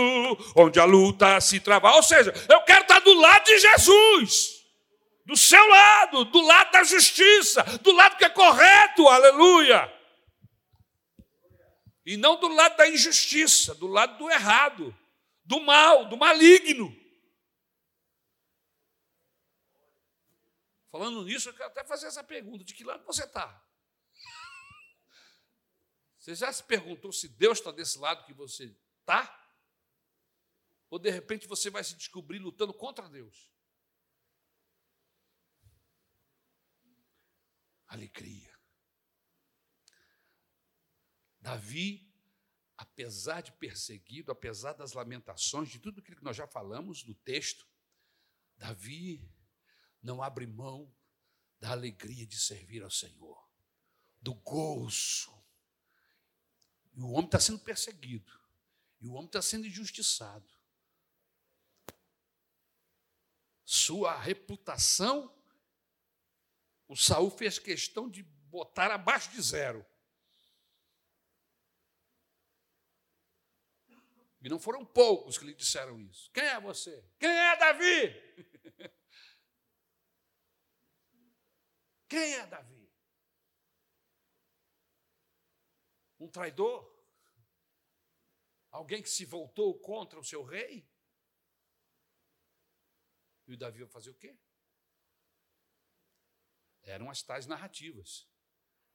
onde 0.56 0.80
a 0.80 0.86
luta 0.86 1.38
se 1.42 1.60
trava. 1.60 1.92
Ou 1.92 2.02
seja, 2.02 2.32
eu 2.48 2.62
quero 2.62 2.80
estar 2.80 3.00
do 3.00 3.12
lado 3.12 3.44
de 3.44 3.58
Jesus. 3.58 4.64
Do 5.26 5.36
seu 5.36 5.68
lado, 5.68 6.24
do 6.24 6.40
lado 6.40 6.72
da 6.72 6.82
justiça, 6.82 7.62
do 7.82 7.92
lado 7.92 8.16
que 8.16 8.24
é 8.24 8.30
correto. 8.30 9.06
Aleluia. 9.06 9.92
E 12.06 12.16
não 12.16 12.40
do 12.40 12.48
lado 12.48 12.78
da 12.78 12.88
injustiça, 12.88 13.74
do 13.74 13.86
lado 13.86 14.16
do 14.16 14.30
errado 14.30 14.96
do 15.50 15.58
mal, 15.58 16.08
do 16.08 16.16
maligno. 16.16 16.96
Falando 20.92 21.24
nisso, 21.24 21.48
eu 21.48 21.54
quero 21.54 21.68
até 21.68 21.82
fazer 21.82 22.06
essa 22.06 22.22
pergunta: 22.22 22.62
de 22.62 22.72
que 22.72 22.84
lado 22.84 23.04
você 23.04 23.24
está? 23.24 23.60
Você 26.16 26.36
já 26.36 26.52
se 26.52 26.62
perguntou 26.62 27.12
se 27.12 27.26
Deus 27.26 27.58
está 27.58 27.72
desse 27.72 27.98
lado 27.98 28.24
que 28.24 28.32
você 28.32 28.76
está? 29.00 29.36
Ou 30.88 31.00
de 31.00 31.10
repente 31.10 31.48
você 31.48 31.68
vai 31.68 31.82
se 31.82 31.96
descobrir 31.96 32.38
lutando 32.38 32.72
contra 32.72 33.08
Deus? 33.08 33.50
Alegria. 37.88 38.56
Davi 41.40 42.09
apesar 42.80 43.42
de 43.42 43.52
perseguido, 43.52 44.32
apesar 44.32 44.72
das 44.72 44.94
lamentações, 44.94 45.68
de 45.68 45.78
tudo 45.78 46.00
aquilo 46.00 46.16
que 46.16 46.24
nós 46.24 46.34
já 46.34 46.46
falamos 46.46 47.04
no 47.04 47.14
texto, 47.14 47.68
Davi 48.56 49.30
não 50.02 50.22
abre 50.22 50.46
mão 50.46 50.90
da 51.60 51.72
alegria 51.72 52.26
de 52.26 52.40
servir 52.40 52.82
ao 52.82 52.90
Senhor, 52.90 53.46
do 54.18 54.32
gozo. 54.34 55.30
E 56.94 57.02
o 57.02 57.10
homem 57.10 57.26
está 57.26 57.38
sendo 57.38 57.58
perseguido, 57.58 58.32
e 58.98 59.06
o 59.06 59.12
homem 59.12 59.26
está 59.26 59.42
sendo 59.42 59.66
injustiçado. 59.66 60.50
Sua 63.62 64.18
reputação, 64.18 65.30
o 66.88 66.96
Saul 66.96 67.30
fez 67.30 67.58
questão 67.58 68.08
de 68.08 68.22
botar 68.22 68.90
abaixo 68.90 69.30
de 69.32 69.42
zero. 69.42 69.84
E 74.42 74.48
não 74.48 74.58
foram 74.58 74.84
poucos 74.84 75.36
que 75.36 75.44
lhe 75.44 75.54
disseram 75.54 76.00
isso. 76.00 76.30
Quem 76.32 76.44
é 76.44 76.58
você? 76.58 77.04
Quem 77.18 77.28
é 77.28 77.56
Davi? 77.56 78.14
Quem 82.08 82.34
é 82.34 82.46
Davi? 82.46 82.90
Um 86.18 86.28
traidor? 86.28 86.98
Alguém 88.70 89.02
que 89.02 89.10
se 89.10 89.24
voltou 89.24 89.78
contra 89.78 90.18
o 90.18 90.24
seu 90.24 90.42
rei? 90.42 90.88
E 93.46 93.52
o 93.52 93.56
Davi 93.58 93.80
vai 93.80 93.88
fazer 93.88 94.10
o 94.10 94.14
quê? 94.14 94.38
Eram 96.82 97.10
as 97.10 97.22
tais 97.22 97.46
narrativas. 97.46 98.26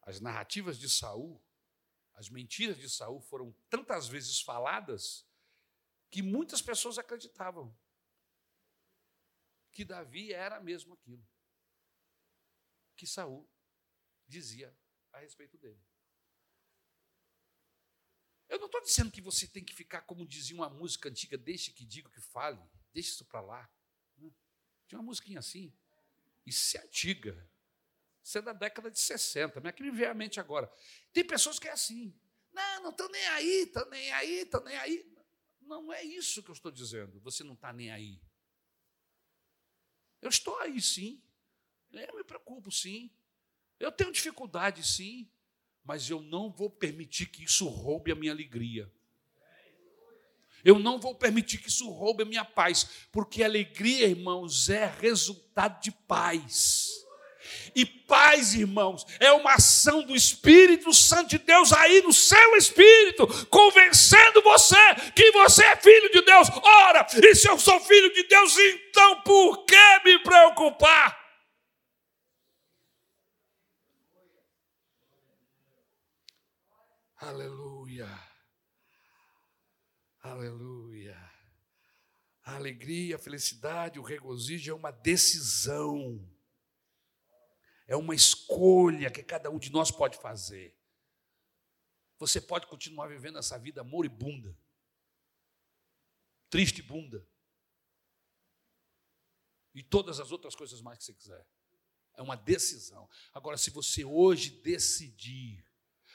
As 0.02 0.20
narrativas 0.20 0.80
de 0.80 0.90
Saul, 0.90 1.44
as 2.14 2.30
mentiras 2.30 2.78
de 2.78 2.90
Saul 2.90 3.22
foram 3.22 3.52
tantas 3.70 4.08
vezes 4.08 4.42
faladas 4.42 5.28
que 6.16 6.22
muitas 6.22 6.62
pessoas 6.62 6.98
acreditavam 6.98 7.78
que 9.70 9.84
Davi 9.84 10.32
era 10.32 10.62
mesmo 10.62 10.94
aquilo 10.94 11.28
que 12.96 13.06
Saul 13.06 13.46
dizia 14.26 14.74
a 15.12 15.20
respeito 15.20 15.58
dele. 15.58 15.86
Eu 18.48 18.60
não 18.60 18.68
estou 18.68 18.82
dizendo 18.82 19.12
que 19.12 19.20
você 19.20 19.46
tem 19.46 19.62
que 19.62 19.76
ficar 19.76 20.04
como 20.04 20.26
dizia 20.26 20.56
uma 20.56 20.70
música 20.70 21.10
antiga, 21.10 21.38
deixe 21.38 21.74
que 21.74 21.84
diga 21.84 22.10
que 22.10 22.22
fale, 22.22 22.66
deixe 22.94 23.10
isso 23.10 23.26
para 23.26 23.42
lá. 23.42 23.70
Tinha 24.88 25.00
uma 25.00 25.04
musiquinha 25.04 25.40
assim. 25.40 25.78
Isso 26.46 26.78
é 26.78 26.82
antiga. 26.82 27.46
Isso 28.24 28.38
é 28.38 28.42
da 28.42 28.54
década 28.54 28.90
de 28.90 29.02
60. 29.02 29.60
Mas 29.60 29.70
é 29.70 29.74
que 29.74 29.84
me 29.84 29.92
veio 29.92 30.12
à 30.12 30.14
mente 30.14 30.40
agora. 30.40 30.72
Tem 31.12 31.28
pessoas 31.28 31.60
que 31.60 31.68
é 31.68 31.72
assim. 31.72 32.18
Não, 32.54 32.84
não 32.84 32.92
estou 32.92 33.10
nem 33.10 33.28
aí, 33.28 33.64
estou 33.64 33.90
nem 33.90 34.14
aí, 34.14 34.40
estou 34.44 34.64
nem 34.64 34.78
aí. 34.78 35.15
Não 35.66 35.92
é 35.92 36.04
isso 36.04 36.44
que 36.44 36.50
eu 36.50 36.54
estou 36.54 36.72
dizendo. 36.72 37.20
Você 37.22 37.44
não 37.44 37.54
está 37.54 37.74
nem 37.74 37.92
aí. 37.92 38.22
Eu 40.22 40.30
estou 40.30 40.58
aí 40.60 40.80
sim. 40.82 41.22
Eu 41.92 42.16
me 42.16 42.24
preocupo 42.24 42.72
sim. 42.72 43.12
Eu 43.80 43.92
tenho 43.92 44.12
dificuldade 44.12 44.86
sim. 44.86 45.30
Mas 45.84 46.10
eu 46.10 46.22
não 46.22 46.52
vou 46.52 46.70
permitir 46.70 47.28
que 47.28 47.44
isso 47.44 47.68
roube 47.68 48.12
a 48.12 48.16
minha 48.16 48.32
alegria. 48.32 48.92
Eu 50.64 50.80
não 50.80 51.00
vou 51.00 51.14
permitir 51.14 51.60
que 51.60 51.70
isso 51.70 51.88
roube 51.92 52.24
a 52.24 52.26
minha 52.26 52.44
paz, 52.44 53.08
porque 53.12 53.44
alegria, 53.44 54.08
irmãos, 54.08 54.68
é 54.68 54.88
resultado 54.88 55.80
de 55.80 55.92
paz. 55.92 57.05
E 57.76 57.86
paz, 57.86 58.54
irmãos, 58.54 59.06
é 59.20 59.32
uma 59.32 59.54
ação 59.54 60.04
do 60.04 60.16
Espírito 60.16 60.94
Santo 60.94 61.32
de 61.32 61.38
Deus 61.40 61.74
aí 61.74 62.02
no 62.02 62.14
seu 62.14 62.56
espírito, 62.56 63.28
convencendo 63.48 64.42
você 64.42 64.96
que 65.16 65.32
você 65.32 65.64
é 65.64 65.76
filho 65.76 66.12
de 66.12 66.22
Deus. 66.22 66.50
Ora, 66.50 67.06
e 67.16 67.36
se 67.36 67.50
eu 67.50 67.60
sou 67.60 67.80
filho 67.82 68.14
de 68.14 68.24
Deus, 68.24 68.58
então 68.58 69.22
por 69.22 69.66
que 69.66 70.00
me 70.04 70.20
preocupar? 70.20 71.26
Aleluia. 77.18 78.08
Aleluia. 80.22 81.18
A 82.44 82.56
alegria, 82.56 83.16
a 83.16 83.20
felicidade, 83.20 84.00
o 84.00 84.04
regozijo 84.04 84.72
é 84.72 84.76
uma 84.76 84.92
decisão. 84.92 86.20
É 87.88 87.96
uma 87.96 88.16
escolha 88.16 89.12
que 89.12 89.24
cada 89.24 89.50
um 89.50 89.60
de 89.60 89.72
nós 89.72 89.92
pode 89.92 90.18
fazer. 90.18 90.76
Você 92.18 92.42
pode 92.42 92.68
continuar 92.68 93.08
vivendo 93.08 93.38
essa 93.38 93.58
vida 93.60 93.84
moribunda, 93.84 94.58
triste 96.50 96.82
bunda, 96.82 97.28
e 99.74 99.84
todas 99.84 100.22
as 100.22 100.32
outras 100.32 100.56
coisas 100.56 100.82
mais 100.82 100.98
que 100.98 101.04
você 101.04 101.14
quiser. 101.14 101.46
É 102.14 102.22
uma 102.22 102.38
decisão. 102.38 103.10
Agora, 103.34 103.58
se 103.58 103.70
você 103.70 104.06
hoje 104.06 104.62
decidir, 104.62 105.66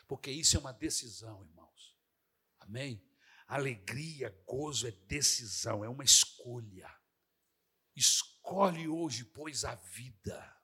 porque 0.09 0.31
isso 0.31 0.57
é 0.57 0.61
uma 0.61 0.73
decisão, 0.73 1.45
irmãos. 1.45 1.95
Amém? 2.59 3.07
Alegria, 3.47 4.31
gozo 4.47 4.89
é 4.89 4.91
decisão, 4.91 5.85
é 5.85 5.89
uma 5.89 6.05
escolha. 6.05 6.91
Escolhe 7.95 8.89
hoje, 8.89 9.25
pois, 9.25 9.64
a 9.64 9.75
vida. 9.75 10.60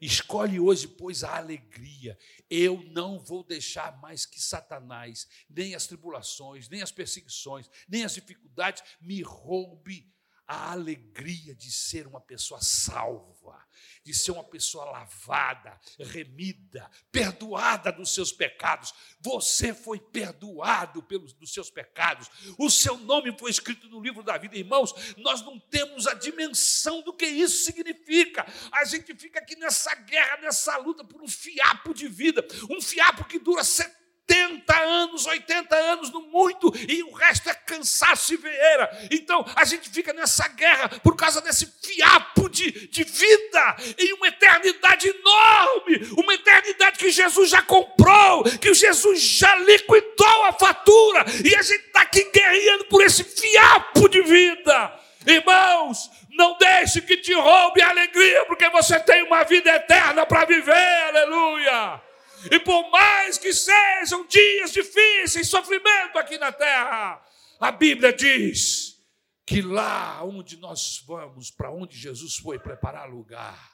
Escolhe 0.00 0.58
hoje, 0.58 0.88
pois, 0.88 1.22
a 1.22 1.36
alegria. 1.36 2.18
Eu 2.48 2.82
não 2.90 3.18
vou 3.18 3.44
deixar 3.44 4.00
mais 4.00 4.24
que 4.24 4.40
Satanás, 4.40 5.28
nem 5.48 5.74
as 5.74 5.86
tribulações, 5.86 6.68
nem 6.68 6.80
as 6.80 6.90
perseguições, 6.90 7.68
nem 7.88 8.04
as 8.04 8.14
dificuldades 8.14 8.82
me 9.00 9.20
roube 9.22 10.10
a 10.50 10.72
alegria 10.72 11.54
de 11.54 11.70
ser 11.70 12.08
uma 12.08 12.20
pessoa 12.20 12.60
salva, 12.60 13.64
de 14.02 14.12
ser 14.12 14.32
uma 14.32 14.42
pessoa 14.42 14.84
lavada, 14.84 15.78
remida, 16.00 16.90
perdoada 17.12 17.92
dos 17.92 18.12
seus 18.12 18.32
pecados. 18.32 18.92
Você 19.20 19.72
foi 19.72 20.00
perdoado 20.00 21.04
pelos 21.04 21.32
dos 21.34 21.54
seus 21.54 21.70
pecados. 21.70 22.28
O 22.58 22.68
seu 22.68 22.98
nome 22.98 23.32
foi 23.38 23.52
escrito 23.52 23.88
no 23.88 24.00
livro 24.00 24.24
da 24.24 24.36
vida, 24.38 24.56
irmãos. 24.56 24.92
Nós 25.18 25.40
não 25.42 25.56
temos 25.56 26.08
a 26.08 26.14
dimensão 26.14 27.00
do 27.02 27.12
que 27.12 27.26
isso 27.26 27.64
significa. 27.64 28.44
A 28.72 28.84
gente 28.84 29.14
fica 29.14 29.38
aqui 29.38 29.54
nessa 29.54 29.94
guerra, 29.94 30.38
nessa 30.38 30.76
luta 30.78 31.04
por 31.04 31.22
um 31.22 31.28
fiapo 31.28 31.94
de 31.94 32.08
vida, 32.08 32.44
um 32.68 32.80
fiapo 32.80 33.24
que 33.24 33.38
dura 33.38 33.62
70 33.62 33.99
70 34.30 34.78
anos, 34.80 35.26
80 35.26 35.76
anos 35.76 36.12
no 36.12 36.22
muito, 36.22 36.72
e 36.88 37.02
o 37.02 37.12
resto 37.12 37.50
é 37.50 37.54
cansaço 37.54 38.32
e 38.32 38.36
veeira. 38.36 39.08
Então 39.10 39.44
a 39.56 39.64
gente 39.64 39.90
fica 39.90 40.12
nessa 40.12 40.46
guerra 40.48 40.88
por 41.02 41.16
causa 41.16 41.40
desse 41.40 41.66
fiapo 41.82 42.48
de, 42.48 42.88
de 42.88 43.02
vida 43.02 43.76
em 43.98 44.12
uma 44.12 44.28
eternidade 44.28 45.08
enorme, 45.08 46.12
uma 46.16 46.34
eternidade 46.34 46.98
que 46.98 47.10
Jesus 47.10 47.50
já 47.50 47.60
comprou, 47.62 48.44
que 48.44 48.72
Jesus 48.72 49.20
já 49.20 49.56
liquidou 49.56 50.44
a 50.44 50.52
fatura, 50.52 51.24
e 51.44 51.54
a 51.56 51.62
gente 51.62 51.86
está 51.86 52.02
aqui 52.02 52.30
guerreando 52.32 52.84
por 52.84 53.02
esse 53.02 53.24
fiapo 53.24 54.08
de 54.08 54.22
vida. 54.22 55.00
Irmãos, 55.26 56.08
não 56.30 56.56
deixe 56.56 57.00
que 57.00 57.16
te 57.16 57.34
roube 57.34 57.82
a 57.82 57.90
alegria, 57.90 58.44
porque 58.46 58.68
você 58.70 58.98
tem 59.00 59.24
uma 59.24 59.42
vida 59.42 59.70
eterna 59.74 60.24
para 60.24 60.44
viver, 60.44 61.08
aleluia. 61.08 62.09
E 62.50 62.60
por 62.60 62.90
mais 62.90 63.38
que 63.38 63.52
sejam 63.52 64.26
dias 64.26 64.72
difíceis, 64.72 65.48
sofrimento 65.48 66.18
aqui 66.18 66.38
na 66.38 66.52
terra, 66.52 67.20
a 67.58 67.72
Bíblia 67.72 68.12
diz 68.12 68.96
que 69.44 69.60
lá 69.60 70.22
onde 70.22 70.56
nós 70.58 71.02
vamos, 71.06 71.50
para 71.50 71.72
onde 71.72 71.96
Jesus 71.96 72.36
foi 72.36 72.58
preparar 72.58 73.10
lugar, 73.10 73.70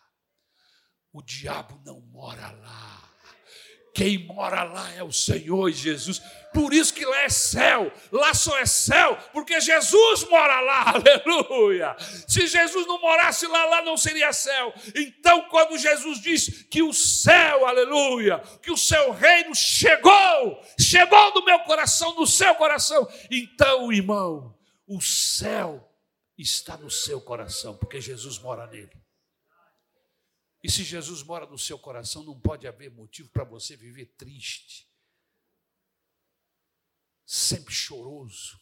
o 1.13 1.23
diabo 1.23 1.81
não 1.85 2.01
mora 2.01 2.51
lá. 2.51 3.03
Quem 3.95 4.27
mora 4.27 4.63
lá 4.63 4.93
é 4.93 5.03
o 5.03 5.13
Senhor 5.13 5.71
Jesus. 5.71 6.21
Por 6.57 6.73
isso 6.73 6.95
que 6.95 7.05
lá 7.05 7.21
é 7.25 7.29
céu. 7.29 7.93
Lá 8.11 8.33
só 8.33 8.57
é 8.57 8.65
céu, 8.65 9.15
porque 9.31 9.61
Jesus 9.61 10.25
mora 10.25 10.59
lá. 10.63 10.95
Aleluia. 10.97 11.95
Se 12.27 12.47
Jesus 12.47 12.87
não 12.87 12.99
morasse 12.99 13.47
lá, 13.47 13.67
lá 13.67 13.83
não 13.83 13.95
seria 13.95 14.33
céu. 14.33 14.73
Então, 14.95 15.51
quando 15.51 15.77
Jesus 15.77 16.19
diz 16.19 16.63
que 16.63 16.83
o 16.83 16.95
céu, 16.95 17.67
aleluia, 17.67 18.39
que 18.63 18.71
o 18.73 18.77
seu 18.77 19.13
reino 19.13 19.55
chegou, 19.55 20.63
chegou 20.81 21.35
no 21.35 21.45
meu 21.45 21.59
coração, 21.61 22.15
no 22.15 22.27
seu 22.27 22.55
coração, 22.55 23.07
então, 23.31 23.93
irmão, 23.93 24.59
o 24.87 24.99
céu 24.99 25.87
está 26.39 26.79
no 26.79 26.91
seu 26.91 27.21
coração, 27.21 27.77
porque 27.77 28.01
Jesus 28.01 28.39
mora 28.39 28.67
nele. 28.67 28.97
E 30.65 30.71
se 30.71 30.83
Jesus 30.83 31.23
mora 31.23 31.45
no 31.45 31.59
seu 31.59 31.79
coração, 31.79 32.23
não 32.23 32.41
pode 32.41 32.67
haver 32.67 32.91
motivo 32.91 33.29
para 33.29 33.45
você 33.45 33.77
viver 33.77 34.07
triste, 34.17 34.89
sempre 37.27 37.75
choroso. 37.75 38.59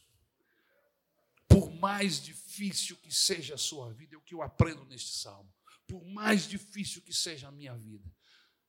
Por 1.47 1.71
mais 1.71 2.19
difícil 2.19 2.97
que 2.97 3.13
seja 3.13 3.53
a 3.53 3.57
sua 3.57 3.93
vida, 3.93 4.15
é 4.15 4.17
o 4.17 4.21
que 4.21 4.33
eu 4.33 4.41
aprendo 4.41 4.83
neste 4.85 5.19
salmo. 5.19 5.53
Por 5.87 6.03
mais 6.03 6.47
difícil 6.47 7.01
que 7.03 7.13
seja 7.13 7.47
a 7.47 7.51
minha 7.51 7.77
vida, 7.77 8.11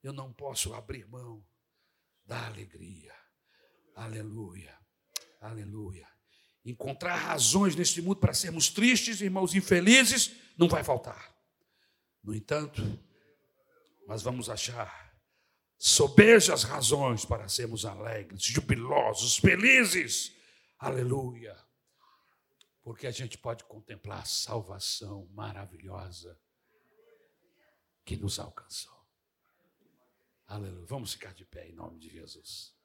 eu 0.03 0.13
não 0.13 0.31
posso 0.31 0.73
abrir 0.75 1.07
mão 1.07 1.43
da 2.23 2.45
alegria. 2.45 3.13
Aleluia, 3.95 4.77
aleluia. 5.41 6.07
Encontrar 6.63 7.15
razões 7.15 7.75
neste 7.75 8.01
mundo 8.01 8.19
para 8.19 8.33
sermos 8.33 8.69
tristes, 8.69 9.21
irmãos 9.21 9.55
infelizes, 9.55 10.31
não 10.55 10.67
vai 10.67 10.83
faltar. 10.83 11.35
No 12.23 12.35
entanto, 12.35 12.81
mas 14.05 14.21
vamos 14.21 14.49
achar 14.49 15.06
sobejas 15.77 16.63
razões 16.63 17.25
para 17.25 17.47
sermos 17.47 17.85
alegres, 17.85 18.43
jubilosos, 18.43 19.37
felizes. 19.37 20.35
Aleluia. 20.79 21.57
Porque 22.81 23.07
a 23.07 23.11
gente 23.11 23.37
pode 23.37 23.63
contemplar 23.65 24.21
a 24.21 24.25
salvação 24.25 25.27
maravilhosa 25.33 26.39
que 28.05 28.15
nos 28.15 28.39
alcançou. 28.39 28.97
Aleluia. 30.45 30.85
Vamos 30.85 31.13
ficar 31.13 31.33
de 31.33 31.45
pé 31.45 31.67
em 31.67 31.73
nome 31.73 31.99
de 31.99 32.09
Jesus. 32.09 32.76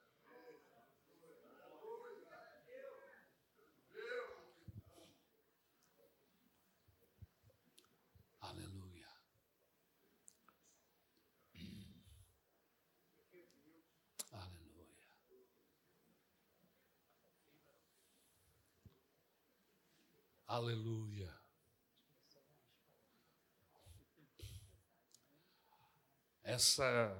Aleluia. 20.53 21.35
Essa 26.43 27.19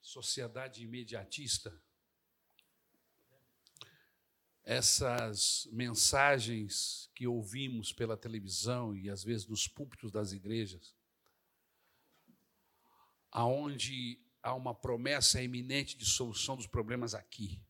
sociedade 0.00 0.82
imediatista, 0.82 1.80
essas 4.64 5.68
mensagens 5.70 7.08
que 7.14 7.28
ouvimos 7.28 7.92
pela 7.92 8.16
televisão 8.16 8.96
e 8.96 9.08
às 9.08 9.22
vezes 9.22 9.46
nos 9.46 9.68
púlpitos 9.68 10.10
das 10.10 10.32
igrejas, 10.32 10.96
aonde 13.30 14.20
há 14.42 14.52
uma 14.52 14.74
promessa 14.74 15.40
iminente 15.40 15.96
de 15.96 16.04
solução 16.04 16.56
dos 16.56 16.66
problemas 16.66 17.14
aqui. 17.14 17.62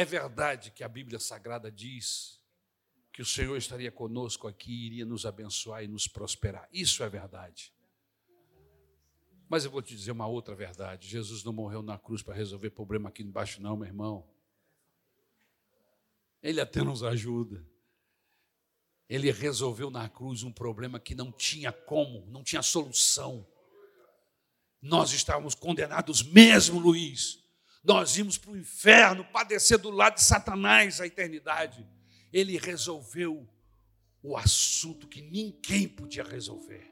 É 0.00 0.04
verdade 0.06 0.70
que 0.70 0.82
a 0.82 0.88
Bíblia 0.88 1.18
Sagrada 1.18 1.70
diz 1.70 2.40
que 3.12 3.20
o 3.20 3.26
Senhor 3.26 3.54
estaria 3.58 3.92
conosco 3.92 4.48
aqui, 4.48 4.86
iria 4.86 5.04
nos 5.04 5.26
abençoar 5.26 5.84
e 5.84 5.88
nos 5.88 6.08
prosperar. 6.08 6.66
Isso 6.72 7.04
é 7.04 7.08
verdade. 7.10 7.70
Mas 9.46 9.66
eu 9.66 9.70
vou 9.70 9.82
te 9.82 9.94
dizer 9.94 10.12
uma 10.12 10.26
outra 10.26 10.54
verdade: 10.54 11.06
Jesus 11.06 11.44
não 11.44 11.52
morreu 11.52 11.82
na 11.82 11.98
cruz 11.98 12.22
para 12.22 12.32
resolver 12.34 12.70
problema 12.70 13.10
aqui 13.10 13.22
embaixo, 13.22 13.60
não, 13.60 13.76
meu 13.76 13.86
irmão. 13.86 14.26
Ele 16.42 16.62
até 16.62 16.82
nos 16.82 17.02
ajuda. 17.02 17.62
Ele 19.06 19.30
resolveu 19.30 19.90
na 19.90 20.08
cruz 20.08 20.42
um 20.42 20.50
problema 20.50 20.98
que 20.98 21.14
não 21.14 21.30
tinha 21.30 21.72
como, 21.72 22.24
não 22.30 22.42
tinha 22.42 22.62
solução. 22.62 23.46
Nós 24.80 25.12
estávamos 25.12 25.54
condenados 25.54 26.22
mesmo, 26.22 26.80
Luiz. 26.80 27.39
Nós 27.82 28.16
íamos 28.16 28.36
para 28.36 28.50
o 28.50 28.56
inferno, 28.56 29.24
padecer 29.24 29.78
do 29.78 29.90
lado 29.90 30.14
de 30.14 30.22
Satanás 30.22 31.00
a 31.00 31.06
eternidade. 31.06 31.86
Ele 32.32 32.58
resolveu 32.58 33.48
o 34.22 34.36
assunto 34.36 35.08
que 35.08 35.22
ninguém 35.22 35.88
podia 35.88 36.22
resolver. 36.22 36.89